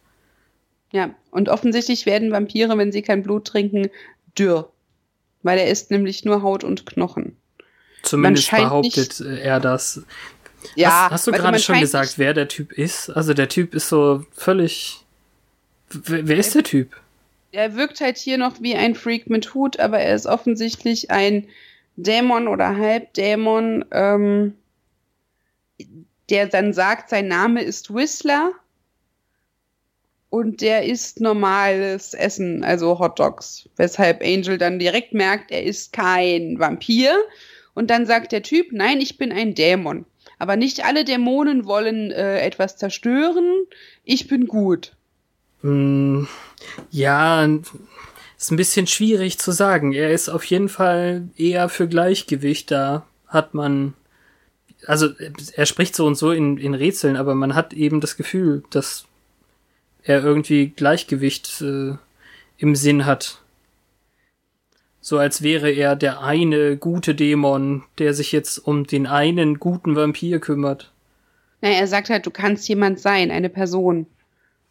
[0.91, 3.89] Ja, und offensichtlich werden Vampire, wenn sie kein Blut trinken,
[4.37, 4.71] dürr.
[5.41, 7.35] Weil er isst nämlich nur Haut und Knochen.
[8.03, 10.03] Zumindest behauptet er das.
[10.75, 13.09] Ja, hast, hast du gerade schon gesagt, wer der Typ ist?
[13.09, 15.05] Also der Typ ist so völlig.
[15.89, 16.95] Wer, wer ist der Typ?
[17.51, 21.47] Er wirkt halt hier noch wie ein Freak mit Hut, aber er ist offensichtlich ein
[21.95, 24.55] Dämon oder Halbdämon, ähm,
[26.29, 28.51] der dann sagt, sein Name ist Whistler
[30.29, 35.91] und der isst normales Essen, also Hot Dogs, weshalb Angel dann direkt merkt, er ist
[35.91, 37.15] kein Vampir.
[37.73, 40.05] Und dann sagt der Typ, nein, ich bin ein Dämon.
[40.39, 43.65] Aber nicht alle Dämonen wollen äh, etwas zerstören.
[44.05, 44.93] Ich bin gut.
[45.61, 46.23] Mm,
[46.89, 47.45] ja,
[48.37, 49.91] ist ein bisschen schwierig zu sagen.
[49.91, 53.05] Er ist auf jeden Fall eher für Gleichgewicht da.
[53.27, 53.93] Hat man.
[54.87, 55.09] Also,
[55.53, 59.05] er spricht so und so in, in Rätseln, aber man hat eben das Gefühl, dass
[60.03, 61.95] er irgendwie Gleichgewicht äh,
[62.57, 63.38] im Sinn hat.
[65.01, 69.95] So als wäre er der eine gute Dämon, der sich jetzt um den einen guten
[69.95, 70.91] Vampir kümmert.
[71.61, 74.07] Naja, er sagt halt, du kannst jemand sein, eine Person.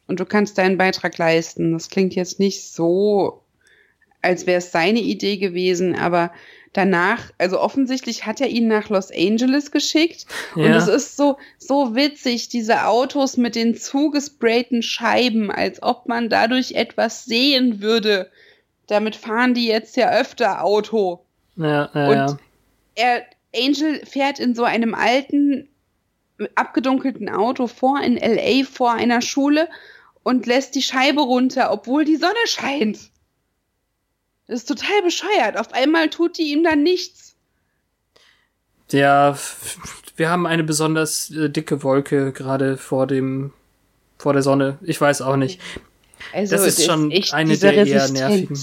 [0.07, 1.73] Und du kannst deinen Beitrag leisten.
[1.73, 3.43] Das klingt jetzt nicht so,
[4.23, 6.33] als wäre es seine Idee gewesen, aber
[6.73, 10.27] danach, also offensichtlich hat er ihn nach Los Angeles geschickt.
[10.57, 10.65] Ja.
[10.65, 16.29] Und es ist so, so witzig, diese Autos mit den zugesprayten Scheiben, als ob man
[16.29, 18.31] dadurch etwas sehen würde
[18.89, 21.25] damit fahren die jetzt ja öfter Auto.
[21.57, 22.39] Ja, ja, und ja.
[22.97, 23.25] er,
[23.55, 25.69] Angel fährt in so einem alten,
[26.55, 29.69] abgedunkelten Auto vor in LA vor einer Schule
[30.23, 33.11] und lässt die Scheibe runter, obwohl die Sonne scheint.
[34.47, 35.57] Das ist total bescheuert.
[35.57, 37.37] Auf einmal tut die ihm dann nichts.
[38.91, 39.37] Ja,
[40.17, 43.53] wir haben eine besonders äh, dicke Wolke gerade vor dem
[44.19, 44.79] vor der Sonne.
[44.83, 45.61] Ich weiß auch nicht.
[46.33, 48.59] Also, das ist schon ist eine der eher nervigen.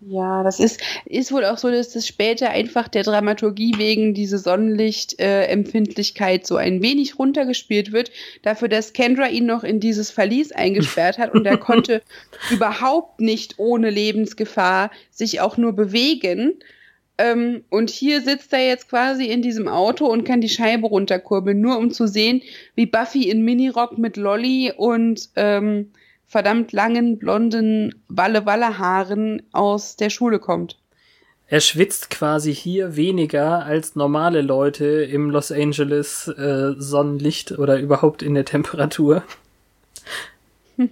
[0.00, 4.38] Ja, das ist, ist wohl auch so, dass das später einfach der Dramaturgie wegen diese
[4.38, 8.12] Sonnenlichtempfindlichkeit äh, so ein wenig runtergespielt wird,
[8.42, 12.00] dafür, dass Kendra ihn noch in dieses Verlies eingesperrt hat und er konnte
[12.50, 16.60] überhaupt nicht ohne Lebensgefahr sich auch nur bewegen.
[17.18, 21.60] Ähm, und hier sitzt er jetzt quasi in diesem Auto und kann die Scheibe runterkurbeln,
[21.60, 22.42] nur um zu sehen,
[22.76, 25.90] wie Buffy in Minirock mit Lolly und ähm,
[26.28, 30.78] verdammt langen, blonden Walle-Walle-Haaren aus der Schule kommt.
[31.48, 38.22] Er schwitzt quasi hier weniger als normale Leute im Los Angeles äh, Sonnenlicht oder überhaupt
[38.22, 39.24] in der Temperatur.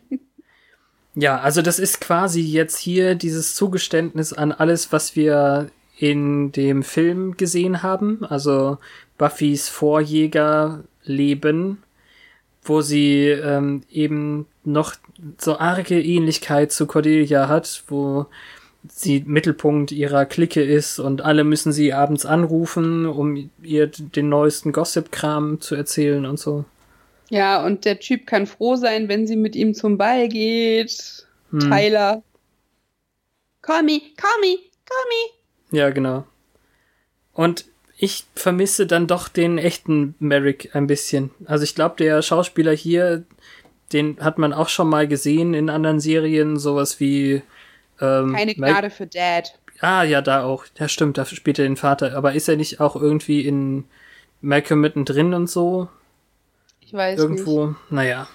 [1.15, 6.83] ja, also das ist quasi jetzt hier dieses Zugeständnis an alles, was wir in dem
[6.83, 8.79] Film gesehen haben, also
[9.19, 11.83] Buffys Vorjägerleben,
[12.63, 14.95] wo sie ähm, eben noch
[15.39, 18.27] so arge Ähnlichkeit zu Cordelia hat, wo
[18.89, 24.73] sie Mittelpunkt ihrer Clique ist und alle müssen sie abends anrufen, um ihr den neuesten
[24.73, 26.65] Gossip-Kram zu erzählen und so.
[27.31, 31.27] Ja, und der Typ kann froh sein, wenn sie mit ihm zum Ball geht.
[31.51, 31.61] Hm.
[31.61, 32.23] Tyler.
[33.63, 35.37] Call me, call me, call me.
[35.71, 36.25] Ja, genau.
[37.33, 37.67] Und
[37.99, 41.31] ich vermisse dann doch den echten Merrick ein bisschen.
[41.47, 43.25] Also ich glaube, der Schauspieler hier,
[43.93, 47.43] den hat man auch schon mal gesehen in anderen Serien, sowas wie
[48.01, 49.59] ähm, Keine Gnade für Dad.
[49.81, 50.65] Ah, ja, da auch.
[50.79, 52.17] Ja, stimmt, da spielt er den Vater.
[52.17, 53.85] Aber ist er nicht auch irgendwie in
[54.41, 55.89] Malcolm mittendrin und so?
[56.81, 57.79] Ich weiß Irgendwo, nicht.
[57.91, 58.29] naja,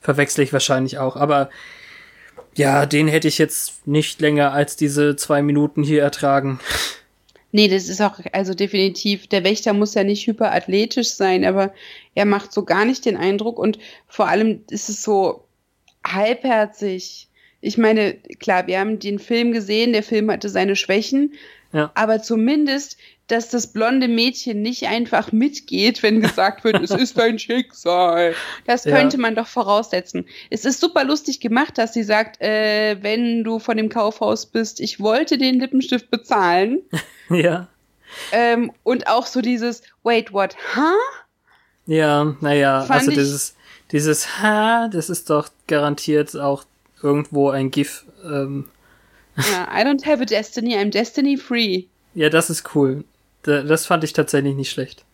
[0.00, 1.16] verwechsel ich wahrscheinlich auch.
[1.16, 1.50] Aber
[2.58, 6.60] ja, den hätte ich jetzt nicht länger als diese zwei Minuten hier ertragen.
[7.50, 11.72] Nee, das ist auch, also definitiv, der Wächter muss ja nicht hyperathletisch sein, aber
[12.14, 15.44] er macht so gar nicht den Eindruck und vor allem ist es so
[16.06, 17.28] halbherzig.
[17.60, 21.34] Ich meine, klar, wir haben den Film gesehen, der Film hatte seine Schwächen,
[21.72, 21.90] ja.
[21.94, 22.98] aber zumindest
[23.28, 28.34] dass das blonde Mädchen nicht einfach mitgeht, wenn gesagt wird, es ist dein Schicksal.
[28.66, 29.20] Das könnte ja.
[29.20, 30.26] man doch voraussetzen.
[30.50, 34.80] Es ist super lustig gemacht, dass sie sagt, äh, wenn du von dem Kaufhaus bist,
[34.80, 36.80] ich wollte den Lippenstift bezahlen.
[37.30, 37.68] Ja.
[38.32, 40.96] Ähm, und auch so dieses, wait, what, huh?
[41.84, 43.54] Ja, naja, also dieses,
[43.92, 46.64] dieses Ha, das ist doch garantiert auch
[47.02, 48.06] irgendwo ein GIF.
[48.24, 48.70] Ähm.
[49.36, 51.84] Ja, I don't have a destiny, I'm destiny free.
[52.14, 53.04] Ja, das ist cool.
[53.48, 55.04] Das fand ich tatsächlich nicht schlecht.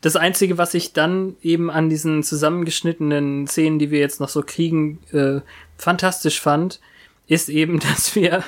[0.00, 4.42] Das Einzige, was ich dann eben an diesen zusammengeschnittenen Szenen, die wir jetzt noch so
[4.42, 5.40] kriegen, äh,
[5.76, 6.80] fantastisch fand,
[7.26, 8.42] ist eben, dass wir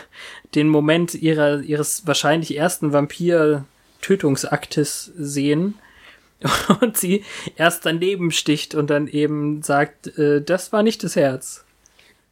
[0.54, 5.74] den Moment ihrer, ihres wahrscheinlich ersten Vampir-Tötungsaktes sehen
[6.80, 7.24] und sie
[7.56, 11.64] erst daneben sticht und dann eben sagt, äh, das war nicht das Herz.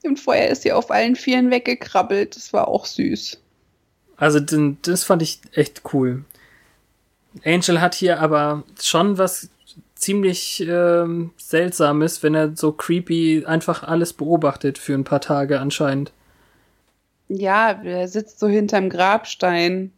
[0.02, 2.34] Und vorher ist sie auf allen Vieren weggekrabbelt.
[2.34, 3.38] Das war auch süß.
[4.16, 6.24] Also das fand ich echt cool.
[7.44, 9.50] Angel hat hier aber schon was
[9.94, 16.12] ziemlich ähm, seltsames, wenn er so creepy einfach alles beobachtet für ein paar Tage anscheinend.
[17.28, 19.92] Ja, er sitzt so hinterm Grabstein.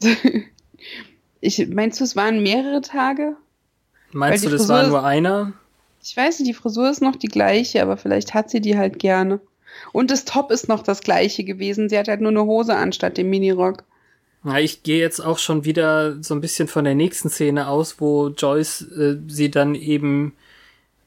[1.40, 3.36] ich meinst du, es waren mehrere Tage?
[4.12, 5.52] Meinst du, das Frisur war nur einer?
[6.02, 8.98] Ich weiß nicht, die Frisur ist noch die gleiche, aber vielleicht hat sie die halt
[8.98, 9.40] gerne.
[9.92, 11.88] Und das Top ist noch das gleiche gewesen.
[11.88, 13.84] Sie hat halt nur eine Hose anstatt dem Minirock.
[14.46, 18.00] Ja, ich gehe jetzt auch schon wieder so ein bisschen von der nächsten Szene aus,
[18.00, 20.34] wo Joyce äh, sie dann eben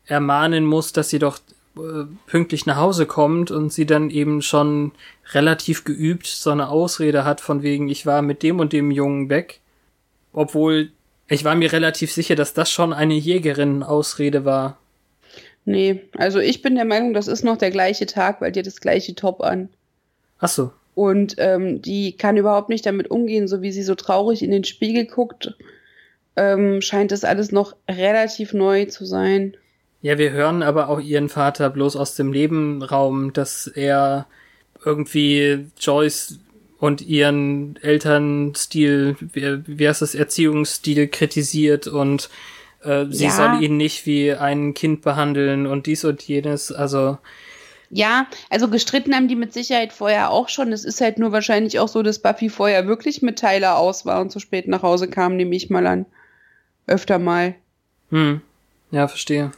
[0.05, 1.39] ermahnen muss, dass sie doch
[1.77, 4.91] äh, pünktlich nach Hause kommt und sie dann eben schon
[5.31, 9.29] relativ geübt so eine Ausrede hat von wegen, ich war mit dem und dem Jungen
[9.29, 9.61] weg.
[10.33, 10.91] Obwohl
[11.29, 14.77] ich war mir relativ sicher, dass das schon eine Jägerin-Ausrede war.
[15.63, 18.81] Nee, also ich bin der Meinung, das ist noch der gleiche Tag, weil die das
[18.81, 19.69] gleiche Top an.
[20.39, 20.71] Ach so.
[20.99, 24.65] Und ähm, die kann überhaupt nicht damit umgehen, so wie sie so traurig in den
[24.65, 25.55] Spiegel guckt.
[26.35, 29.55] Ähm, scheint das alles noch relativ neu zu sein.
[30.01, 34.27] Ja, wir hören aber auch ihren Vater bloß aus dem Nebenraum, dass er
[34.83, 36.39] irgendwie Joyce
[36.79, 42.29] und ihren Elternstil, wie, wie heißt das, Erziehungsstil kritisiert und
[42.83, 43.31] äh, sie ja.
[43.31, 47.19] soll ihn nicht wie ein Kind behandeln und dies und jenes, also.
[47.91, 50.71] Ja, also gestritten haben die mit Sicherheit vorher auch schon.
[50.71, 54.21] Es ist halt nur wahrscheinlich auch so, dass Buffy vorher wirklich mit Tyler aus war
[54.21, 56.05] und zu spät nach Hause kam, nehme ich mal an.
[56.85, 57.55] Öfter mal.
[58.11, 58.41] Hm.
[58.91, 59.51] Ja, verstehe.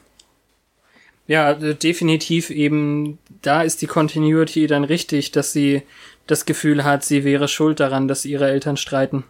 [1.28, 5.84] Ja, definitiv eben, da ist die Continuity dann richtig, dass sie
[6.28, 9.24] das Gefühl hat, sie wäre schuld daran, dass ihre Eltern streiten.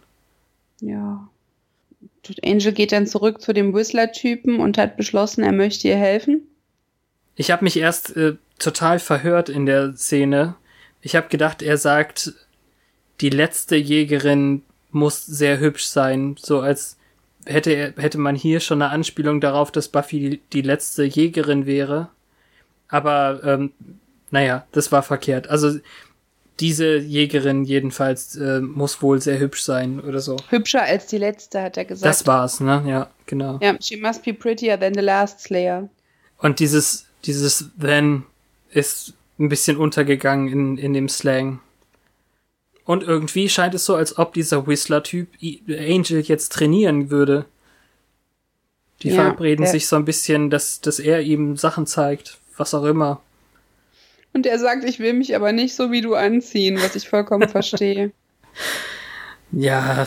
[0.80, 1.28] Ja.
[2.44, 6.42] Angel geht dann zurück zu dem Whistler-Typen und hat beschlossen, er möchte ihr helfen.
[7.34, 10.54] Ich habe mich erst äh, total verhört in der Szene.
[11.00, 12.32] Ich habe gedacht, er sagt,
[13.20, 16.96] die letzte Jägerin muss sehr hübsch sein, so als
[17.44, 21.66] hätte er, hätte man hier schon eine Anspielung darauf, dass Buffy die, die letzte Jägerin
[21.66, 22.08] wäre.
[22.88, 23.72] Aber ähm,
[24.30, 25.48] naja, das war verkehrt.
[25.48, 25.78] Also
[26.60, 30.36] diese Jägerin jedenfalls äh, muss wohl sehr hübsch sein oder so.
[30.50, 32.08] Hübscher als die letzte, hat er gesagt.
[32.08, 32.84] Das war's, ne?
[32.86, 33.58] Ja, genau.
[33.60, 35.88] Ja, she must be prettier than the last Slayer.
[36.38, 38.24] Und dieses, dieses then
[38.72, 41.60] ist ein bisschen untergegangen in, in dem Slang.
[42.84, 45.28] Und irgendwie scheint es so, als ob dieser Whistler-Typ
[45.68, 47.46] Angel jetzt trainieren würde.
[49.02, 52.84] Die ja, verabreden sich so ein bisschen, dass, dass er ihm Sachen zeigt, was auch
[52.84, 53.20] immer.
[54.32, 57.48] Und er sagt, ich will mich aber nicht so wie du anziehen, was ich vollkommen
[57.48, 58.12] verstehe.
[59.50, 60.06] Ja,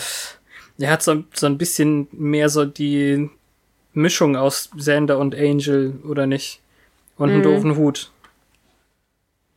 [0.78, 3.30] er hat so, so ein bisschen mehr so die
[3.94, 6.60] Mischung aus Sander und Angel, oder nicht?
[7.18, 7.44] Und einen mhm.
[7.44, 8.12] doofen Hut.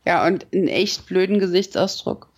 [0.09, 2.29] Ja, und einen echt blöden Gesichtsausdruck.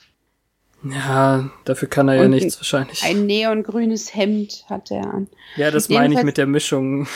[0.83, 3.01] Ja, dafür kann er und ja nichts wahrscheinlich.
[3.01, 5.29] Ein neongrünes Hemd hat er an.
[5.55, 7.07] Ja, das meine ich mit der Mischung.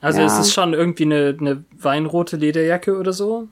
[0.00, 0.26] Also ja.
[0.26, 3.48] es ist schon irgendwie eine, eine weinrote Lederjacke oder so.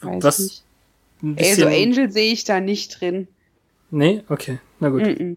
[0.00, 1.40] Weiß Was nicht.
[1.40, 3.28] Also Angel sehe ich da nicht drin.
[3.92, 5.02] Nee, okay, na gut.
[5.02, 5.36] Mm -mm.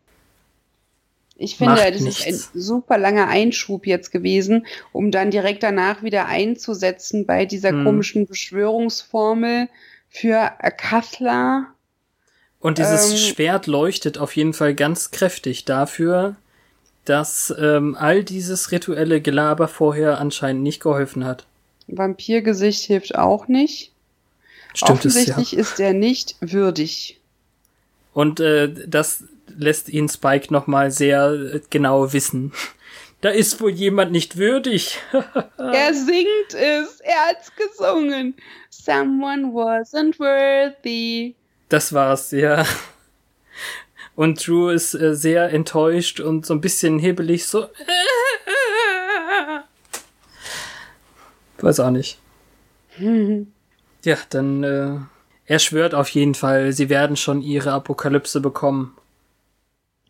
[1.35, 2.25] Ich finde, Macht das nichts.
[2.25, 7.69] ist ein super langer Einschub jetzt gewesen, um dann direkt danach wieder einzusetzen bei dieser
[7.69, 7.83] hm.
[7.83, 9.69] komischen Beschwörungsformel
[10.11, 11.67] für Kathla.
[12.59, 16.35] Und dieses ähm, Schwert leuchtet auf jeden Fall ganz kräftig dafür,
[17.05, 21.47] dass ähm, all dieses rituelle Gelaber vorher anscheinend nicht geholfen hat.
[21.87, 23.91] Vampirgesicht hilft auch nicht.
[24.75, 25.59] Stimmt Offensichtlich es, ja.
[25.59, 27.19] ist er nicht würdig.
[28.13, 32.53] Und äh, das lässt ihn Spike nochmal sehr äh, genau wissen.
[33.21, 34.97] Da ist wohl jemand nicht würdig.
[35.57, 36.99] er singt es.
[37.01, 38.35] Er hat's gesungen.
[38.69, 41.35] Someone wasn't worthy.
[41.69, 42.65] Das war's, ja.
[44.15, 47.67] Und Drew ist äh, sehr enttäuscht und so ein bisschen hebelig, so.
[51.59, 52.19] Weiß auch nicht.
[54.03, 54.97] ja, dann, äh,
[55.45, 58.97] er schwört auf jeden Fall, sie werden schon ihre Apokalypse bekommen.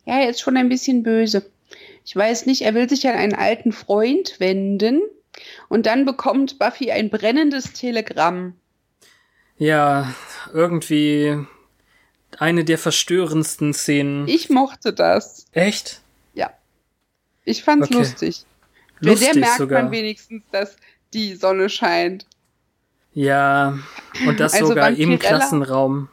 [0.04, 1.44] Ja, er ist schon ein bisschen böse.
[2.04, 5.02] Ich weiß nicht, er will sich an einen alten Freund wenden
[5.68, 8.54] und dann bekommt Buffy ein brennendes Telegramm.
[9.56, 10.14] Ja,
[10.52, 11.46] irgendwie
[12.38, 14.26] eine der verstörendsten Szenen.
[14.26, 15.46] Ich mochte das.
[15.52, 16.00] Echt?
[16.34, 16.52] Ja.
[17.44, 17.98] Ich fand's okay.
[17.98, 18.44] lustig.
[19.00, 19.28] lustig.
[19.28, 19.82] Bei der merkt sogar.
[19.82, 20.76] man wenigstens, dass
[21.14, 22.26] die Sonne scheint.
[23.14, 23.78] Ja,
[24.26, 26.08] und das also sogar im Klassenraum.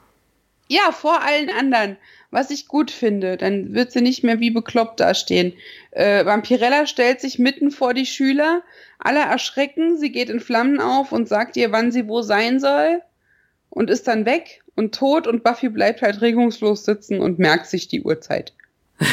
[0.68, 1.98] Ja, vor allen anderen
[2.32, 3.38] was ich gut finde.
[3.38, 5.54] Dann wird sie nicht mehr wie bekloppt dastehen.
[5.92, 8.62] Äh, Vampirella stellt sich mitten vor die Schüler,
[9.00, 13.02] alle erschrecken, sie geht in Flammen auf und sagt ihr, wann sie wo sein soll
[13.70, 17.88] und ist dann weg und tot und Buffy bleibt halt regungslos sitzen und merkt sich
[17.88, 18.54] die Uhrzeit.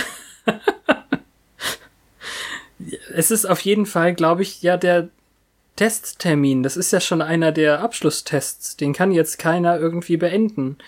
[3.14, 5.08] es ist auf jeden Fall, glaube ich, ja der
[5.76, 6.62] Testtermin.
[6.62, 8.76] Das ist ja schon einer der Abschlusstests.
[8.76, 10.78] Den kann jetzt keiner irgendwie beenden.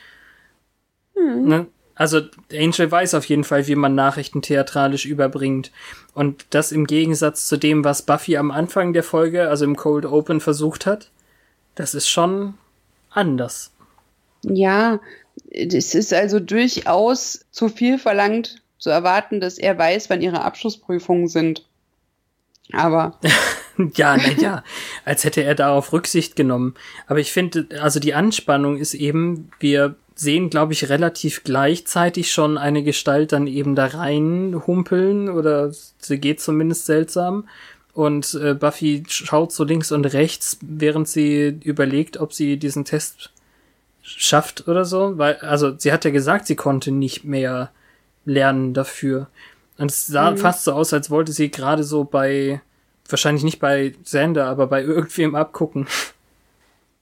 [1.14, 1.48] Hm.
[1.48, 1.66] Ne?
[1.98, 2.20] Also
[2.52, 5.72] Angel weiß auf jeden Fall, wie man Nachrichten theatralisch überbringt.
[6.14, 10.06] Und das im Gegensatz zu dem, was Buffy am Anfang der Folge, also im Cold
[10.06, 11.10] Open, versucht hat,
[11.74, 12.54] das ist schon
[13.10, 13.72] anders.
[14.42, 15.00] Ja,
[15.50, 21.26] es ist also durchaus zu viel verlangt zu erwarten, dass er weiß, wann ihre Abschlussprüfungen
[21.26, 21.66] sind.
[22.72, 23.18] Aber.
[23.96, 24.62] ja, naja,
[25.04, 26.74] als hätte er darauf Rücksicht genommen.
[27.08, 32.58] Aber ich finde, also die Anspannung ist eben, wir sehen, glaube ich, relativ gleichzeitig schon
[32.58, 37.48] eine Gestalt dann eben da rein humpeln oder sie geht zumindest seltsam.
[37.94, 43.30] Und äh, Buffy schaut so links und rechts, während sie überlegt, ob sie diesen Test
[44.02, 45.18] schafft oder so.
[45.18, 47.70] Weil, also sie hat ja gesagt, sie konnte nicht mehr
[48.24, 49.28] lernen dafür.
[49.78, 50.38] Und es sah mhm.
[50.38, 52.60] fast so aus, als wollte sie gerade so bei,
[53.08, 55.86] wahrscheinlich nicht bei Sander, aber bei irgendwem abgucken.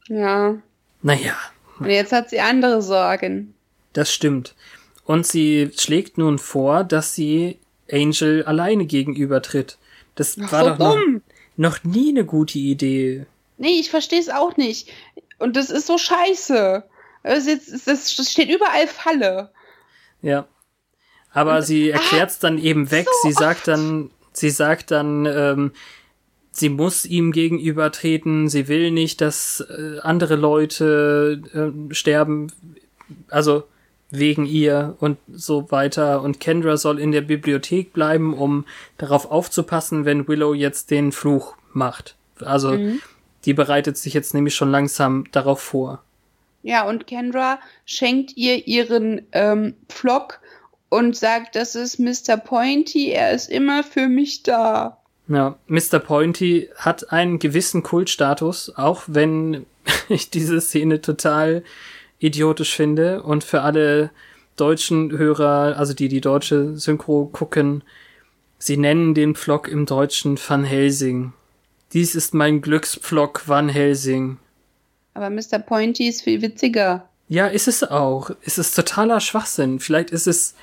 [0.09, 0.55] Ja.
[1.03, 1.35] Naja,
[1.79, 3.55] und jetzt hat sie andere Sorgen.
[3.93, 4.55] Das stimmt.
[5.05, 7.59] Und sie schlägt nun vor, dass sie
[7.91, 9.79] Angel alleine gegenübertritt.
[10.15, 11.21] Das Ach, war so doch noch,
[11.57, 13.27] noch, nie eine gute Idee.
[13.59, 14.91] Nee, ich verstehe es auch nicht.
[15.39, 16.85] Und das ist so scheiße.
[17.23, 19.51] Das, ist, das steht überall Falle.
[20.23, 20.47] Ja.
[21.33, 23.07] Aber Und, sie erklärt es dann eben weg.
[23.23, 25.73] So sie sagt dann, sie sagt dann, ähm,
[26.57, 32.51] sie muss ihm gegenübertreten, sie will nicht, dass äh, andere Leute äh, sterben,
[33.29, 33.65] also
[34.11, 36.23] wegen ihr und so weiter.
[36.23, 38.65] Und Kendra soll in der Bibliothek bleiben, um
[38.97, 42.15] darauf aufzupassen, wenn Willow jetzt den Fluch macht.
[42.41, 43.01] Also mhm.
[43.45, 46.03] die bereitet sich jetzt nämlich schon langsam darauf vor.
[46.63, 50.41] Ja, und Kendra schenkt ihr ihren ähm, Pflock
[50.89, 52.37] und sagt, das ist Mr.
[52.37, 54.99] Pointy, er ist immer für mich da.
[55.29, 55.99] Ja, Mr.
[55.99, 59.67] Pointy hat einen gewissen Kultstatus, auch wenn
[60.09, 61.63] ich diese Szene total
[62.19, 64.11] idiotisch finde und für alle
[64.57, 67.83] deutschen Hörer, also die die deutsche Synchro gucken,
[68.59, 71.33] sie nennen den Pflock im Deutschen Van Helsing.
[71.93, 74.39] Dies ist mein Glückspflock Van Helsing.
[75.15, 75.59] Aber Mr.
[75.59, 77.09] Pointy ist viel witziger.
[77.29, 78.31] Ja, ist es auch.
[78.43, 79.81] Es ist totaler Schwachsinn.
[79.81, 80.55] Vielleicht ist es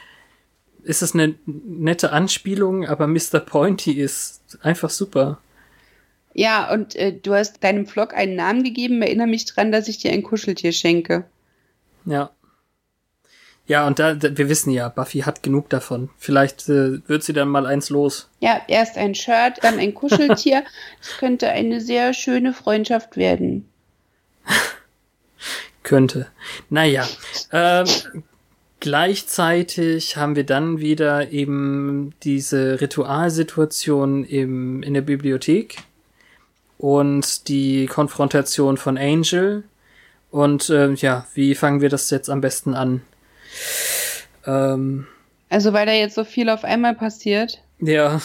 [0.84, 3.40] ist es eine nette Anspielung, aber Mr.
[3.40, 5.40] Pointy ist einfach super.
[6.34, 9.02] Ja, und äh, du hast deinem Vlog einen Namen gegeben.
[9.02, 11.26] Erinnere mich dran, dass ich dir ein Kuscheltier schenke.
[12.06, 12.32] Ja.
[13.66, 16.10] Ja, und da, da, wir wissen ja, Buffy hat genug davon.
[16.18, 18.30] Vielleicht äh, wird sie dann mal eins los.
[18.42, 20.64] Ja, erst ein Shirt, dann ein Kuscheltier.
[21.02, 23.70] Es könnte eine sehr schöne Freundschaft werden.
[25.84, 26.28] könnte.
[26.70, 27.08] Naja.
[27.52, 27.86] Ähm,
[28.84, 35.78] gleichzeitig haben wir dann wieder eben diese Ritualsituation im, in der Bibliothek
[36.78, 39.64] und die Konfrontation von Angel.
[40.32, 43.02] Und äh, ja, wie fangen wir das jetzt am besten an?
[44.46, 45.08] Ähm,
[45.48, 47.62] also weil da jetzt so viel auf einmal passiert.
[47.80, 48.20] Ja.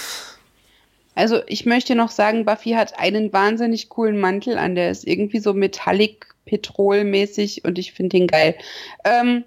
[1.15, 5.39] Also ich möchte noch sagen, Buffy hat einen wahnsinnig coolen Mantel an, der ist irgendwie
[5.39, 8.57] so metallic petrolmäßig und ich finde ihn geil.
[9.05, 9.45] Ähm,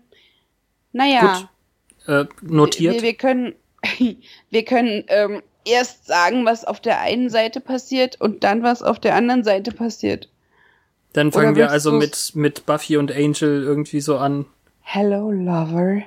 [0.92, 1.50] naja.
[2.08, 2.96] Äh, notiert.
[2.96, 3.54] Wir, wir, können,
[4.50, 9.00] wir können ähm, erst sagen, was auf der einen Seite passiert und dann was auf
[9.00, 10.30] der anderen Seite passiert.
[11.14, 14.46] Dann fangen wir also mit, mit Buffy und Angel irgendwie so an.
[14.82, 16.04] Hello, Lover.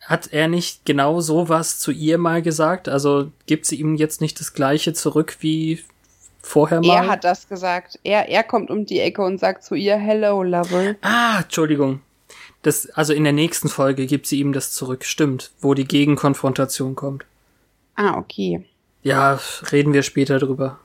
[0.00, 2.88] Hat er nicht genau sowas zu ihr mal gesagt?
[2.88, 5.84] Also gibt sie ihm jetzt nicht das gleiche zurück wie
[6.40, 7.04] vorher mal?
[7.04, 8.00] Er hat das gesagt.
[8.02, 10.96] Er, er kommt um die Ecke und sagt zu ihr Hello, Lover.
[11.02, 12.00] Ah, Entschuldigung.
[12.62, 16.94] Das, also in der nächsten Folge gibt sie ihm das zurück, stimmt, wo die Gegenkonfrontation
[16.94, 17.24] kommt.
[17.96, 18.64] Ah, okay.
[19.02, 19.40] Ja,
[19.72, 20.78] reden wir später drüber.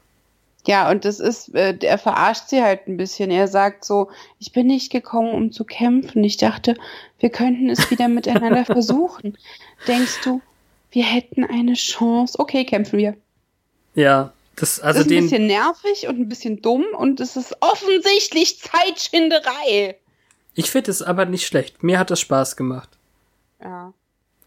[0.67, 3.29] Ja, und das ist, äh, er verarscht sie halt ein bisschen.
[3.29, 4.09] Er sagt so,
[4.39, 6.23] ich bin nicht gekommen, um zu kämpfen.
[6.23, 6.75] Ich dachte,
[7.19, 9.37] wir könnten es wieder miteinander versuchen.
[9.87, 10.41] Denkst du,
[10.91, 12.39] wir hätten eine Chance?
[12.39, 13.15] Okay, kämpfen wir.
[13.93, 17.35] Ja, das, also das ist den, ein bisschen nervig und ein bisschen dumm und es
[17.35, 19.97] ist offensichtlich Zeitschinderei.
[20.55, 21.83] Ich finde es aber nicht schlecht.
[21.83, 22.89] Mir hat es Spaß gemacht.
[23.61, 23.93] Ja.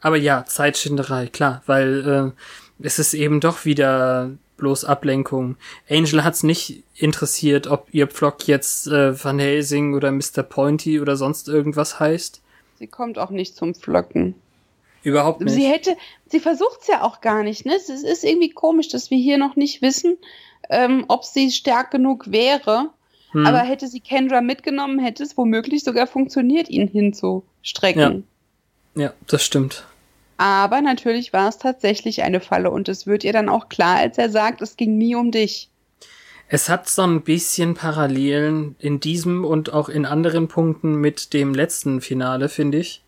[0.00, 2.34] Aber ja, Zeitschinderei, klar, weil
[2.80, 5.56] äh, es ist eben doch wieder bloß Ablenkung.
[5.88, 10.42] Angel hat's nicht interessiert, ob ihr Pflock jetzt äh, Van Helsing oder Mr.
[10.42, 12.42] Pointy oder sonst irgendwas heißt.
[12.78, 14.34] Sie kommt auch nicht zum Pflocken.
[15.02, 15.54] Überhaupt nicht.
[15.54, 15.96] Sie hätte,
[16.26, 17.74] sie versucht's ja auch gar nicht, ne?
[17.74, 20.18] Es ist irgendwie komisch, dass wir hier noch nicht wissen,
[20.70, 22.90] ähm, ob sie stark genug wäre.
[23.32, 23.46] Hm.
[23.46, 28.24] Aber hätte sie Kendra mitgenommen, hätte es womöglich sogar funktioniert, ihn hinzustrecken.
[28.94, 29.84] Ja, ja das stimmt.
[30.38, 34.18] Aber natürlich war es tatsächlich eine Falle und es wird ihr dann auch klar, als
[34.18, 35.68] er sagt, es ging nie um dich.
[36.48, 41.54] Es hat so ein bisschen Parallelen in diesem und auch in anderen Punkten mit dem
[41.54, 43.02] letzten Finale, finde ich.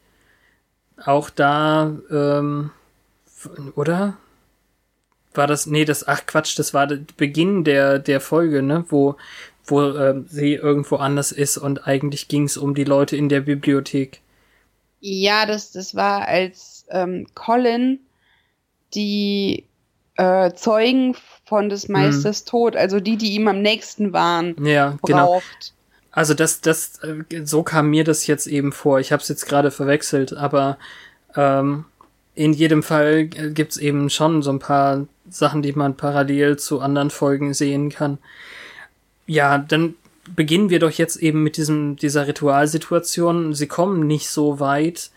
[1.02, 2.70] Auch da, ähm,
[3.76, 4.18] oder?
[5.32, 9.16] War das, nee, das, ach Quatsch, das war der Beginn der, der Folge, ne, wo,
[9.70, 13.40] wo äh, sie irgendwo anders ist und eigentlich ging es um die Leute in der
[13.40, 14.20] Bibliothek.
[15.00, 18.00] Ja, das, das war als ähm, Colin
[18.94, 19.64] die
[20.16, 21.94] äh, Zeugen von des mhm.
[21.94, 22.46] Meisters hm.
[22.46, 25.26] Tod, also die, die ihm am nächsten waren, ja, genau.
[25.26, 25.44] braucht.
[25.60, 25.76] Genau.
[26.12, 29.00] Also das, das, äh, so kam mir das jetzt eben vor.
[29.00, 30.76] Ich habe es jetzt gerade verwechselt, aber
[31.36, 31.84] ähm,
[32.34, 37.10] in jedem Fall gibt's eben schon so ein paar Sachen, die man parallel zu anderen
[37.10, 38.18] Folgen sehen kann.
[39.30, 39.94] Ja, dann
[40.34, 43.54] beginnen wir doch jetzt eben mit diesem dieser Ritualsituation.
[43.54, 45.10] Sie kommen nicht so weit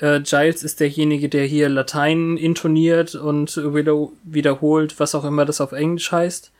[0.00, 5.60] äh, Giles ist derjenige, der hier Latein intoniert und wieder, wiederholt, was auch immer das
[5.60, 6.50] auf Englisch heißt.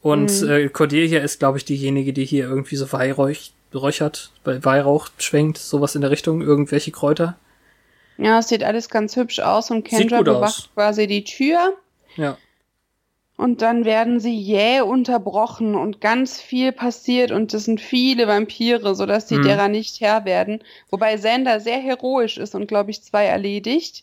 [0.00, 0.48] Und mhm.
[0.48, 5.58] äh, Cordelia ist, glaube ich, diejenige, die hier irgendwie so Weihräuch, räuchert, bei Weihrauch schwenkt,
[5.58, 7.36] sowas in der Richtung, irgendwelche Kräuter.
[8.16, 10.70] Ja, es sieht alles ganz hübsch aus und Kendra bewacht aus.
[10.74, 11.74] quasi die Tür.
[12.16, 12.36] Ja.
[13.38, 18.96] Und dann werden sie jäh unterbrochen und ganz viel passiert und es sind viele Vampire,
[18.96, 19.44] sodass die mhm.
[19.44, 20.58] derer nicht Herr werden.
[20.90, 24.02] Wobei Sander sehr heroisch ist und, glaube ich, zwei erledigt.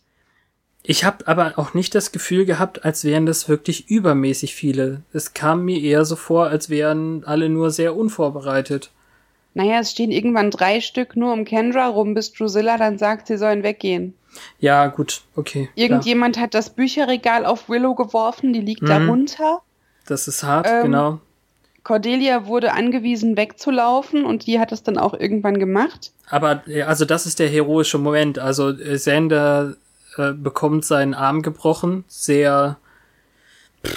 [0.83, 5.01] Ich habe aber auch nicht das Gefühl gehabt, als wären das wirklich übermäßig viele.
[5.11, 8.91] Es kam mir eher so vor, als wären alle nur sehr unvorbereitet.
[9.53, 13.37] Naja, es stehen irgendwann drei Stück nur um Kendra rum, bis Drusilla dann sagt, sie
[13.37, 14.13] sollen weggehen.
[14.59, 15.69] Ja, gut, okay.
[15.75, 16.45] Irgendjemand klar.
[16.45, 18.87] hat das Bücherregal auf Willow geworfen, die liegt mhm.
[18.87, 19.61] darunter.
[20.07, 21.19] Das ist hart, ähm, genau.
[21.83, 26.11] Cordelia wurde angewiesen, wegzulaufen und die hat es dann auch irgendwann gemacht.
[26.29, 28.39] Aber, also das ist der heroische Moment.
[28.39, 29.75] Also Sander
[30.17, 32.77] äh, bekommt seinen Arm gebrochen, sehr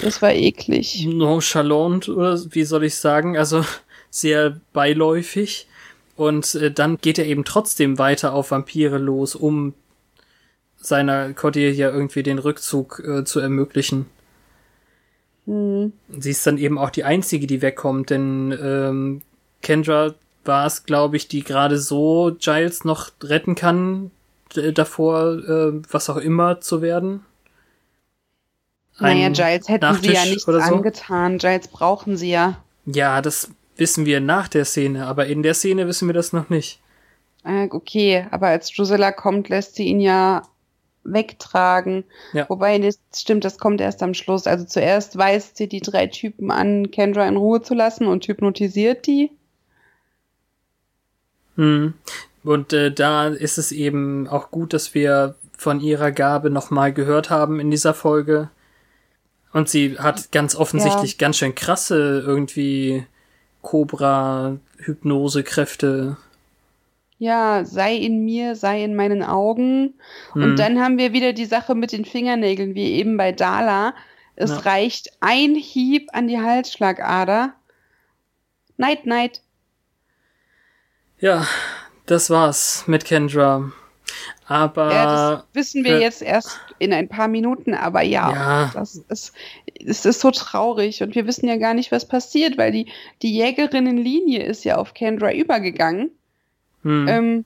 [0.03, 1.05] das war eklig.
[1.05, 3.37] Nonchalant, oder wie soll ich sagen?
[3.37, 3.65] Also
[4.09, 5.67] sehr beiläufig.
[6.15, 9.73] Und äh, dann geht er eben trotzdem weiter auf Vampire los, um
[10.79, 14.05] seiner Cordelia irgendwie den Rückzug äh, zu ermöglichen.
[15.45, 15.93] Mhm.
[16.09, 19.21] Sie ist dann eben auch die einzige, die wegkommt, denn ähm,
[19.61, 20.13] Kendra
[20.45, 24.11] war es, glaube ich, die gerade so Giles noch retten kann,
[24.73, 27.25] davor, äh, was auch immer zu werden.
[28.97, 30.51] Ein naja, Giles hätten Nachtisch sie ja nichts so.
[30.51, 31.37] angetan.
[31.37, 32.61] Giles brauchen sie ja.
[32.85, 36.49] Ja, das wissen wir nach der Szene, aber in der Szene wissen wir das noch
[36.49, 36.79] nicht.
[37.43, 40.43] Äh, okay, aber als Drusilla kommt, lässt sie ihn ja
[41.13, 42.03] wegtragen.
[42.33, 42.49] Ja.
[42.49, 44.47] Wobei, das stimmt, das kommt erst am Schluss.
[44.47, 49.07] Also zuerst weist sie die drei Typen an, Kendra in Ruhe zu lassen und hypnotisiert
[49.07, 49.31] die.
[51.55, 51.93] Hm.
[52.43, 57.29] Und äh, da ist es eben auch gut, dass wir von ihrer Gabe nochmal gehört
[57.29, 58.49] haben in dieser Folge.
[59.51, 61.17] Und sie hat ganz offensichtlich ja.
[61.19, 63.05] ganz schön krasse irgendwie
[63.61, 66.15] Cobra-Hypnose-Kräfte
[67.19, 69.95] ja, sei in mir, sei in meinen Augen.
[70.33, 70.43] Mhm.
[70.43, 73.93] Und dann haben wir wieder die Sache mit den Fingernägeln, wie eben bei Dala.
[74.35, 74.57] Es ja.
[74.59, 77.53] reicht ein Hieb an die Halsschlagader.
[78.77, 79.41] Night, night.
[81.19, 81.45] Ja,
[82.05, 83.73] das war's mit Kendra.
[84.47, 84.93] Aber.
[84.93, 88.71] Ja, das wissen wir äh, jetzt erst in ein paar Minuten, aber ja, ja.
[88.73, 89.33] Das, ist,
[89.85, 92.87] es ist so traurig und wir wissen ja gar nicht, was passiert, weil die,
[93.21, 96.11] die Jägerinnenlinie ist ja auf Kendra übergegangen.
[96.83, 97.07] Hm.
[97.07, 97.45] Ähm,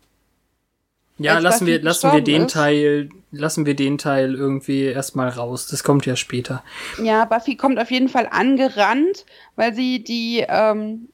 [1.18, 2.53] ja, lassen wir, lassen wir den ist.
[2.53, 5.68] Teil, lassen wir den Teil irgendwie erstmal raus.
[5.68, 6.64] Das kommt ja später.
[7.01, 11.10] Ja, Buffy kommt auf jeden Fall angerannt, weil sie die, ähm,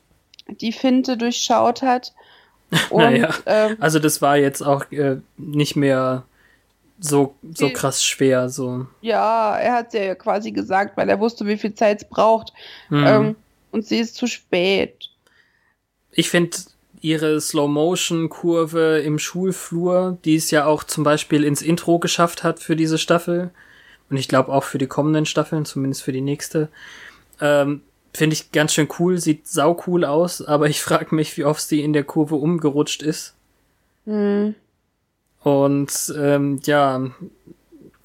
[0.47, 2.13] die Finte durchschaut hat.
[2.89, 6.23] Und, naja, ähm, also das war jetzt auch äh, nicht mehr
[6.99, 8.87] so, so die, krass schwer, so.
[9.01, 12.53] Ja, er hat ja quasi gesagt, weil er wusste, wie viel Zeit es braucht.
[12.89, 13.05] Hm.
[13.05, 13.35] Ähm,
[13.71, 15.09] und sie ist zu spät.
[16.11, 16.57] Ich finde,
[17.01, 22.75] ihre Slow-Motion-Kurve im Schulflur, die es ja auch zum Beispiel ins Intro geschafft hat für
[22.75, 23.51] diese Staffel.
[24.09, 26.69] Und ich glaube auch für die kommenden Staffeln, zumindest für die nächste.
[27.39, 27.81] Ähm,
[28.13, 31.61] Finde ich ganz schön cool, sieht sau cool aus, aber ich frage mich, wie oft
[31.61, 33.35] sie in der Kurve umgerutscht ist.
[34.05, 34.55] Mhm.
[35.41, 37.11] Und ähm, ja,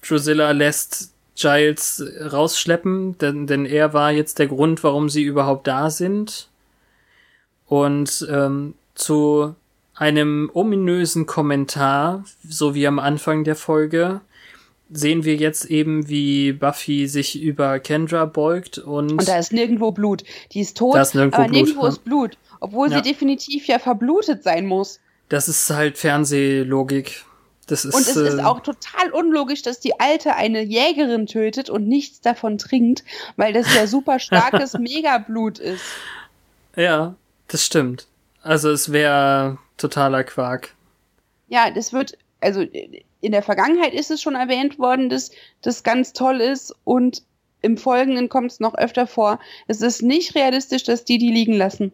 [0.06, 5.90] Drusilla lässt Giles rausschleppen, denn, denn er war jetzt der Grund, warum sie überhaupt da
[5.90, 6.48] sind.
[7.66, 9.54] Und ähm, zu
[9.94, 14.20] einem ominösen Kommentar, so wie am Anfang der Folge,
[14.90, 19.12] sehen wir jetzt eben, wie Buffy sich über Kendra beugt und.
[19.12, 20.24] Und da ist nirgendwo Blut.
[20.52, 22.38] Die ist tot, ist nirgendwo aber Blut, nirgendwo ist Blut.
[22.60, 22.96] Obwohl ja.
[22.96, 25.00] sie definitiv ja verblutet sein muss.
[25.28, 27.24] Das ist halt Fernsehlogik.
[27.66, 31.70] Das ist, und es äh, ist auch total unlogisch, dass die Alte eine Jägerin tötet
[31.70, 33.04] und nichts davon trinkt,
[33.36, 35.82] weil das ja super starkes Megablut ist.
[36.76, 37.14] Ja,
[37.48, 38.06] das stimmt.
[38.44, 40.74] Also es wäre totaler Quark.
[41.48, 45.30] Ja, das wird, also in der Vergangenheit ist es schon erwähnt worden, dass
[45.62, 47.22] das ganz toll ist und
[47.62, 49.40] im Folgenden kommt es noch öfter vor.
[49.66, 51.92] Es ist nicht realistisch, dass die die liegen lassen.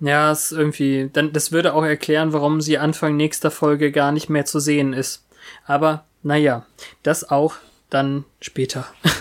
[0.00, 4.12] Ja, es ist irgendwie, dann, das würde auch erklären, warum sie Anfang nächster Folge gar
[4.12, 5.26] nicht mehr zu sehen ist.
[5.66, 6.64] Aber, naja,
[7.02, 7.56] das auch
[7.90, 8.86] dann später.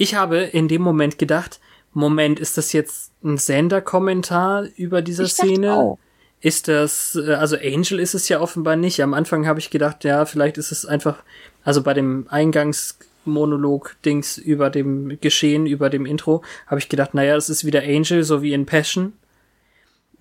[0.00, 1.58] Ich habe in dem Moment gedacht,
[1.92, 5.74] Moment, ist das jetzt ein Sender-Kommentar über diese ich Szene?
[5.74, 5.98] Auch.
[6.40, 9.02] Ist das, äh, also Angel ist es ja offenbar nicht.
[9.02, 11.24] Am Anfang habe ich gedacht, ja, vielleicht ist es einfach,
[11.64, 17.50] also bei dem Eingangsmonolog-Dings über dem Geschehen, über dem Intro, habe ich gedacht, naja, das
[17.50, 19.14] ist wieder Angel, so wie in Passion.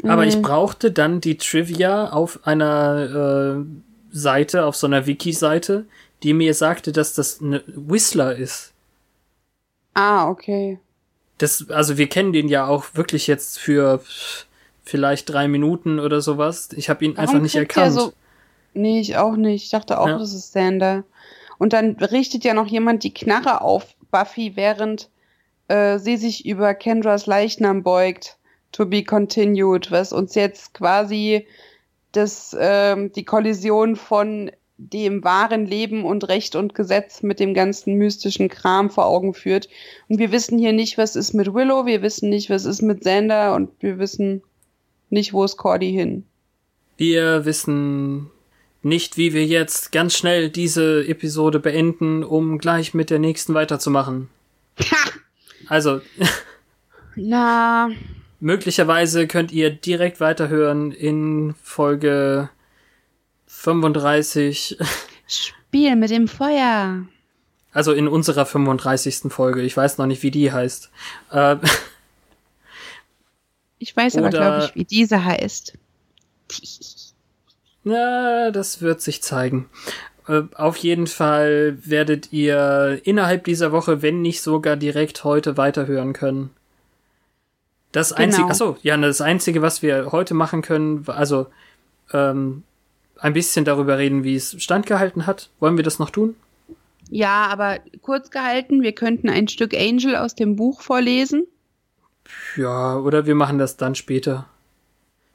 [0.04, 0.30] Aber mhm.
[0.30, 3.64] ich brauchte dann die Trivia auf einer äh,
[4.12, 5.86] Seite, auf so einer Wiki-Seite,
[6.24, 8.74] die mir sagte, dass das eine Whistler ist.
[9.94, 10.80] Ah, okay
[11.38, 14.02] das, also wir kennen den ja auch wirklich jetzt für
[14.84, 16.70] vielleicht drei Minuten oder sowas.
[16.76, 17.94] Ich habe ihn Warum einfach nicht erkannt.
[17.94, 18.14] So,
[18.74, 19.66] nee, ich auch nicht.
[19.66, 20.18] Ich dachte auch, ja.
[20.18, 21.04] das ist Sander.
[21.58, 25.10] Und dann richtet ja noch jemand die Knarre auf Buffy, während
[25.68, 28.38] äh, sie sich über Kendras Leichnam beugt.
[28.74, 31.48] To be continued, was uns jetzt quasi
[32.12, 37.96] das, ähm, die Kollision von dem wahren Leben und Recht und Gesetz mit dem ganzen
[37.96, 39.68] mystischen Kram vor Augen führt.
[40.08, 43.02] Und wir wissen hier nicht, was ist mit Willow, wir wissen nicht, was ist mit
[43.02, 44.44] Xander und wir wissen
[45.10, 46.26] nicht, wo ist Cordy hin.
[46.98, 48.30] Wir wissen
[48.84, 54.30] nicht, wie wir jetzt ganz schnell diese Episode beenden, um gleich mit der nächsten weiterzumachen.
[54.80, 55.10] Ha!
[55.68, 56.02] Also.
[57.16, 57.90] Na.
[58.40, 62.50] Möglicherweise könnt ihr direkt weiterhören in Folge
[63.68, 64.78] 35.
[65.28, 67.04] Spiel mit dem Feuer.
[67.74, 69.30] Also in unserer 35.
[69.30, 69.62] Folge.
[69.62, 70.90] Ich weiß noch nicht, wie die heißt.
[71.34, 71.58] Äh,
[73.78, 75.78] ich weiß aber, glaube ich, wie diese heißt.
[77.84, 79.70] Na, das wird sich zeigen.
[80.30, 86.14] Äh, auf jeden Fall werdet ihr innerhalb dieser Woche, wenn nicht sogar direkt heute weiterhören
[86.14, 86.52] können.
[87.92, 88.22] Das genau.
[88.22, 91.48] einzige, achso, ja, das einzige, was wir heute machen können, also
[92.14, 92.64] ähm,
[93.20, 95.50] ein bisschen darüber reden, wie es standgehalten hat.
[95.60, 96.36] Wollen wir das noch tun?
[97.10, 101.48] Ja, aber kurz gehalten, wir könnten ein Stück Angel aus dem Buch vorlesen.
[102.56, 104.48] Ja, oder wir machen das dann später.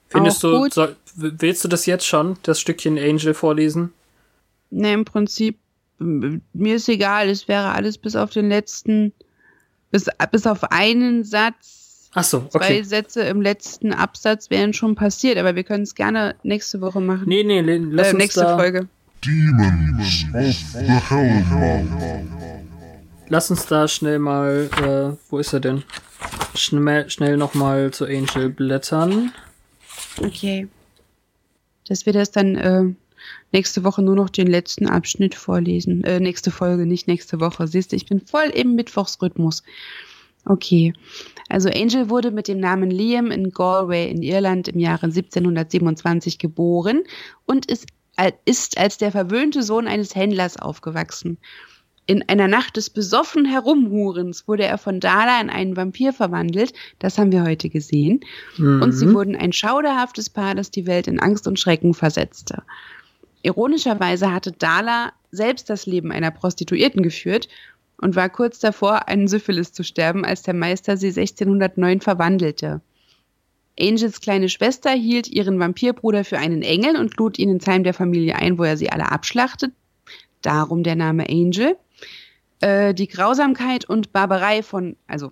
[0.08, 3.92] Findest du, soll, willst du das jetzt schon, das Stückchen Angel vorlesen?
[4.70, 5.58] Ne, im Prinzip,
[5.98, 9.12] mir ist egal, es wäre alles bis auf den letzten,
[9.90, 11.81] bis, bis auf einen Satz.
[12.14, 12.50] Ach so, okay.
[12.58, 17.00] Zwei Sätze im letzten Absatz wären schon passiert, aber wir können es gerne nächste Woche
[17.00, 17.24] machen.
[17.26, 18.88] Nee, nee, lass äh, uns nächste da, Folge.
[19.24, 22.28] Demons of the Hellmouth.
[23.28, 25.84] Lass uns da schnell mal, äh, wo ist er denn?
[26.54, 29.32] Schnell, schnell nochmal zu Angel blättern.
[30.18, 30.68] Okay.
[31.88, 32.84] Dass wir das dann äh,
[33.52, 36.04] nächste Woche nur noch den letzten Abschnitt vorlesen.
[36.04, 37.66] Äh, nächste Folge, nicht nächste Woche.
[37.66, 39.62] Siehst du, ich bin voll im Mittwochsrhythmus.
[40.44, 40.92] Okay.
[41.52, 47.02] Also Angel wurde mit dem Namen Liam in Galway in Irland im Jahre 1727 geboren
[47.44, 47.88] und ist,
[48.46, 51.36] ist als der verwöhnte Sohn eines Händlers aufgewachsen.
[52.06, 57.18] In einer Nacht des besoffen Herumhurens wurde er von Dala in einen Vampir verwandelt, das
[57.18, 58.20] haben wir heute gesehen,
[58.56, 58.80] mhm.
[58.80, 62.62] und sie wurden ein schauderhaftes Paar, das die Welt in Angst und Schrecken versetzte.
[63.42, 67.48] Ironischerweise hatte Dala selbst das Leben einer Prostituierten geführt
[68.02, 72.80] und war kurz davor, einen Syphilis zu sterben, als der Meister sie 1609 verwandelte.
[73.78, 77.94] Angels kleine Schwester hielt ihren Vampirbruder für einen Engel und lud ihn ins Heim der
[77.94, 79.72] Familie ein, wo er sie alle abschlachtet.
[80.42, 81.76] Darum der Name Angel.
[82.60, 85.30] Äh, die Grausamkeit und Barbarei von, also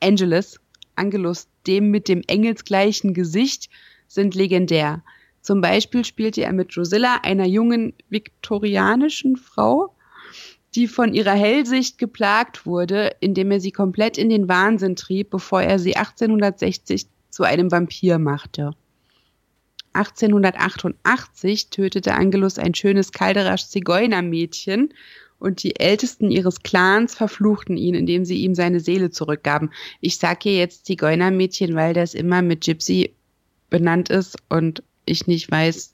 [0.00, 0.58] Angelus,
[0.94, 3.68] Angelus, dem mit dem engelsgleichen Gesicht,
[4.06, 5.02] sind legendär.
[5.42, 9.94] Zum Beispiel spielte er mit Drusilla, einer jungen viktorianischen Frau,
[10.74, 15.62] die von ihrer Hellsicht geplagt wurde, indem er sie komplett in den Wahnsinn trieb, bevor
[15.62, 18.72] er sie 1860 zu einem Vampir machte.
[19.94, 24.94] 1888 tötete Angelus ein schönes Calderasch Zigeunermädchen
[25.38, 29.72] und die Ältesten ihres Clans verfluchten ihn, indem sie ihm seine Seele zurückgaben.
[30.00, 33.12] Ich sage hier jetzt Zigeunermädchen, weil das immer mit Gypsy
[33.68, 35.92] benannt ist und ich nicht weiß,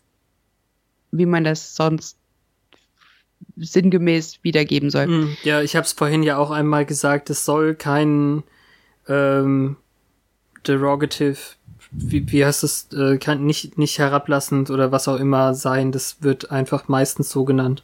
[1.10, 2.18] wie man das sonst
[3.56, 5.06] sinngemäß wiedergeben soll.
[5.06, 8.42] Hm, ja, ich habe es vorhin ja auch einmal gesagt, es soll kein
[9.08, 9.76] ähm,
[10.66, 11.38] derogative,
[11.90, 16.50] wie, wie heißt es, äh, nicht, nicht herablassend oder was auch immer sein, das wird
[16.50, 17.82] einfach meistens so genannt.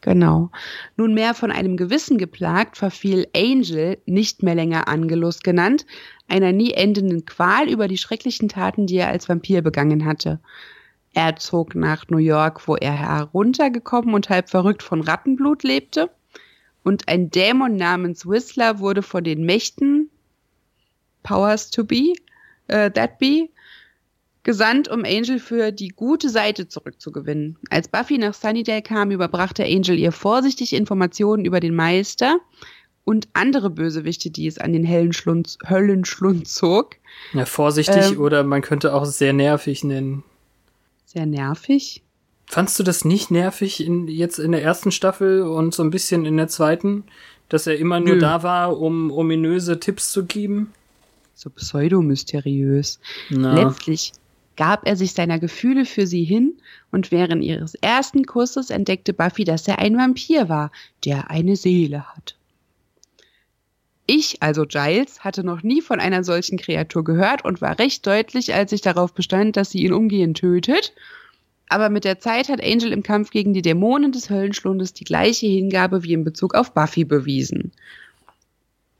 [0.00, 0.50] Genau.
[0.98, 5.86] Nunmehr von einem Gewissen geplagt, verfiel Angel, nicht mehr länger Angelus genannt,
[6.28, 10.40] einer nie endenden Qual über die schrecklichen Taten, die er als Vampir begangen hatte.
[11.14, 16.10] Er zog nach New York, wo er heruntergekommen und halb verrückt von Rattenblut lebte.
[16.82, 20.10] Und ein Dämon namens Whistler wurde von den Mächten
[21.22, 22.12] Powers to be,
[22.70, 23.48] uh, that be,
[24.42, 27.56] gesandt, um Angel für die gute Seite zurückzugewinnen.
[27.70, 32.38] Als Buffy nach Sunnydale kam, überbrachte Angel ihr vorsichtig Informationen über den Meister
[33.04, 36.96] und andere Bösewichte, die es an den hellen Schlund, Höllenschlund zog.
[37.32, 40.24] Ja, vorsichtig ähm, oder man könnte auch sehr nervig nennen.
[41.14, 42.02] Sehr nervig?
[42.46, 46.26] Fandst du das nicht nervig in, jetzt in der ersten Staffel und so ein bisschen
[46.26, 47.04] in der zweiten,
[47.48, 48.20] dass er immer nur Nö.
[48.20, 50.72] da war, um ominöse Tipps zu geben?
[51.34, 52.98] So pseudomysteriös.
[53.28, 54.12] Letztlich
[54.56, 56.54] gab er sich seiner Gefühle für sie hin
[56.90, 60.70] und während ihres ersten Kusses entdeckte Buffy, dass er ein Vampir war,
[61.04, 62.36] der eine Seele hat.
[64.06, 68.54] Ich, also Giles, hatte noch nie von einer solchen Kreatur gehört und war recht deutlich,
[68.54, 70.92] als ich darauf bestand, dass sie ihn umgehend tötet.
[71.68, 75.46] Aber mit der Zeit hat Angel im Kampf gegen die Dämonen des Höllenschlundes die gleiche
[75.46, 77.72] Hingabe wie in Bezug auf Buffy bewiesen.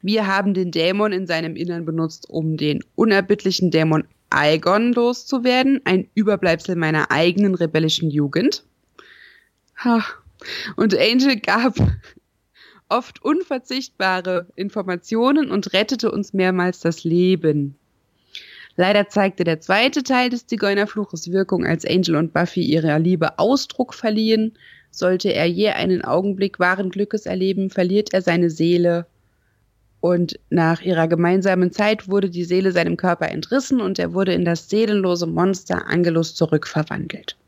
[0.01, 6.09] Wir haben den Dämon in seinem Innern benutzt, um den unerbittlichen Dämon Aigon loszuwerden, ein
[6.14, 8.64] Überbleibsel meiner eigenen rebellischen Jugend.
[9.76, 10.02] Ha.
[10.76, 11.76] Und Angel gab
[12.95, 17.77] oft unverzichtbare Informationen und rettete uns mehrmals das Leben.
[18.77, 23.95] Leider zeigte der zweite Teil des Zigeunerfluches Wirkung, als Angel und Buffy ihrer Liebe Ausdruck
[23.95, 24.57] verliehen.
[24.91, 29.07] Sollte er je einen Augenblick wahren Glückes erleben, verliert er seine Seele
[30.05, 34.45] und nach ihrer gemeinsamen Zeit wurde die Seele seinem Körper entrissen und er wurde in
[34.45, 37.39] das seelenlose Monster Angelus zurückverwandelt.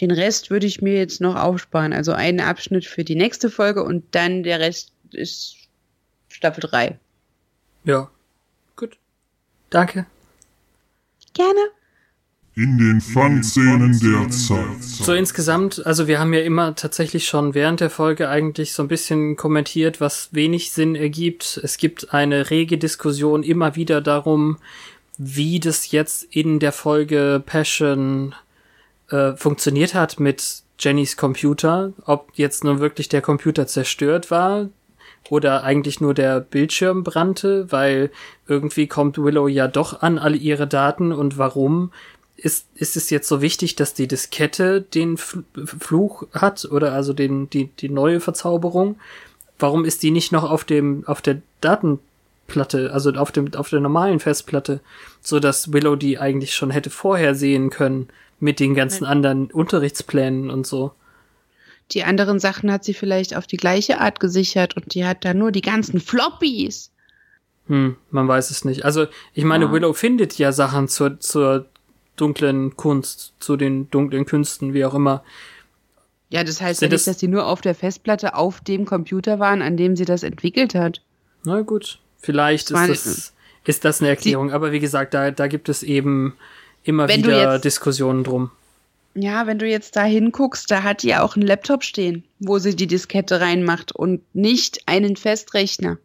[0.00, 1.92] Den Rest würde ich mir jetzt noch aufsparen.
[1.92, 5.56] Also einen Abschnitt für die nächste Folge und dann der Rest ist
[6.28, 6.98] Staffel 3.
[7.84, 8.10] Ja.
[8.76, 8.96] Gut.
[9.70, 10.06] Danke.
[11.34, 11.60] Gerne
[12.58, 14.82] in den Fun-Szenen der Zeit.
[14.82, 18.88] So insgesamt, also wir haben ja immer tatsächlich schon während der Folge eigentlich so ein
[18.88, 21.60] bisschen kommentiert, was wenig Sinn ergibt.
[21.62, 24.58] Es gibt eine rege Diskussion immer wieder darum,
[25.18, 28.34] wie das jetzt in der Folge Passion
[29.10, 34.68] äh, funktioniert hat mit Jennys Computer, ob jetzt nun wirklich der Computer zerstört war,
[35.30, 38.10] oder eigentlich nur der Bildschirm brannte, weil
[38.46, 41.92] irgendwie kommt Willow ja doch an alle ihre Daten und warum
[42.36, 47.50] ist, ist es jetzt so wichtig, dass die Diskette den Fluch hat oder also den,
[47.50, 48.96] die, die neue Verzauberung?
[49.58, 53.80] Warum ist die nicht noch auf dem, auf der Datenplatte, also auf dem, auf der
[53.80, 54.80] normalen Festplatte,
[55.20, 58.08] so dass Willow die eigentlich schon hätte vorher sehen können
[58.40, 60.92] mit den ganzen anderen Unterrichtsplänen und so?
[61.92, 65.32] Die anderen Sachen hat sie vielleicht auf die gleiche Art gesichert und die hat da
[65.32, 66.90] nur die ganzen Floppies.
[67.66, 68.84] Hm, man weiß es nicht.
[68.84, 69.72] Also, ich meine, ja.
[69.72, 71.66] Willow findet ja Sachen zur, zur
[72.16, 75.22] dunklen Kunst, zu den dunklen Künsten, wie auch immer.
[76.30, 79.62] Ja, das heißt ja nicht, dass die nur auf der Festplatte auf dem Computer waren,
[79.62, 81.00] an dem sie das entwickelt hat.
[81.44, 83.32] Na gut, vielleicht ist das,
[83.64, 84.52] ist das eine Erklärung.
[84.52, 86.34] Aber wie gesagt, da, da gibt es eben
[86.88, 88.50] immer wieder jetzt, Diskussionen drum.
[89.14, 92.76] Ja, wenn du jetzt da hinguckst, da hat die auch einen Laptop stehen, wo sie
[92.76, 95.98] die Diskette reinmacht und nicht einen Festrechner.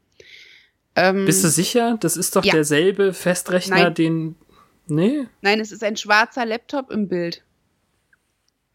[0.95, 1.97] Ähm, Bist du sicher?
[1.99, 2.53] Das ist doch ja.
[2.53, 3.93] derselbe Festrechner, Nein.
[3.93, 4.35] den.
[4.87, 5.27] Nee?
[5.41, 7.41] Nein, es ist ein schwarzer Laptop im Bild.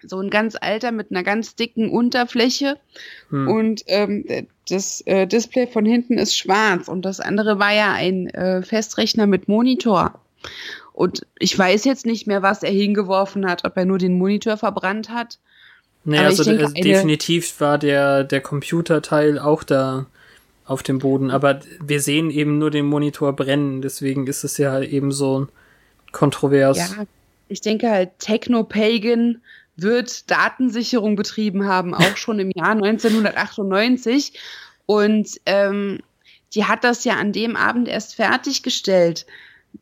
[0.03, 2.79] So ein ganz alter mit einer ganz dicken Unterfläche.
[3.31, 3.49] Hm.
[3.49, 4.25] Und ähm,
[4.69, 6.89] das äh, Display von hinten ist schwarz.
[6.89, 10.21] Und das andere war ja ein äh, Festrechner mit Monitor.
[10.99, 14.57] Und ich weiß jetzt nicht mehr, was er hingeworfen hat, ob er nur den Monitor
[14.57, 15.39] verbrannt hat.
[16.03, 20.07] Nee, also denke, äh, definitiv war der, der Computerteil auch da
[20.65, 24.81] auf dem Boden, aber wir sehen eben nur den Monitor brennen, deswegen ist es ja
[24.81, 25.47] eben so
[26.11, 26.79] kontrovers.
[26.79, 27.05] Ja,
[27.47, 29.41] ich denke halt, Techno-Pagan
[29.77, 34.33] wird Datensicherung betrieben haben, auch schon im Jahr 1998.
[34.85, 36.01] Und ähm,
[36.55, 39.27] die hat das ja an dem Abend erst fertiggestellt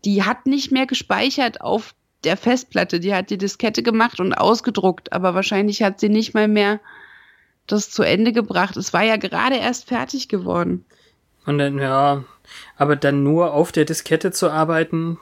[0.05, 1.94] die hat nicht mehr gespeichert auf
[2.24, 3.01] der Festplatte.
[3.01, 6.81] Die hat die Diskette gemacht und ausgedruckt, aber wahrscheinlich hat sie nicht mal mehr
[7.66, 8.77] das zu Ende gebracht.
[8.77, 10.85] Es war ja gerade erst fertig geworden.
[11.47, 12.24] Und dann, ja,
[12.77, 15.18] aber dann nur auf der Diskette zu arbeiten.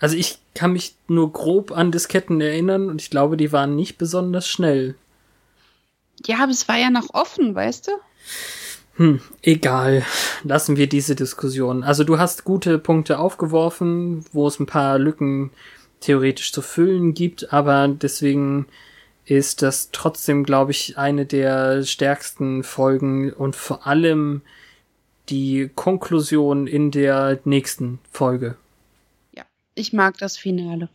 [0.00, 3.98] Also ich kann mich nur grob an Disketten erinnern und ich glaube, die waren nicht
[3.98, 4.94] besonders schnell.
[6.26, 7.92] Ja, aber es war ja noch offen, weißt du?
[8.98, 10.04] Hm, egal.
[10.42, 11.84] Lassen wir diese Diskussion.
[11.84, 15.50] Also du hast gute Punkte aufgeworfen, wo es ein paar Lücken
[16.00, 18.66] theoretisch zu füllen gibt, aber deswegen
[19.24, 24.42] ist das trotzdem, glaube ich, eine der stärksten Folgen und vor allem
[25.28, 28.56] die Konklusion in der nächsten Folge.
[29.32, 29.44] Ja,
[29.74, 30.88] ich mag das Finale.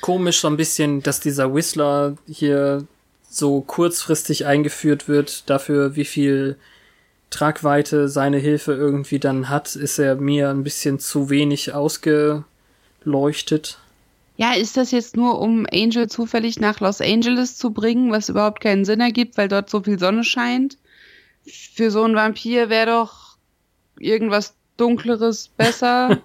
[0.00, 2.86] Komisch so ein bisschen, dass dieser Whistler hier
[3.28, 6.56] so kurzfristig eingeführt wird, dafür wie viel
[7.30, 13.78] Tragweite seine Hilfe irgendwie dann hat, ist er mir ein bisschen zu wenig ausgeleuchtet.
[14.36, 18.60] Ja, ist das jetzt nur, um Angel zufällig nach Los Angeles zu bringen, was überhaupt
[18.60, 20.78] keinen Sinn ergibt, weil dort so viel Sonne scheint?
[21.46, 23.36] Für so einen Vampir wäre doch
[23.98, 26.18] irgendwas Dunkleres besser.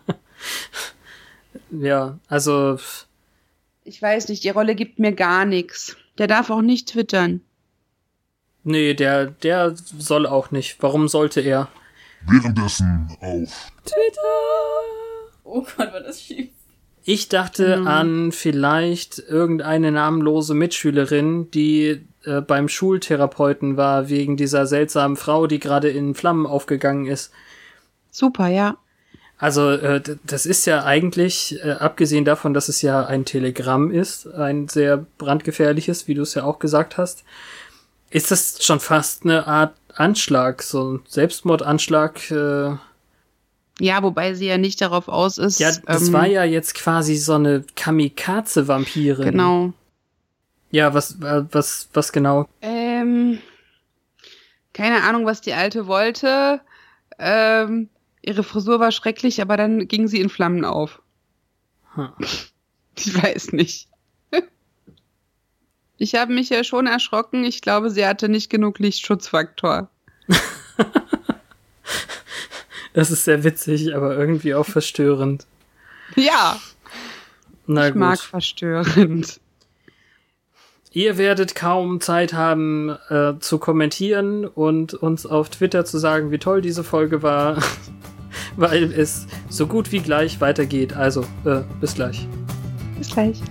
[1.72, 2.80] ja, also.
[3.84, 5.98] Ich weiß nicht, die Rolle gibt mir gar nichts.
[6.18, 7.42] Der darf auch nicht twittern.
[8.66, 10.78] Nee, der, der soll auch nicht.
[10.82, 11.70] Warum sollte er?
[12.28, 14.22] Währenddessen auf Twitter.
[15.44, 16.50] Oh Gott, war das schief.
[17.04, 17.88] Ich dachte mhm.
[17.88, 25.60] an vielleicht irgendeine namenlose Mitschülerin, die äh, beim Schultherapeuten war, wegen dieser seltsamen Frau, die
[25.60, 27.32] gerade in Flammen aufgegangen ist.
[28.10, 28.78] Super, ja.
[29.38, 34.26] Also, äh, das ist ja eigentlich, äh, abgesehen davon, dass es ja ein Telegramm ist,
[34.26, 37.24] ein sehr brandgefährliches, wie du es ja auch gesagt hast,
[38.16, 42.32] ist das schon fast eine Art Anschlag, so ein Selbstmordanschlag?
[42.32, 42.78] Äh
[43.82, 45.60] ja, wobei sie ja nicht darauf aus ist.
[45.60, 49.32] Ja, das ähm, war ja jetzt quasi so eine Kamikaze-Vampirin.
[49.32, 49.74] Genau.
[50.72, 52.48] Ja, was, äh, was, was genau?
[52.62, 53.40] Ähm,
[54.72, 56.62] keine Ahnung, was die Alte wollte.
[57.20, 57.90] Ähm,
[58.22, 61.02] ihre Frisur war schrecklich, aber dann ging sie in Flammen auf.
[61.96, 62.10] Hm.
[62.98, 63.90] Ich weiß nicht.
[65.98, 67.44] Ich habe mich ja schon erschrocken.
[67.44, 69.90] Ich glaube, sie hatte nicht genug Lichtschutzfaktor.
[72.94, 75.46] das ist sehr witzig, aber irgendwie auch verstörend.
[76.16, 76.60] Ja.
[77.68, 78.00] Na ich gut.
[78.00, 79.40] mag verstörend.
[80.92, 86.38] Ihr werdet kaum Zeit haben äh, zu kommentieren und uns auf Twitter zu sagen, wie
[86.38, 87.58] toll diese Folge war,
[88.56, 90.94] weil es so gut wie gleich weitergeht.
[90.94, 92.26] Also, äh, bis gleich.
[92.98, 93.42] Bis gleich.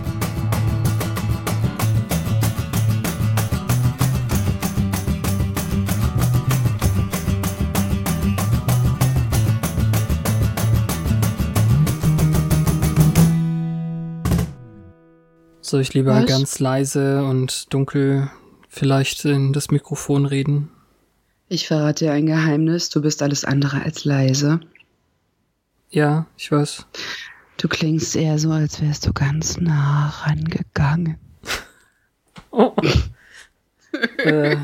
[15.74, 16.26] Soll ich lieber Was?
[16.26, 18.30] ganz leise und dunkel
[18.68, 20.70] vielleicht in das Mikrofon reden?
[21.48, 24.60] Ich verrate dir ein Geheimnis, du bist alles andere als leise.
[25.90, 26.86] Ja, ich weiß.
[27.56, 31.18] Du klingst eher so, als wärst du ganz nah rangegangen.
[32.52, 32.76] Oh.
[34.18, 34.56] äh,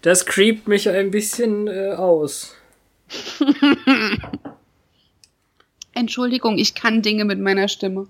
[0.00, 2.54] das creept mich ein bisschen äh, aus.
[5.92, 8.06] Entschuldigung, ich kann Dinge mit meiner Stimme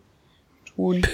[0.76, 1.04] tun.